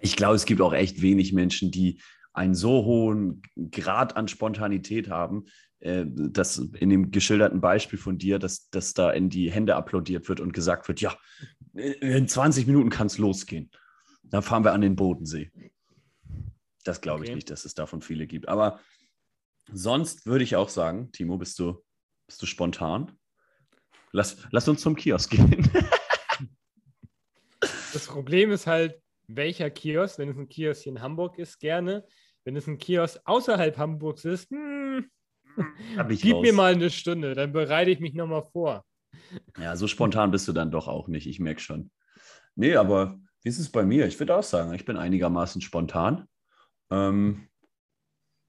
Ich 0.00 0.16
glaube, 0.16 0.36
es 0.36 0.46
gibt 0.46 0.60
auch 0.60 0.72
echt 0.72 1.02
wenig 1.02 1.32
Menschen, 1.32 1.70
die 1.70 2.00
einen 2.32 2.54
so 2.54 2.84
hohen 2.84 3.42
Grad 3.70 4.16
an 4.16 4.28
Spontanität 4.28 5.10
haben, 5.10 5.44
äh, 5.82 6.04
dass 6.06 6.58
in 6.58 6.90
dem 6.90 7.10
geschilderten 7.10 7.60
Beispiel 7.60 7.98
von 7.98 8.16
dir, 8.16 8.38
dass, 8.38 8.70
dass 8.70 8.94
da 8.94 9.10
in 9.10 9.30
die 9.30 9.50
Hände 9.50 9.74
applaudiert 9.74 10.28
wird 10.28 10.38
und 10.38 10.52
gesagt 10.52 10.86
wird, 10.86 11.00
ja, 11.00 11.16
in 11.74 12.28
20 12.28 12.68
Minuten 12.68 12.88
kann 12.88 13.08
es 13.08 13.18
losgehen. 13.18 13.68
Dann 14.22 14.42
fahren 14.42 14.64
wir 14.64 14.74
an 14.74 14.80
den 14.80 14.94
Bodensee. 14.94 15.50
Das 16.84 17.00
glaube 17.00 17.22
okay. 17.22 17.30
ich 17.30 17.34
nicht, 17.34 17.50
dass 17.50 17.64
es 17.64 17.74
davon 17.74 18.00
viele 18.00 18.28
gibt. 18.28 18.48
Aber 18.48 18.78
sonst 19.72 20.24
würde 20.24 20.44
ich 20.44 20.54
auch 20.54 20.68
sagen, 20.68 21.10
Timo, 21.10 21.36
bist 21.36 21.58
du, 21.58 21.82
bist 22.28 22.40
du 22.40 22.46
spontan? 22.46 23.18
Lass, 24.12 24.36
lass 24.52 24.68
uns 24.68 24.82
zum 24.82 24.94
Kiosk 24.94 25.30
gehen. 25.30 25.68
das 27.60 28.06
Problem 28.06 28.52
ist 28.52 28.68
halt, 28.68 29.02
welcher 29.26 29.68
Kiosk, 29.70 30.18
wenn 30.18 30.28
es 30.28 30.36
ein 30.36 30.48
Kiosk 30.48 30.84
hier 30.84 30.92
in 30.92 31.02
Hamburg 31.02 31.38
ist, 31.38 31.58
gerne. 31.58 32.06
Wenn 32.44 32.54
es 32.54 32.68
ein 32.68 32.78
Kiosk 32.78 33.18
außerhalb 33.24 33.76
Hamburgs 33.78 34.24
ist, 34.24 34.48
hm, 34.50 35.10
gib 36.08 36.34
raus. 36.34 36.42
mir 36.42 36.52
mal 36.52 36.72
eine 36.72 36.90
Stunde, 36.90 37.34
dann 37.34 37.52
bereite 37.52 37.90
ich 37.90 38.00
mich 38.00 38.14
nochmal 38.14 38.44
vor. 38.52 38.84
Ja, 39.58 39.76
so 39.76 39.86
spontan 39.86 40.30
bist 40.30 40.48
du 40.48 40.52
dann 40.52 40.70
doch 40.70 40.88
auch 40.88 41.08
nicht, 41.08 41.26
ich 41.26 41.40
merke 41.40 41.60
schon. 41.60 41.90
Nee, 42.54 42.76
aber 42.76 43.18
wie 43.42 43.48
ist 43.48 43.58
es 43.58 43.70
bei 43.70 43.84
mir? 43.84 44.06
Ich 44.06 44.18
würde 44.18 44.36
auch 44.36 44.42
sagen, 44.42 44.72
ich 44.74 44.84
bin 44.84 44.96
einigermaßen 44.96 45.60
spontan. 45.60 46.28
Ähm, 46.90 47.48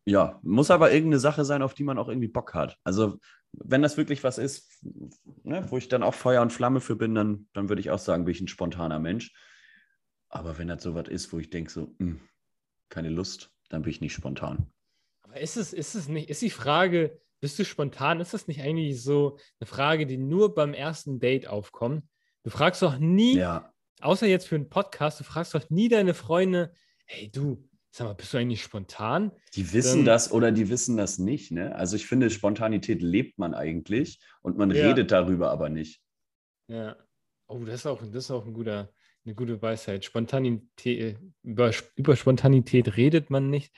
ja, 0.06 0.40
muss 0.44 0.70
aber 0.70 0.92
irgendeine 0.92 1.20
Sache 1.20 1.46
sein, 1.46 1.62
auf 1.62 1.74
die 1.74 1.84
man 1.84 1.98
auch 1.98 2.10
irgendwie 2.10 2.28
Bock 2.28 2.54
hat. 2.54 2.78
Also, 2.84 3.20
wenn 3.54 3.82
das 3.82 3.98
wirklich 3.98 4.24
was 4.24 4.38
ist, 4.38 4.84
ne, 5.44 5.66
wo 5.70 5.78
ich 5.78 5.88
dann 5.88 6.04
auch 6.04 6.14
Feuer 6.14 6.42
und 6.42 6.52
Flamme 6.52 6.82
für 6.82 6.96
bin, 6.96 7.16
dann, 7.16 7.48
dann 7.54 7.70
würde 7.70 7.80
ich 7.80 7.92
auch 7.92 8.00
sagen, 8.00 8.26
bin 8.26 8.34
ich 8.34 8.42
ein 8.42 8.48
spontaner 8.48 9.00
Mensch. 9.00 9.34
Aber 10.30 10.58
wenn 10.58 10.68
das 10.68 10.84
so 10.84 10.96
was 10.96 11.08
ist, 11.08 11.32
wo 11.32 11.40
ich 11.40 11.50
denke, 11.50 11.72
so, 11.72 11.96
mh, 11.98 11.98
hm, 12.00 12.22
keine 12.90 13.10
Lust, 13.10 13.52
dann 13.70 13.84
bin 13.84 13.92
ich 13.92 14.02
nicht 14.02 14.14
spontan. 14.14 14.72
Aber 15.34 15.42
ist 15.42 15.58
es, 15.58 15.74
ist 15.74 15.96
es 15.96 16.08
nicht, 16.08 16.30
ist 16.30 16.44
die 16.44 16.52
Frage, 16.52 17.20
bist 17.42 17.58
du 17.58 17.66
spontan? 17.66 18.20
Ist 18.20 18.36
das 18.36 18.48
nicht 18.48 18.62
eigentlich 18.62 19.02
so 19.02 19.40
eine 19.60 19.66
Frage, 19.66 20.06
die 20.06 20.18
nur 20.18 20.54
beim 20.54 20.76
ersten 20.76 21.20
Date 21.20 21.48
aufkommt? 21.48 22.04
Du 22.44 22.52
fragst 22.52 22.84
doch 22.84 23.00
nie, 23.00 23.38
ja. 23.38 23.74
außer 24.02 24.28
jetzt 24.28 24.48
für 24.48 24.54
einen 24.54 24.70
Podcast, 24.70 25.20
du 25.20 25.24
fragst 25.24 25.56
doch 25.56 25.72
nie 25.72 25.90
deine 25.90 26.14
Freunde, 26.14 26.72
hey 27.06 27.32
du, 27.32 27.68
sag 27.90 28.06
mal, 28.06 28.14
bist 28.14 28.32
du 28.32 28.38
eigentlich 28.38 28.62
spontan? 28.62 29.32
Die 29.56 29.74
wissen 29.74 30.02
ähm, 30.02 30.06
das 30.06 30.32
oder 30.32 30.52
die 30.52 30.70
wissen 30.70 30.98
das 30.98 31.18
nicht, 31.18 31.52
ne? 31.52 31.74
Also 31.74 31.96
ich 31.96 32.06
finde, 32.06 32.30
Spontanität 32.30 33.02
lebt 33.02 33.40
man 33.40 33.56
eigentlich 33.56 34.20
und 34.44 34.56
man 34.56 34.70
ja. 34.70 34.88
redet 34.88 35.10
darüber 35.10 35.50
aber 35.50 35.70
nicht. 35.70 36.00
Ja. 36.68 36.96
Oh, 37.48 37.58
das 37.66 37.74
ist 37.74 37.86
auch, 37.88 38.04
das 38.04 38.26
ist 38.26 38.32
auch 38.32 38.46
ein 38.46 38.54
guter, 38.54 38.94
eine 39.26 39.34
gute 39.34 39.60
Weisheit. 39.60 40.06
Spontanität, 40.06 41.18
über, 41.42 41.72
über 41.96 42.16
Spontanität 42.16 42.98
redet 42.98 43.32
man 43.32 43.50
nicht, 43.50 43.74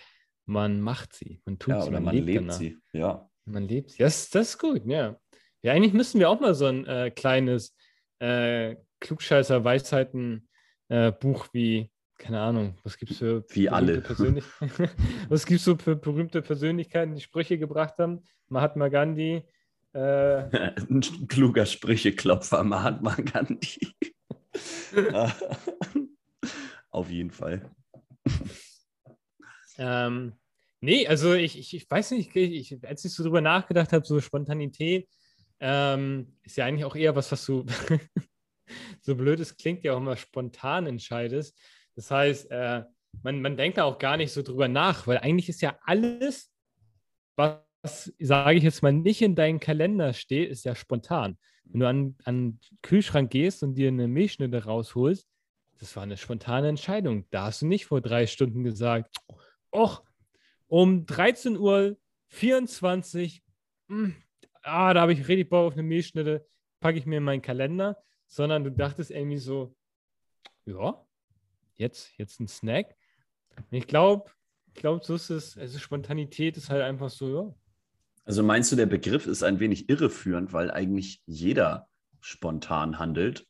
man 0.45 0.81
macht 0.81 1.13
sie. 1.13 1.41
Man 1.45 1.59
tut 1.59 1.73
ja, 1.73 1.81
sie, 1.81 1.89
oder 1.89 1.99
man, 1.99 2.15
man 2.15 2.25
lebt, 2.25 2.41
lebt 2.41 2.53
sie. 2.53 2.77
Ja. 2.93 3.29
Man 3.45 3.67
lebt 3.67 3.91
sie. 3.91 3.97
Das, 3.99 4.29
das 4.29 4.49
ist 4.49 4.59
gut, 4.59 4.85
ja. 4.85 5.17
Ja, 5.61 5.73
eigentlich 5.73 5.93
müssten 5.93 6.19
wir 6.19 6.29
auch 6.29 6.39
mal 6.39 6.53
so 6.53 6.65
ein 6.65 6.85
äh, 6.85 7.11
kleines 7.11 7.75
äh, 8.19 8.75
Klugscheißer-Weisheiten-Buch 8.99 11.45
äh, 11.45 11.49
wie, 11.53 11.91
keine 12.17 12.41
Ahnung, 12.41 12.77
was 12.83 12.97
gibt 12.97 13.11
es 13.11 13.17
für 13.17 13.45
wie 13.49 13.69
alle. 13.69 14.03
was 15.29 15.45
gibt 15.45 15.59
es 15.59 15.65
so 15.65 15.77
für 15.77 15.95
berühmte 15.95 16.41
Persönlichkeiten, 16.41 17.15
die 17.15 17.21
Sprüche 17.21 17.57
gebracht 17.57 17.97
haben? 17.97 18.21
Mahatma 18.47 18.89
Gandhi. 18.89 19.43
Äh, 19.93 19.97
ein 20.89 21.01
kluger 21.27 21.65
Sprücheklopfer, 21.65 22.63
Mahatma 22.63 23.15
Gandhi. 23.15 23.95
Auf 26.91 27.09
jeden 27.09 27.31
Fall. 27.31 27.71
Ähm, 29.78 30.34
nee, 30.82 31.07
also 31.07 31.34
ich, 31.34 31.57
ich, 31.57 31.76
ich 31.76 31.89
weiß 31.89 32.11
nicht, 32.11 32.36
ich, 32.36 32.78
als 32.86 33.05
ich 33.05 33.13
so 33.13 33.23
drüber 33.23 33.41
nachgedacht 33.41 33.93
habe, 33.93 34.05
so 34.05 34.19
Spontanität 34.19 35.07
ähm, 35.59 36.36
ist 36.43 36.57
ja 36.57 36.65
eigentlich 36.65 36.86
auch 36.86 36.95
eher 36.95 37.15
was, 37.15 37.32
was 37.32 37.45
du, 37.45 37.65
so 39.01 39.15
blöd 39.15 39.39
es 39.39 39.57
klingt, 39.57 39.84
ja 39.84 39.93
auch 39.93 39.97
immer 39.97 40.17
spontan 40.17 40.88
entscheidest. 40.88 41.57
Das 41.95 42.11
heißt, 42.11 42.51
äh, 42.51 42.84
man, 43.23 43.41
man 43.41 43.57
denkt 43.57 43.78
da 43.78 43.86
auch 43.86 43.99
gar 43.99 44.17
nicht 44.17 44.32
so 44.32 44.41
drüber 44.41 44.67
nach, 44.67 45.07
weil 45.07 45.17
eigentlich 45.19 45.49
ist 45.49 45.61
ja 45.61 45.78
alles, 45.84 46.51
was, 47.36 48.13
sage 48.19 48.57
ich 48.57 48.63
jetzt 48.63 48.84
mal, 48.84 48.93
nicht 48.93 49.21
in 49.21 49.36
deinem 49.36 49.59
Kalender 49.59 50.13
steht, 50.13 50.49
ist 50.49 50.65
ja 50.65 50.76
spontan. 50.76 51.38
Wenn 51.65 51.80
du 51.80 51.88
an, 51.88 52.15
an 52.23 52.36
den 52.36 52.59
Kühlschrank 52.82 53.32
gehst 53.32 53.63
und 53.63 53.76
dir 53.76 53.88
eine 53.88 54.07
Milchschnitte 54.07 54.65
rausholst, 54.65 55.28
das 55.80 55.95
war 55.95 56.03
eine 56.03 56.17
spontane 56.17 56.69
Entscheidung. 56.69 57.26
Da 57.32 57.45
hast 57.45 57.61
du 57.61 57.67
nicht 57.67 57.86
vor 57.86 58.01
drei 58.01 58.28
Stunden 58.28 58.63
gesagt, 58.63 59.17
och, 59.76 60.03
um 60.67 61.05
13.24 61.05 61.57
Uhr, 61.59 61.97
mh, 63.88 64.05
hm, 64.05 64.15
ah, 64.63 64.93
da 64.93 65.01
habe 65.01 65.13
ich 65.13 65.28
richtig 65.28 65.49
Bock 65.49 65.67
auf 65.67 65.73
eine 65.73 65.84
Milchschnitte, 65.84 66.45
packe 66.80 66.97
ich 66.97 67.05
mir 67.05 67.17
in 67.17 67.23
meinen 67.23 67.41
Kalender, 67.41 67.97
sondern 68.28 68.63
du 68.63 68.71
dachtest 68.71 69.11
irgendwie 69.11 69.38
so, 69.38 69.76
ja, 70.65 71.05
jetzt, 71.76 72.17
jetzt 72.17 72.39
ein 72.39 72.47
Snack. 72.47 72.95
Ich 73.71 73.88
glaube, 73.88 74.32
ich 74.67 74.76
glaube, 74.76 75.05
so 75.05 75.15
ist 75.15 75.30
es, 75.30 75.57
also 75.57 75.78
Spontanität 75.80 76.57
ist 76.57 76.69
halt 76.69 76.82
einfach 76.82 77.09
so, 77.09 77.30
ja, 77.30 77.55
also 78.26 78.41
meinst 78.41 78.71
du, 78.71 78.76
der 78.76 78.88
Begriff 78.88 79.28
ist 79.28 79.43
ein 79.43 79.59
wenig 79.59 79.88
irreführend, 79.88 80.51
weil 80.51 80.71
eigentlich 80.71 81.21
jeder 81.28 81.88
spontan 82.21 82.97
handelt? 82.97 83.47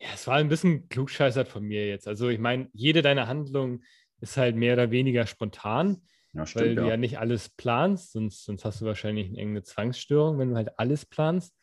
Ja, 0.00 0.08
es 0.12 0.26
war 0.26 0.36
ein 0.36 0.50
bisschen 0.50 0.90
klugscheißert 0.90 1.48
von 1.48 1.64
mir 1.64 1.86
jetzt. 1.86 2.06
Also 2.06 2.28
ich 2.28 2.38
meine, 2.38 2.68
jede 2.74 3.00
deiner 3.00 3.26
Handlungen 3.26 3.82
ist 4.30 4.36
halt 4.36 4.56
mehr 4.56 4.74
oder 4.74 4.90
weniger 4.90 5.26
spontan, 5.26 6.02
ja, 6.32 6.46
stimmt, 6.46 6.64
weil 6.64 6.74
du 6.74 6.82
ja. 6.82 6.88
ja 6.88 6.96
nicht 6.96 7.18
alles 7.18 7.48
planst, 7.48 8.12
sonst, 8.12 8.44
sonst 8.44 8.64
hast 8.64 8.80
du 8.80 8.86
wahrscheinlich 8.86 9.28
eine 9.28 9.38
enge 9.38 9.62
Zwangsstörung, 9.62 10.38
wenn 10.38 10.50
du 10.50 10.56
halt 10.56 10.78
alles 10.78 11.06
planst. 11.06 11.56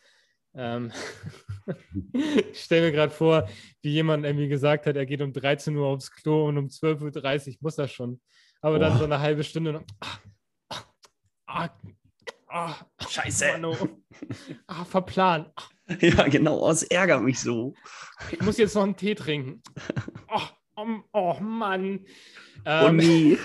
Ähm 0.54 0.92
ich 2.14 2.64
stelle 2.64 2.88
mir 2.88 2.92
gerade 2.92 3.12
vor, 3.12 3.48
wie 3.82 3.92
jemand 3.92 4.26
irgendwie 4.26 4.48
gesagt 4.48 4.86
hat, 4.86 4.96
er 4.96 5.06
geht 5.06 5.22
um 5.22 5.34
13 5.34 5.76
Uhr 5.76 5.88
aufs 5.88 6.12
Klo 6.12 6.48
und 6.48 6.58
um 6.58 6.68
12.30 6.68 7.50
Uhr 7.50 7.56
muss 7.62 7.78
er 7.78 7.88
schon. 7.88 8.22
Aber 8.62 8.76
oh. 8.76 8.80
dann 8.80 8.98
so 8.98 9.06
eine 9.06 9.20
halbe 9.20 9.44
Stunde 9.44 9.74
noch, 9.74 9.84
ah, 10.00 10.18
Ah, 11.54 11.70
ah, 12.48 12.76
Scheiße. 13.10 13.52
Mano. 13.54 13.76
Ah, 14.68 14.86
verplant. 14.86 15.52
Ja, 16.00 16.26
genau. 16.30 16.66
Oh, 16.66 16.72
es 16.72 16.84
ärgert 16.84 17.22
mich 17.22 17.42
so. 17.42 17.74
Ich 18.32 18.40
muss 18.40 18.58
jetzt 18.58 18.76
noch 18.76 18.84
einen 18.84 18.96
Tee 18.96 19.14
trinken. 19.14 19.62
Oh, 20.30 20.48
oh, 20.76 21.00
oh 21.14 21.40
Mann. 21.40 22.06
Ähm, 22.66 22.86
oh 22.86 22.92
nee. 22.92 23.38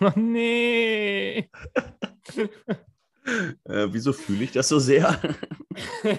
oh 0.00 0.12
nee. 0.16 1.50
Äh, 3.64 3.88
wieso 3.90 4.12
fühle 4.12 4.44
ich 4.44 4.52
das 4.52 4.68
so 4.68 4.78
sehr? 4.78 5.20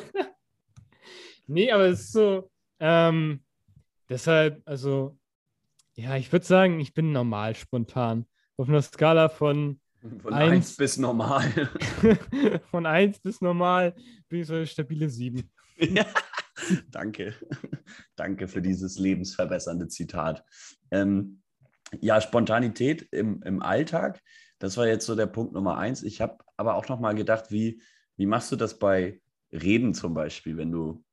nee, 1.47 1.71
aber 1.71 1.85
es 1.85 2.01
ist 2.01 2.11
so. 2.11 2.49
Ähm, 2.79 3.43
deshalb, 4.09 4.61
also, 4.65 5.17
ja, 5.95 6.15
ich 6.15 6.31
würde 6.31 6.45
sagen, 6.45 6.79
ich 6.79 6.93
bin 6.93 7.11
normal 7.11 7.55
spontan. 7.55 8.25
Auf 8.57 8.67
einer 8.67 8.81
Skala 8.81 9.29
von 9.29 9.79
von 10.21 10.33
1 10.33 10.77
bis 10.77 10.97
normal. 10.97 11.51
Von 12.69 12.85
1 12.85 13.19
bis 13.19 13.41
normal 13.41 13.95
bin 14.29 14.41
ich 14.41 14.47
so 14.47 14.53
eine 14.53 14.67
stabile 14.67 15.09
7. 15.09 15.49
Danke. 16.91 17.35
Danke 18.15 18.47
für 18.47 18.61
dieses 18.61 18.97
lebensverbessernde 18.97 19.87
Zitat. 19.87 20.43
Ähm, 20.91 21.41
ja, 22.01 22.19
Spontanität 22.19 23.07
im, 23.11 23.41
im 23.43 23.61
Alltag, 23.61 24.21
das 24.59 24.75
war 24.77 24.87
jetzt 24.87 25.05
so 25.05 25.15
der 25.15 25.27
Punkt 25.27 25.53
Nummer 25.53 25.77
eins. 25.77 26.03
Ich 26.03 26.21
habe 26.21 26.37
aber 26.57 26.75
auch 26.75 26.87
noch 26.89 26.99
mal 26.99 27.13
gedacht, 27.13 27.51
wie, 27.51 27.81
wie 28.15 28.25
machst 28.25 28.51
du 28.51 28.55
das 28.55 28.79
bei 28.79 29.21
Reden 29.51 29.93
zum 29.93 30.13
Beispiel, 30.13 30.57
wenn 30.57 30.71
du 30.71 31.03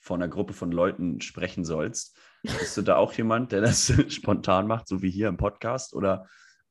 vor 0.00 0.16
einer 0.16 0.28
Gruppe 0.28 0.54
von 0.54 0.72
Leuten 0.72 1.20
sprechen 1.20 1.64
sollst? 1.64 2.18
Bist 2.42 2.76
du 2.76 2.82
da 2.82 2.96
auch 2.96 3.12
jemand, 3.12 3.52
der 3.52 3.60
das 3.60 3.92
spontan 4.08 4.66
macht, 4.66 4.88
so 4.88 5.02
wie 5.02 5.10
hier 5.10 5.28
im 5.28 5.36
Podcast, 5.36 5.94
oder 5.94 6.26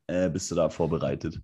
äh, 0.08 0.30
bist 0.30 0.50
du 0.52 0.56
da 0.56 0.70
vorbereitet? 0.70 1.42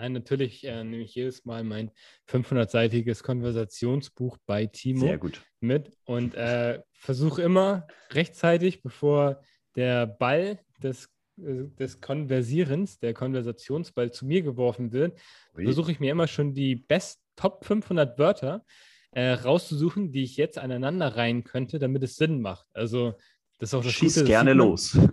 Nein, 0.00 0.12
natürlich 0.12 0.64
äh, 0.64 0.84
nehme 0.84 1.02
ich 1.02 1.14
jedes 1.16 1.44
Mal 1.44 1.64
mein 1.64 1.90
500-seitiges 2.30 3.24
Konversationsbuch 3.24 4.38
bei 4.46 4.66
Timo 4.66 5.18
mit 5.60 5.90
und 6.04 6.34
äh, 6.34 6.80
versuche 6.92 7.42
immer 7.42 7.86
rechtzeitig, 8.12 8.80
bevor 8.82 9.40
der 9.74 10.06
Ball 10.06 10.60
des, 10.80 11.10
äh, 11.38 11.64
des 11.78 12.00
Konversierens, 12.00 13.00
der 13.00 13.12
Konversationsball 13.12 14.12
zu 14.12 14.24
mir 14.24 14.42
geworfen 14.42 14.92
wird, 14.92 15.18
versuche 15.52 15.90
ich 15.90 15.98
mir 15.98 16.12
immer 16.12 16.28
schon 16.28 16.54
die 16.54 16.76
best 16.76 17.20
Top 17.34 17.64
500 17.64 18.18
Wörter 18.18 18.64
äh, 19.12 19.30
rauszusuchen, 19.30 20.12
die 20.12 20.22
ich 20.22 20.36
jetzt 20.36 20.58
aneinander 20.58 21.16
reihen 21.16 21.42
könnte, 21.42 21.80
damit 21.80 22.04
es 22.04 22.16
Sinn 22.16 22.40
macht. 22.40 22.66
Also 22.72 23.14
das 23.58 23.70
ist 23.70 23.74
auch 23.74 23.82
das 23.82 23.92
Schieß 23.92 24.14
Gute, 24.14 24.26
gerne 24.26 24.52
los. 24.52 24.96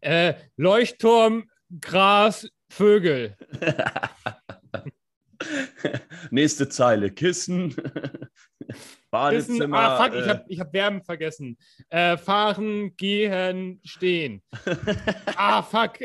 Äh, 0.00 0.34
Leuchtturm, 0.56 1.50
Gras, 1.78 2.48
Vögel. 2.70 3.36
Nächste 6.30 6.68
Zeile, 6.68 7.10
Kissen. 7.10 7.74
Badezimmer. 9.10 9.76
ah, 9.76 10.04
fuck, 10.04 10.14
ich 10.14 10.24
äh, 10.24 10.28
habe 10.28 10.44
ich 10.48 10.60
hab 10.60 10.70
Verben 10.70 11.02
vergessen. 11.02 11.58
Äh, 11.88 12.16
fahren, 12.16 12.96
gehen, 12.96 13.80
stehen. 13.84 14.42
ah, 15.36 15.62
fuck. 15.62 15.98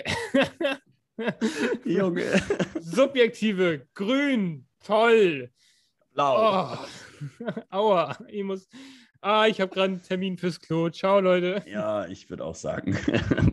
Junge. 1.85 2.41
Subjektive, 2.79 3.87
grün, 3.93 4.67
toll. 4.83 5.51
Blau. 6.13 6.73
Oh. 6.73 7.51
Aua, 7.69 8.17
ich 8.27 8.43
muss. 8.43 8.67
Ah, 9.21 9.45
ich 9.45 9.61
habe 9.61 9.71
gerade 9.71 9.93
einen 9.93 10.01
Termin 10.01 10.37
fürs 10.37 10.59
Klo. 10.59 10.89
Ciao, 10.89 11.19
Leute. 11.19 11.63
Ja, 11.67 12.07
ich 12.07 12.29
würde 12.29 12.43
auch 12.43 12.55
sagen, 12.55 12.97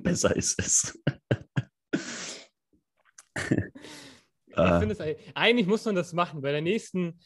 besser 0.03 0.35
ist 0.35 0.59
es. 0.59 0.99
Ich 4.55 4.59
Äh, 4.59 4.79
finde 4.81 4.95
es 4.95 5.17
eigentlich- 5.35 5.67
muss 5.67 5.85
man 5.87 5.95
das 5.95 6.13
machen. 6.13 6.43
Bei 6.43 6.53
der 6.53 6.61
nächsten 6.61 7.19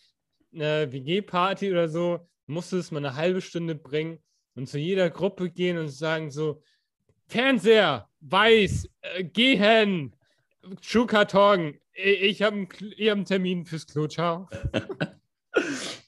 äh, 0.52 0.86
WG-Party 0.92 1.72
oder 1.72 1.88
so 1.88 2.28
musst 2.46 2.70
du 2.70 2.76
es 2.76 2.92
mal 2.92 2.98
eine 2.98 3.16
halbe 3.16 3.40
Stunde 3.40 3.74
bringen 3.74 4.20
und 4.54 4.68
zu 4.68 4.78
jeder 4.78 5.10
Gruppe 5.10 5.50
gehen 5.50 5.76
und 5.76 5.88
sagen 5.88 6.30
so: 6.30 6.62
Fernseher, 7.26 8.08
weiß, 8.20 8.88
äh, 9.00 9.24
gehen, 9.24 10.14
Schuhkarton. 10.80 11.74
Ich, 11.94 12.42
habe 12.42 12.56
einen, 12.56 12.68
hab 12.68 13.12
einen 13.16 13.24
Termin 13.24 13.64
fürs 13.66 13.86
Klo. 13.86 14.06
Ciao. 14.06 14.48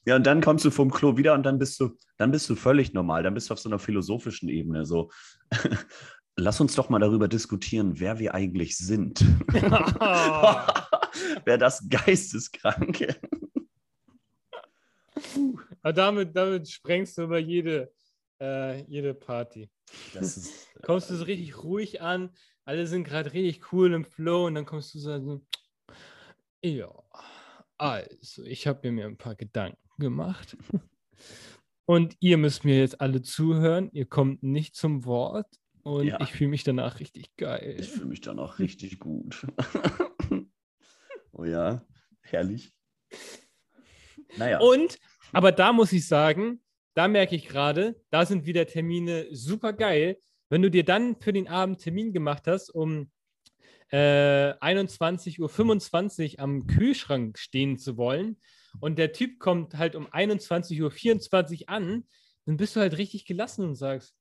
Ja, 0.05 0.17
und 0.17 0.27
dann 0.27 0.41
kommst 0.43 0.65
du 0.65 0.71
vom 0.71 0.91
Klo 0.91 1.17
wieder 1.17 1.33
und 1.35 1.43
dann 1.45 1.59
bist 1.59 1.81
du, 1.81 1.97
dann 2.19 2.31
bist 2.31 2.49
du 2.51 2.55
völlig 2.55 2.93
normal. 2.95 3.23
Dann 3.23 3.33
bist 3.35 3.49
du 3.49 3.55
auf 3.55 3.59
so 3.61 3.69
einer 3.69 3.79
philosophischen 3.79 4.49
Ebene. 4.51 4.85
So, 4.87 5.11
lass 6.39 6.61
uns 6.61 6.75
doch 6.75 6.89
mal 6.89 7.01
darüber 7.01 7.29
diskutieren, 7.29 7.99
wer 8.01 8.19
wir 8.19 8.35
eigentlich 8.35 8.77
sind. 8.77 9.21
wer 11.45 11.59
das 11.59 11.89
Geisteskranke. 11.89 13.17
Aber 15.83 15.93
damit, 15.93 16.37
damit 16.37 16.71
sprengst 16.71 17.19
du 17.19 17.23
über 17.23 17.39
jede, 17.39 17.93
äh, 18.41 18.83
jede 18.85 19.15
Party. 19.15 19.69
Ist, 20.15 20.69
kommst 20.83 21.11
du 21.11 21.17
so 21.17 21.25
richtig 21.25 21.63
ruhig 21.63 22.01
an, 22.01 22.31
alle 22.65 22.87
sind 22.87 23.05
gerade 23.05 23.33
richtig 23.33 23.73
cool 23.73 23.93
im 23.93 24.05
Flow 24.05 24.47
und 24.47 24.55
dann 24.55 24.67
kommst 24.67 24.95
du 24.95 24.99
so 24.99 25.43
ja, 26.63 26.93
also 27.79 28.43
ich 28.43 28.67
habe 28.67 28.91
mir 28.91 29.07
ein 29.07 29.17
paar 29.17 29.37
Gedanken 29.37 29.79
gemacht 29.99 30.57
und 31.87 32.17
ihr 32.21 32.37
müsst 32.37 32.65
mir 32.65 32.79
jetzt 32.81 33.01
alle 33.01 33.23
zuhören, 33.23 33.91
ihr 33.93 34.07
kommt 34.07 34.43
nicht 34.43 34.75
zum 34.75 35.05
Wort 35.05 35.47
und 35.89 36.07
Ja. 36.07 36.21
ich 36.21 36.33
fühle 36.33 36.51
mich 36.51 36.65
danach 36.65 37.01
richtig 37.01 37.35
geil. 37.37 37.77
ich 37.79 37.89
fühle 37.89 38.07
mich 38.07 38.21
dann 38.21 38.39
auch 38.39 38.59
richtig 38.59 38.99
gut. 38.99 39.47
oh 41.33 41.45
ja, 41.45 41.85
herrlich. 42.21 42.73
Naja. 44.37 44.61
Und, 44.61 44.99
aber 45.33 45.53
da 45.53 45.73
muss 45.73 45.93
ich 45.93 46.07
sagen, 46.07 46.61
da 46.95 47.09
merke 47.09 47.37
ich 47.37 47.47
gerade, 47.49 48.01
da 48.11 48.27
sind 48.27 48.47
wieder 48.47 48.67
Termine 48.67 49.27
super 49.31 49.73
geil. 49.73 50.19
Wenn 50.51 50.63
du 50.63 50.71
dir 50.71 50.85
dann 50.85 51.21
für 51.21 51.33
den 51.33 51.49
Abend 51.49 51.81
Termin 51.81 52.13
gemacht 52.13 52.47
hast, 52.47 52.71
um 52.71 53.11
äh, 53.91 54.53
21.25 54.53 56.35
Uhr 56.35 56.41
am 56.41 56.67
Kühlschrank 56.67 57.39
stehen 57.39 57.79
zu 57.79 57.97
wollen 57.97 58.39
und 58.81 58.99
der 58.99 59.13
Typ 59.13 59.39
kommt 59.39 59.75
halt 59.79 59.95
um 59.95 60.07
21.24 60.07 61.63
Uhr 61.63 61.69
an, 61.69 62.05
dann 62.47 62.57
bist 62.57 62.77
du 62.77 62.81
halt 62.81 62.99
richtig 62.99 63.25
gelassen 63.27 63.65
und 63.65 63.75
sagst, 63.77 64.15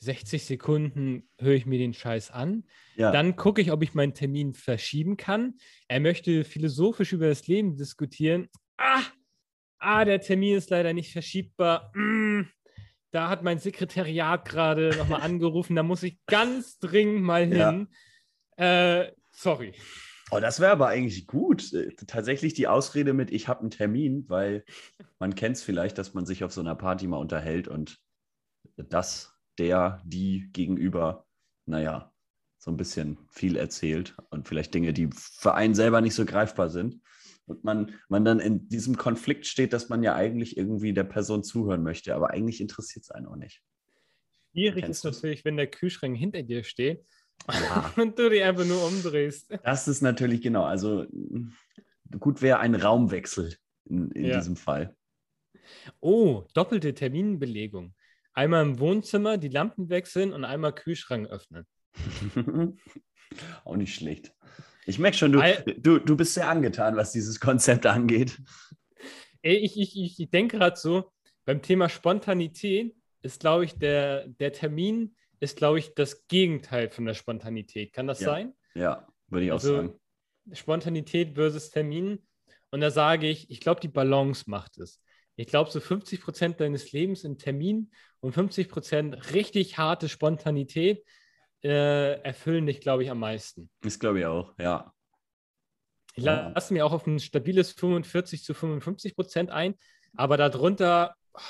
60 0.00 0.44
Sekunden 0.44 1.28
höre 1.38 1.54
ich 1.54 1.66
mir 1.66 1.78
den 1.78 1.94
Scheiß 1.94 2.30
an. 2.30 2.64
ja. 2.96 3.10
Dann 3.10 3.36
gucke 3.36 3.60
ich, 3.62 3.72
ob 3.72 3.82
ich 3.82 3.94
meinen 3.94 4.14
Termin 4.14 4.52
verschieben 4.54 5.16
kann. 5.16 5.54
Er 5.88 6.00
möchte 6.00 6.44
philosophisch 6.44 7.12
über 7.12 7.28
das 7.28 7.46
Leben 7.46 7.76
diskutieren. 7.76 8.48
Ah, 8.76 9.02
ah 9.78 10.04
der 10.04 10.20
Termin 10.20 10.56
ist 10.56 10.70
leider 10.70 10.92
nicht 10.92 11.12
verschiebbar. 11.12 11.90
Mm, 11.94 12.42
da 13.12 13.28
hat 13.28 13.42
mein 13.42 13.58
Sekretariat 13.58 14.44
gerade 14.46 14.90
nochmal 14.98 15.20
angerufen. 15.22 15.76
Da 15.76 15.82
muss 15.82 16.02
ich 16.02 16.18
ganz 16.26 16.78
dringend 16.78 17.22
mal 17.22 17.50
Ja. 17.52 17.70
hin. 17.70 17.88
Äh, 18.56 19.12
sorry. 19.32 19.72
Oh, 20.30 20.40
das 20.40 20.58
wäre 20.58 20.72
aber 20.72 20.88
eigentlich 20.88 21.26
gut. 21.26 21.70
Tatsächlich 22.06 22.54
die 22.54 22.66
Ausrede 22.66 23.12
mit, 23.12 23.30
ich 23.30 23.46
habe 23.46 23.60
einen 23.60 23.70
Termin, 23.70 24.24
weil 24.28 24.64
man 25.18 25.34
kennt 25.34 25.56
es 25.56 25.62
vielleicht, 25.62 25.98
dass 25.98 26.14
man 26.14 26.26
sich 26.26 26.44
auf 26.44 26.52
so 26.52 26.60
einer 26.60 26.74
Party 26.74 27.06
mal 27.06 27.18
unterhält 27.18 27.68
und 27.68 27.98
das, 28.76 29.33
der, 29.58 30.02
die 30.04 30.48
gegenüber, 30.52 31.26
naja, 31.66 32.12
so 32.58 32.70
ein 32.70 32.76
bisschen 32.76 33.18
viel 33.28 33.56
erzählt 33.56 34.16
und 34.30 34.48
vielleicht 34.48 34.72
Dinge, 34.74 34.92
die 34.92 35.10
für 35.12 35.54
einen 35.54 35.74
selber 35.74 36.00
nicht 36.00 36.14
so 36.14 36.24
greifbar 36.24 36.70
sind. 36.70 37.00
Und 37.46 37.62
man, 37.62 37.94
man 38.08 38.24
dann 38.24 38.40
in 38.40 38.68
diesem 38.70 38.96
Konflikt 38.96 39.46
steht, 39.46 39.74
dass 39.74 39.90
man 39.90 40.02
ja 40.02 40.14
eigentlich 40.14 40.56
irgendwie 40.56 40.94
der 40.94 41.04
Person 41.04 41.44
zuhören 41.44 41.82
möchte, 41.82 42.14
aber 42.14 42.30
eigentlich 42.30 42.60
interessiert 42.62 43.04
es 43.04 43.10
einen 43.10 43.26
auch 43.26 43.36
nicht. 43.36 43.60
Schwierig 44.52 44.88
ist 44.88 45.04
natürlich, 45.04 45.44
wenn 45.44 45.56
der 45.56 45.66
Kühlschrank 45.66 46.16
hinter 46.16 46.42
dir 46.42 46.64
steht 46.64 47.04
Ja. 47.50 47.92
und 47.96 48.18
du 48.18 48.30
dich 48.30 48.42
einfach 48.42 48.64
nur 48.64 48.86
umdrehst. 48.86 49.52
Das 49.62 49.88
ist 49.88 50.00
natürlich 50.00 50.40
genau. 50.40 50.64
Also 50.64 51.04
gut 52.18 52.40
wäre 52.40 52.60
ein 52.60 52.74
Raumwechsel 52.74 53.54
in, 53.84 54.10
in 54.12 54.24
Ja. 54.26 54.38
diesem 54.38 54.56
Fall. 54.56 54.96
Oh, 56.00 56.44
doppelte 56.54 56.94
Terminbelegung. 56.94 57.94
Einmal 58.34 58.62
im 58.64 58.78
Wohnzimmer 58.80 59.38
die 59.38 59.48
Lampen 59.48 59.88
wechseln 59.88 60.32
und 60.32 60.44
einmal 60.44 60.74
Kühlschrank 60.74 61.28
öffnen. 61.28 61.66
Auch 63.64 63.76
nicht 63.76 63.94
schlecht. 63.94 64.32
Ich 64.86 64.98
merke 64.98 65.16
schon, 65.16 65.32
du, 65.32 65.40
Al- 65.40 65.64
du, 65.78 65.98
du 65.98 66.16
bist 66.16 66.34
sehr 66.34 66.48
angetan, 66.48 66.96
was 66.96 67.12
dieses 67.12 67.40
Konzept 67.40 67.86
angeht. 67.86 68.38
Ich, 69.42 69.78
ich, 69.80 70.20
ich 70.20 70.30
denke 70.30 70.58
gerade 70.58 70.76
so, 70.76 71.10
beim 71.44 71.62
Thema 71.62 71.88
Spontanität 71.88 72.94
ist, 73.22 73.40
glaube 73.40 73.64
ich, 73.64 73.78
der, 73.78 74.26
der 74.28 74.52
Termin 74.52 75.14
ist, 75.40 75.56
glaube 75.56 75.78
ich, 75.78 75.94
das 75.94 76.26
Gegenteil 76.28 76.90
von 76.90 77.04
der 77.06 77.14
Spontanität. 77.14 77.92
Kann 77.92 78.06
das 78.06 78.20
Ja. 78.20 78.26
sein? 78.26 78.54
Ja, 78.74 79.06
würde 79.28 79.46
ich 79.46 79.52
auch 79.52 79.56
Also- 79.56 79.76
sagen. 79.76 80.00
Spontanität 80.52 81.34
versus 81.34 81.70
Termin. 81.70 82.26
Und 82.70 82.80
da 82.80 82.90
sage 82.90 83.28
ich, 83.28 83.50
ich 83.50 83.60
glaube, 83.60 83.80
die 83.80 83.88
Balance 83.88 84.44
macht 84.46 84.76
es. 84.78 85.00
Ich 85.36 85.46
glaube, 85.48 85.70
so 85.70 85.80
50 85.80 86.20
Prozent 86.20 86.60
deines 86.60 86.92
Lebens 86.92 87.24
in 87.24 87.38
Termin 87.38 87.90
und 88.20 88.32
50 88.32 88.68
Prozent 88.68 89.32
richtig 89.34 89.78
harte 89.78 90.08
Spontanität 90.08 91.04
äh, 91.62 92.20
erfüllen 92.20 92.66
dich, 92.66 92.80
glaube 92.80 93.02
ich, 93.02 93.10
am 93.10 93.18
meisten. 93.18 93.70
Das 93.80 93.98
glaube 93.98 94.20
ich 94.20 94.26
auch, 94.26 94.54
ja. 94.58 94.92
Ich 96.14 96.24
Ja. 96.24 96.50
lasse 96.50 96.72
mir 96.72 96.86
auch 96.86 96.92
auf 96.92 97.06
ein 97.06 97.18
stabiles 97.18 97.72
45 97.72 98.44
zu 98.44 98.54
55 98.54 99.16
Prozent 99.16 99.50
ein, 99.50 99.74
aber 100.16 100.36
darunter 100.36 101.16
ah, 101.32 101.40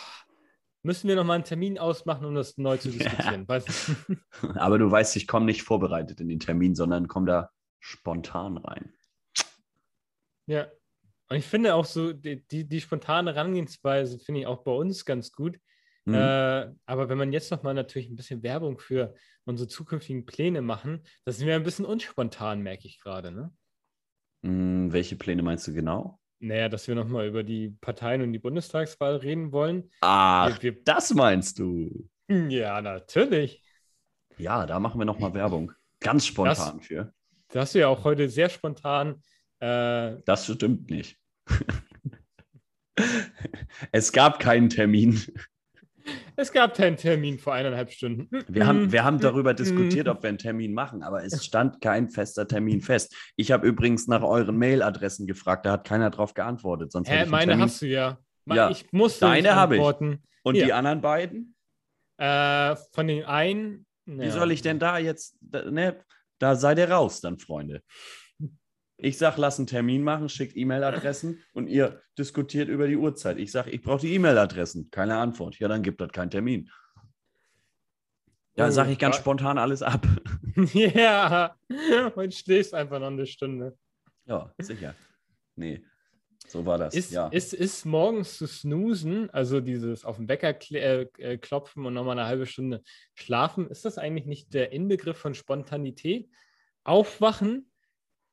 müssen 0.83 1.09
wir 1.09 1.17
nochmal 1.17 1.37
einen 1.37 1.45
Termin 1.45 1.79
ausmachen, 1.79 2.25
um 2.25 2.35
das 2.35 2.57
neu 2.57 2.79
zu 2.79 2.89
Ja. 2.99 2.99
diskutieren. 2.99 3.47
Du? 3.47 4.17
Aber 4.59 4.79
du 4.79 4.91
weißt, 4.91 5.17
ich 5.17 5.27
komme 5.27 5.47
nicht 5.47 5.63
vorbereitet 5.63 6.21
in 6.21 6.29
den 6.29 6.41
Termin, 6.41 6.75
sondern 6.75 7.09
komme 7.09 7.27
da 7.27 7.51
spontan 7.81 8.57
rein. 8.57 8.93
Ja. 10.47 10.67
Und 11.29 11.37
ich 11.37 11.47
finde 11.47 11.75
auch 11.75 11.85
so, 11.85 12.13
die, 12.13 12.47
die, 12.47 12.69
die 12.69 12.81
spontane 12.81 13.35
Herangehensweise 13.35 14.19
finde 14.19 14.43
ich 14.43 14.47
auch 14.47 14.63
bei 14.63 14.73
uns 14.73 15.05
ganz 15.05 15.33
gut. 15.33 15.59
Mhm. 16.05 16.15
Äh, 16.15 16.71
aber 16.85 17.09
wenn 17.09 17.19
man 17.19 17.33
jetzt 17.33 17.51
nochmal 17.51 17.75
natürlich 17.75 18.11
ein 18.11 18.17
bisschen 18.17 18.43
Werbung 18.43 18.79
für 18.79 19.15
unsere 19.45 19.69
zukünftigen 19.69 20.27
Pläne 20.27 20.61
machen, 20.61 21.03
das 21.25 21.39
sind 21.39 21.47
wir 21.47 21.55
ein 21.55 21.63
bisschen 21.63 21.87
unspontan, 21.87 22.61
merke 22.61 22.87
ich 22.87 23.01
gerade. 23.01 23.33
Ne? 23.33 23.53
Hm, 24.45 24.93
welche 24.93 25.17
Pläne 25.17 25.43
meinst 25.43 25.67
du 25.67 25.73
genau? 25.73 26.21
Naja, 26.41 26.69
dass 26.69 26.89
wir 26.89 26.95
nochmal 26.95 27.27
über 27.27 27.43
die 27.43 27.71
Parteien 27.81 28.21
und 28.21 28.33
die 28.33 28.39
Bundestagswahl 28.39 29.17
reden 29.17 29.53
wollen. 29.53 29.91
Wir, 30.61 30.85
das 30.85 31.15
meinst 31.15 31.59
du. 31.59 32.07
ja, 32.29 32.83
natürlich. 32.83 33.63
Ja, 34.37 34.67
da 34.67 34.79
machen 34.79 35.01
wir 35.01 35.07
nochmal 35.07 35.33
Werbung. 35.33 35.73
Ganz 36.01 36.27
spontan 36.27 36.81
für. 36.81 37.15
Da 37.49 37.61
hast 37.61 37.75
du 37.75 37.79
ja 37.79 37.89
auch 37.89 38.05
heute 38.05 38.29
sehr 38.29 38.51
spontan. 38.51 39.23
Äh, 39.65 40.21
Das 40.27 40.47
stimmt 40.47 40.91
nicht. 40.91 41.19
es 43.93 44.13
gab 44.13 44.39
keinen 44.39 44.69
Termin. 44.69 45.21
es 46.37 46.53
gab 46.53 46.75
keinen 46.75 46.97
Termin 46.97 47.39
vor 47.39 47.55
eineinhalb 47.55 47.91
Stunden. 47.91 48.29
Wir 48.49 48.67
haben, 48.67 48.93
wir 48.93 49.05
haben 49.05 49.21
darüber 49.21 49.55
diskutiert, 49.55 50.09
ob 50.09 50.23
wir 50.23 50.29
einen 50.29 50.39
Termin 50.39 50.75
machen, 50.75 51.03
aber 51.03 51.25
es 51.25 51.45
stand 51.45 51.81
kein 51.81 52.09
fester 52.11 52.47
Termin 52.47 52.81
fest. 52.83 53.15
Ich 53.37 53.53
habe 53.53 53.67
übrigens 53.67 54.07
nach 54.07 54.23
euren 54.23 54.59
Mailadressen 54.59 55.27
gefragt, 55.27 55.65
da 55.67 55.73
hat 55.73 55.87
keiner 55.87 56.11
drauf 56.11 56.35
geantwortet. 56.35 56.93
Sonst 56.93 57.09
Hä, 57.09 57.25
meine 57.27 57.53
Termin. 57.53 57.65
hast 57.65 57.83
du 57.83 57.87
ja. 57.87 58.19
Ja, 58.47 58.69
Ich 58.71 58.93
musste 58.93 59.21
deine 59.21 59.55
habe 59.55 59.77
ich. 59.77 59.81
antworten. 59.81 60.23
Und 60.43 60.57
Ja. 60.57 60.67
die 60.67 60.73
anderen 60.75 61.01
beiden? 61.01 61.55
Äh, 62.19 62.77
von 62.93 63.07
den 63.09 63.25
einen. 63.25 63.87
Wie 64.05 64.29
soll 64.31 64.53
ich 64.53 64.61
denn 64.61 64.79
da 64.79 64.99
jetzt, 64.99 65.39
da, 65.41 65.71
ne, 65.71 66.05
da 66.39 66.55
seid 66.55 66.77
ihr 66.79 66.91
raus 66.91 67.23
dann, 67.23 67.39
Freunde. 67.39 67.81
Ich 68.97 69.19
sag, 69.19 69.37
lass 69.37 69.59
einen 69.59 69.67
Termin 69.67 70.03
machen, 70.03 70.29
schickt 70.29 70.57
E-Mail-Adressen 70.57 71.43
und 71.53 71.67
ihr 71.67 72.01
diskutiert 72.17 72.69
über 72.69 72.87
die 72.87 72.97
Uhrzeit. 72.97 73.39
Ich 73.39 73.51
sag, 73.51 73.67
ich 73.67 73.83
brauche 73.83 74.01
die 74.03 74.15
E-Mail-Adressen. 74.15 74.91
Keine 74.91 75.17
Antwort. 75.17 75.59
Ja, 75.59 75.69
dann 75.69 75.83
gibt 75.83 76.01
das 76.01 76.11
keinen 76.13 76.31
Termin. 76.31 76.71
Ja, 78.57 78.69
Oh, 78.69 78.71
sage 78.71 78.93
ich 78.93 78.99
ganz 78.99 79.17
spontan 79.17 79.59
alles 79.59 79.83
ab. 79.83 80.07
ja, 80.73 81.57
und 82.15 82.33
schläfst 82.33 82.73
einfach 82.73 83.01
noch 83.01 83.09
eine 83.09 83.27
Stunde. 83.27 83.77
Ja, 84.27 84.53
sicher. 84.59 84.95
Nee. 85.57 85.85
So 86.47 86.65
war 86.65 86.79
das. 86.79 86.95
Ist, 86.95 87.11
ja. 87.11 87.29
ist, 87.29 87.53
ist 87.55 87.85
morgens 87.85 88.37
zu 88.39 88.47
snoosen, 88.47 89.31
also 89.31 89.61
dieses 89.61 90.05
auf 90.05 90.19
den 90.19 90.29
Wecker 90.29 90.51
kl- 90.51 90.77
äh, 90.77 91.09
äh, 91.19 91.39
klopfen 91.39 91.85
und 91.87 91.95
nochmal 91.95 92.19
eine 92.19 92.29
halbe 92.29 92.47
Stunde 92.47 92.83
schlafen, 93.15 93.69
ist 93.69 93.85
das 93.85 93.99
eigentlich 93.99 94.27
nicht 94.27 94.55
der 94.55 94.71
Inbegriff 94.73 95.17
von 95.17 95.35
Spontanität? 95.35 96.29
Aufwachen 96.85 97.71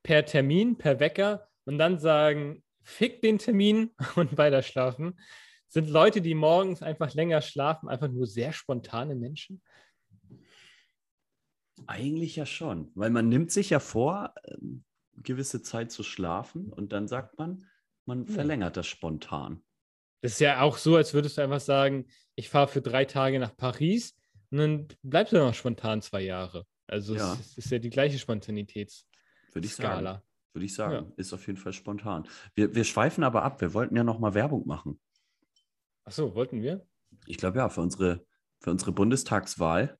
per 0.02 0.24
Termin, 0.24 0.76
per 0.76 1.00
Wecker 1.00 1.48
und 1.64 1.78
dann 1.78 1.98
sagen, 1.98 2.62
fick 2.82 3.22
den 3.22 3.38
Termin 3.38 3.90
und 4.16 4.36
weiter 4.38 4.62
schlafen. 4.62 5.18
Sind 5.68 5.88
Leute, 5.88 6.20
die 6.20 6.34
morgens 6.34 6.82
einfach 6.82 7.14
länger 7.14 7.40
schlafen, 7.40 7.88
einfach 7.88 8.08
nur 8.08 8.26
sehr 8.26 8.52
spontane 8.52 9.14
Menschen? 9.14 9.62
Eigentlich 11.86 12.36
ja 12.36 12.46
schon, 12.46 12.90
weil 12.94 13.10
man 13.10 13.28
nimmt 13.28 13.50
sich 13.50 13.70
ja 13.70 13.80
vor, 13.80 14.34
ähm, 14.44 14.84
gewisse 15.16 15.62
Zeit 15.62 15.90
zu 15.90 16.02
schlafen 16.02 16.72
und 16.72 16.92
dann 16.92 17.08
sagt 17.08 17.38
man, 17.38 17.66
man 18.06 18.26
Ja. 18.26 18.32
verlängert 18.32 18.76
das 18.76 18.86
spontan. 18.86 19.62
Das 20.20 20.32
ist 20.32 20.40
ja 20.40 20.60
auch 20.60 20.76
so, 20.76 20.96
als 20.96 21.14
würdest 21.14 21.38
du 21.38 21.42
einfach 21.42 21.60
sagen, 21.60 22.06
ich 22.34 22.48
fahre 22.48 22.68
für 22.68 22.80
drei 22.82 23.04
Tage 23.04 23.38
nach 23.38 23.56
Paris 23.56 24.16
und 24.50 24.58
dann 24.58 24.88
bleibst 25.02 25.32
du 25.32 25.38
noch 25.38 25.54
spontan 25.54 26.00
zwei 26.02 26.22
Jahre. 26.22 26.66
Also 26.86 27.14
Ja. 27.14 27.32
es, 27.34 27.56
ist 27.58 27.70
ja 27.70 27.78
die 27.78 27.90
gleiche 27.90 28.18
Spontanitätsskala. 28.18 29.11
Würde 29.52 29.66
ich 29.66 29.74
sagen. 29.74 30.20
Würde 30.52 30.66
ich 30.66 30.74
sagen. 30.74 31.12
Ist 31.16 31.32
auf 31.32 31.46
jeden 31.46 31.58
Fall 31.58 31.72
spontan. 31.72 32.28
Wir, 32.54 32.74
wir 32.74 32.84
schweifen 32.84 33.24
aber 33.24 33.42
ab. 33.42 33.60
Wir 33.60 33.72
wollten 33.74 33.96
ja 33.96 34.04
nochmal 34.04 34.34
Werbung 34.34 34.66
machen. 34.66 35.00
Achso, 36.04 36.34
wollten 36.34 36.62
wir? 36.62 36.86
Ich 37.26 37.36
glaube 37.36 37.58
ja, 37.58 37.68
für 37.68 37.80
unsere, 37.80 38.24
für 38.60 38.70
unsere 38.70 38.92
Bundestagswahl. 38.92 39.98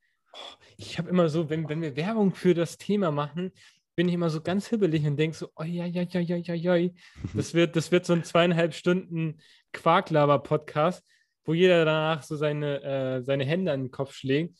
Ich 0.76 0.98
habe 0.98 1.08
immer 1.10 1.28
so, 1.28 1.48
wenn, 1.50 1.68
wenn 1.68 1.82
wir 1.82 1.96
Werbung 1.96 2.34
für 2.34 2.54
das 2.54 2.78
Thema 2.78 3.10
machen, 3.10 3.52
bin 3.94 4.08
ich 4.08 4.14
immer 4.14 4.30
so 4.30 4.40
ganz 4.40 4.68
hibbelig 4.68 5.06
und 5.06 5.16
denke 5.16 5.36
so, 5.36 5.50
oi, 5.56 5.80
oi, 5.80 5.92
oi, 5.94 6.08
oi, 6.14 6.44
oi, 6.48 6.68
oi. 6.68 6.94
Das 7.34 7.52
wird, 7.52 7.76
das 7.76 7.92
wird 7.92 8.06
so 8.06 8.14
ein 8.14 8.24
zweieinhalb 8.24 8.74
Stunden 8.74 9.38
Quarklaber-Podcast, 9.72 11.04
wo 11.44 11.52
jeder 11.52 11.84
danach 11.84 12.22
so 12.22 12.36
seine, 12.36 12.82
äh, 12.82 13.22
seine 13.22 13.44
Hände 13.44 13.72
an 13.72 13.84
den 13.84 13.90
Kopf 13.90 14.14
schlägt 14.14 14.58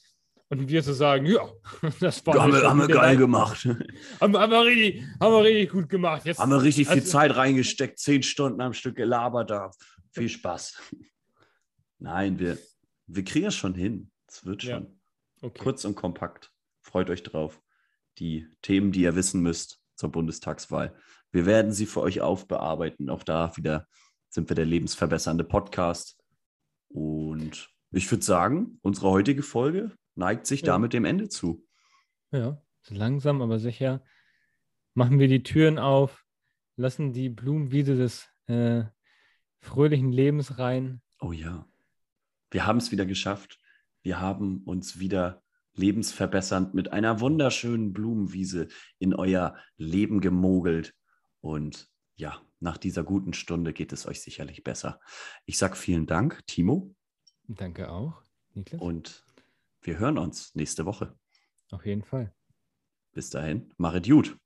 und 0.53 0.69
wir 0.69 0.83
so 0.83 0.93
sagen, 0.93 1.25
ja, 1.27 1.49
das 2.01 2.25
war 2.27 2.35
haben 2.43 2.53
wir, 2.53 2.63
haben 2.69 2.79
wir 2.79 2.89
geil 2.89 3.17
gemacht. 3.17 3.65
Haben, 4.21 4.33
wir- 4.35 4.41
haben, 4.41 4.51
wir 4.53 4.65
richtig, 4.67 5.03
haben 5.19 5.33
wir 5.33 5.43
richtig 5.45 5.71
gut 5.71 5.89
gemacht. 5.89 6.25
Jetzt, 6.27 6.39
haben 6.39 6.51
wir 6.51 6.63
richtig 6.63 6.87
viel 6.89 6.99
also- 6.99 7.11
Zeit 7.11 7.35
reingesteckt, 7.35 7.99
zehn 7.99 8.23
Stunden 8.23 8.61
am 8.61 8.75
Stück 8.75 8.97
gelabert 8.97 9.51
da. 9.51 9.71
Viel 10.11 10.29
Spaß. 10.29 10.79
Nein, 11.99 12.39
wir, 12.39 12.59
wir 13.07 13.25
kriegen 13.25 13.47
es 13.47 13.55
schon 13.55 13.75
hin. 13.75 14.11
Es 14.29 14.45
wird 14.45 14.63
Ja. 14.63 14.77
schon. 14.79 15.01
Okay. 15.41 15.63
Kurz 15.63 15.85
und 15.85 15.95
kompakt. 15.95 16.53
Freut 16.83 17.09
euch 17.11 17.23
drauf. 17.23 17.61
Die 18.19 18.47
Themen, 18.61 18.93
die 18.93 19.03
ihr 19.03 19.17
wissen 19.17 19.41
müsst 19.41 19.81
zur 19.97 20.11
Bundestagswahl. 20.13 20.95
Wir 21.31 21.47
werden 21.47 21.73
sie 21.73 21.87
für 21.87 22.01
euch 22.03 22.21
aufbearbeiten. 22.21 23.09
Auch 23.09 23.23
da 23.23 23.57
wieder 23.57 23.87
sind 24.29 24.51
wir 24.51 24.55
der 24.55 24.67
lebensverbessernde 24.67 25.45
Podcast. 25.45 26.19
Und 26.89 27.71
ich 27.91 28.11
würde 28.11 28.23
sagen, 28.25 28.79
unsere 28.83 29.09
heutige 29.11 29.43
Folge 29.43 29.93
neigt 30.15 30.47
sich 30.47 30.61
Ja. 30.61 30.67
damit 30.69 30.93
dem 30.93 31.05
Ende 31.05 31.29
zu. 31.29 31.67
Ja, 32.31 32.61
langsam, 32.89 33.43
aber 33.43 33.59
sicher 33.59 34.03
machen 34.95 35.19
wir 35.19 35.29
die 35.29 35.43
Türen 35.43 35.79
auf, 35.79 36.25
lassen 36.77 37.13
die 37.13 37.29
Blumenwiese 37.29 37.97
des 37.97 38.29
äh, 38.47 38.85
fröhlichen 39.61 40.13
Lebens 40.13 40.59
rein. 40.59 41.01
Oh 41.21 41.33
ja. 41.33 41.67
Wir 42.51 42.67
haben 42.67 42.79
es 42.79 42.91
wieder 42.91 43.07
geschafft. 43.07 43.59
Wir 44.03 44.21
haben 44.21 44.63
uns 44.65 44.99
wieder 44.99 45.43
lebensverbessernd 45.75 46.75
mit 46.75 46.93
einer 46.93 47.21
wunderschönen 47.21 47.93
Blumenwiese 47.93 48.69
in 48.99 49.15
euer 49.15 49.57
Leben 49.77 50.21
gemogelt. 50.21 50.95
Und 51.41 51.89
ja, 52.17 52.43
nach 52.61 52.77
dieser 52.77 53.05
guten 53.05 53.33
Stunde 53.33 53.73
geht 53.73 53.93
es 53.93 54.07
euch 54.07 54.21
sicherlich 54.21 54.65
besser. 54.65 55.01
Ich 55.47 55.57
sage 55.59 55.77
vielen 55.77 56.07
Dank, 56.07 56.47
Timo, 56.47 56.95
Danke 57.49 57.91
auch, 57.91 58.23
Niklas. 58.55 58.81
und 58.81 59.25
wir 59.83 59.99
hören 59.99 60.19
uns 60.19 60.55
nächste 60.55 60.87
Woche. 60.87 61.17
Auf 61.71 61.85
jeden 61.87 62.03
Fall. 62.03 62.35
Bis 63.13 63.31
dahin, 63.31 63.73
machet 63.77 64.09
gut. 64.09 64.39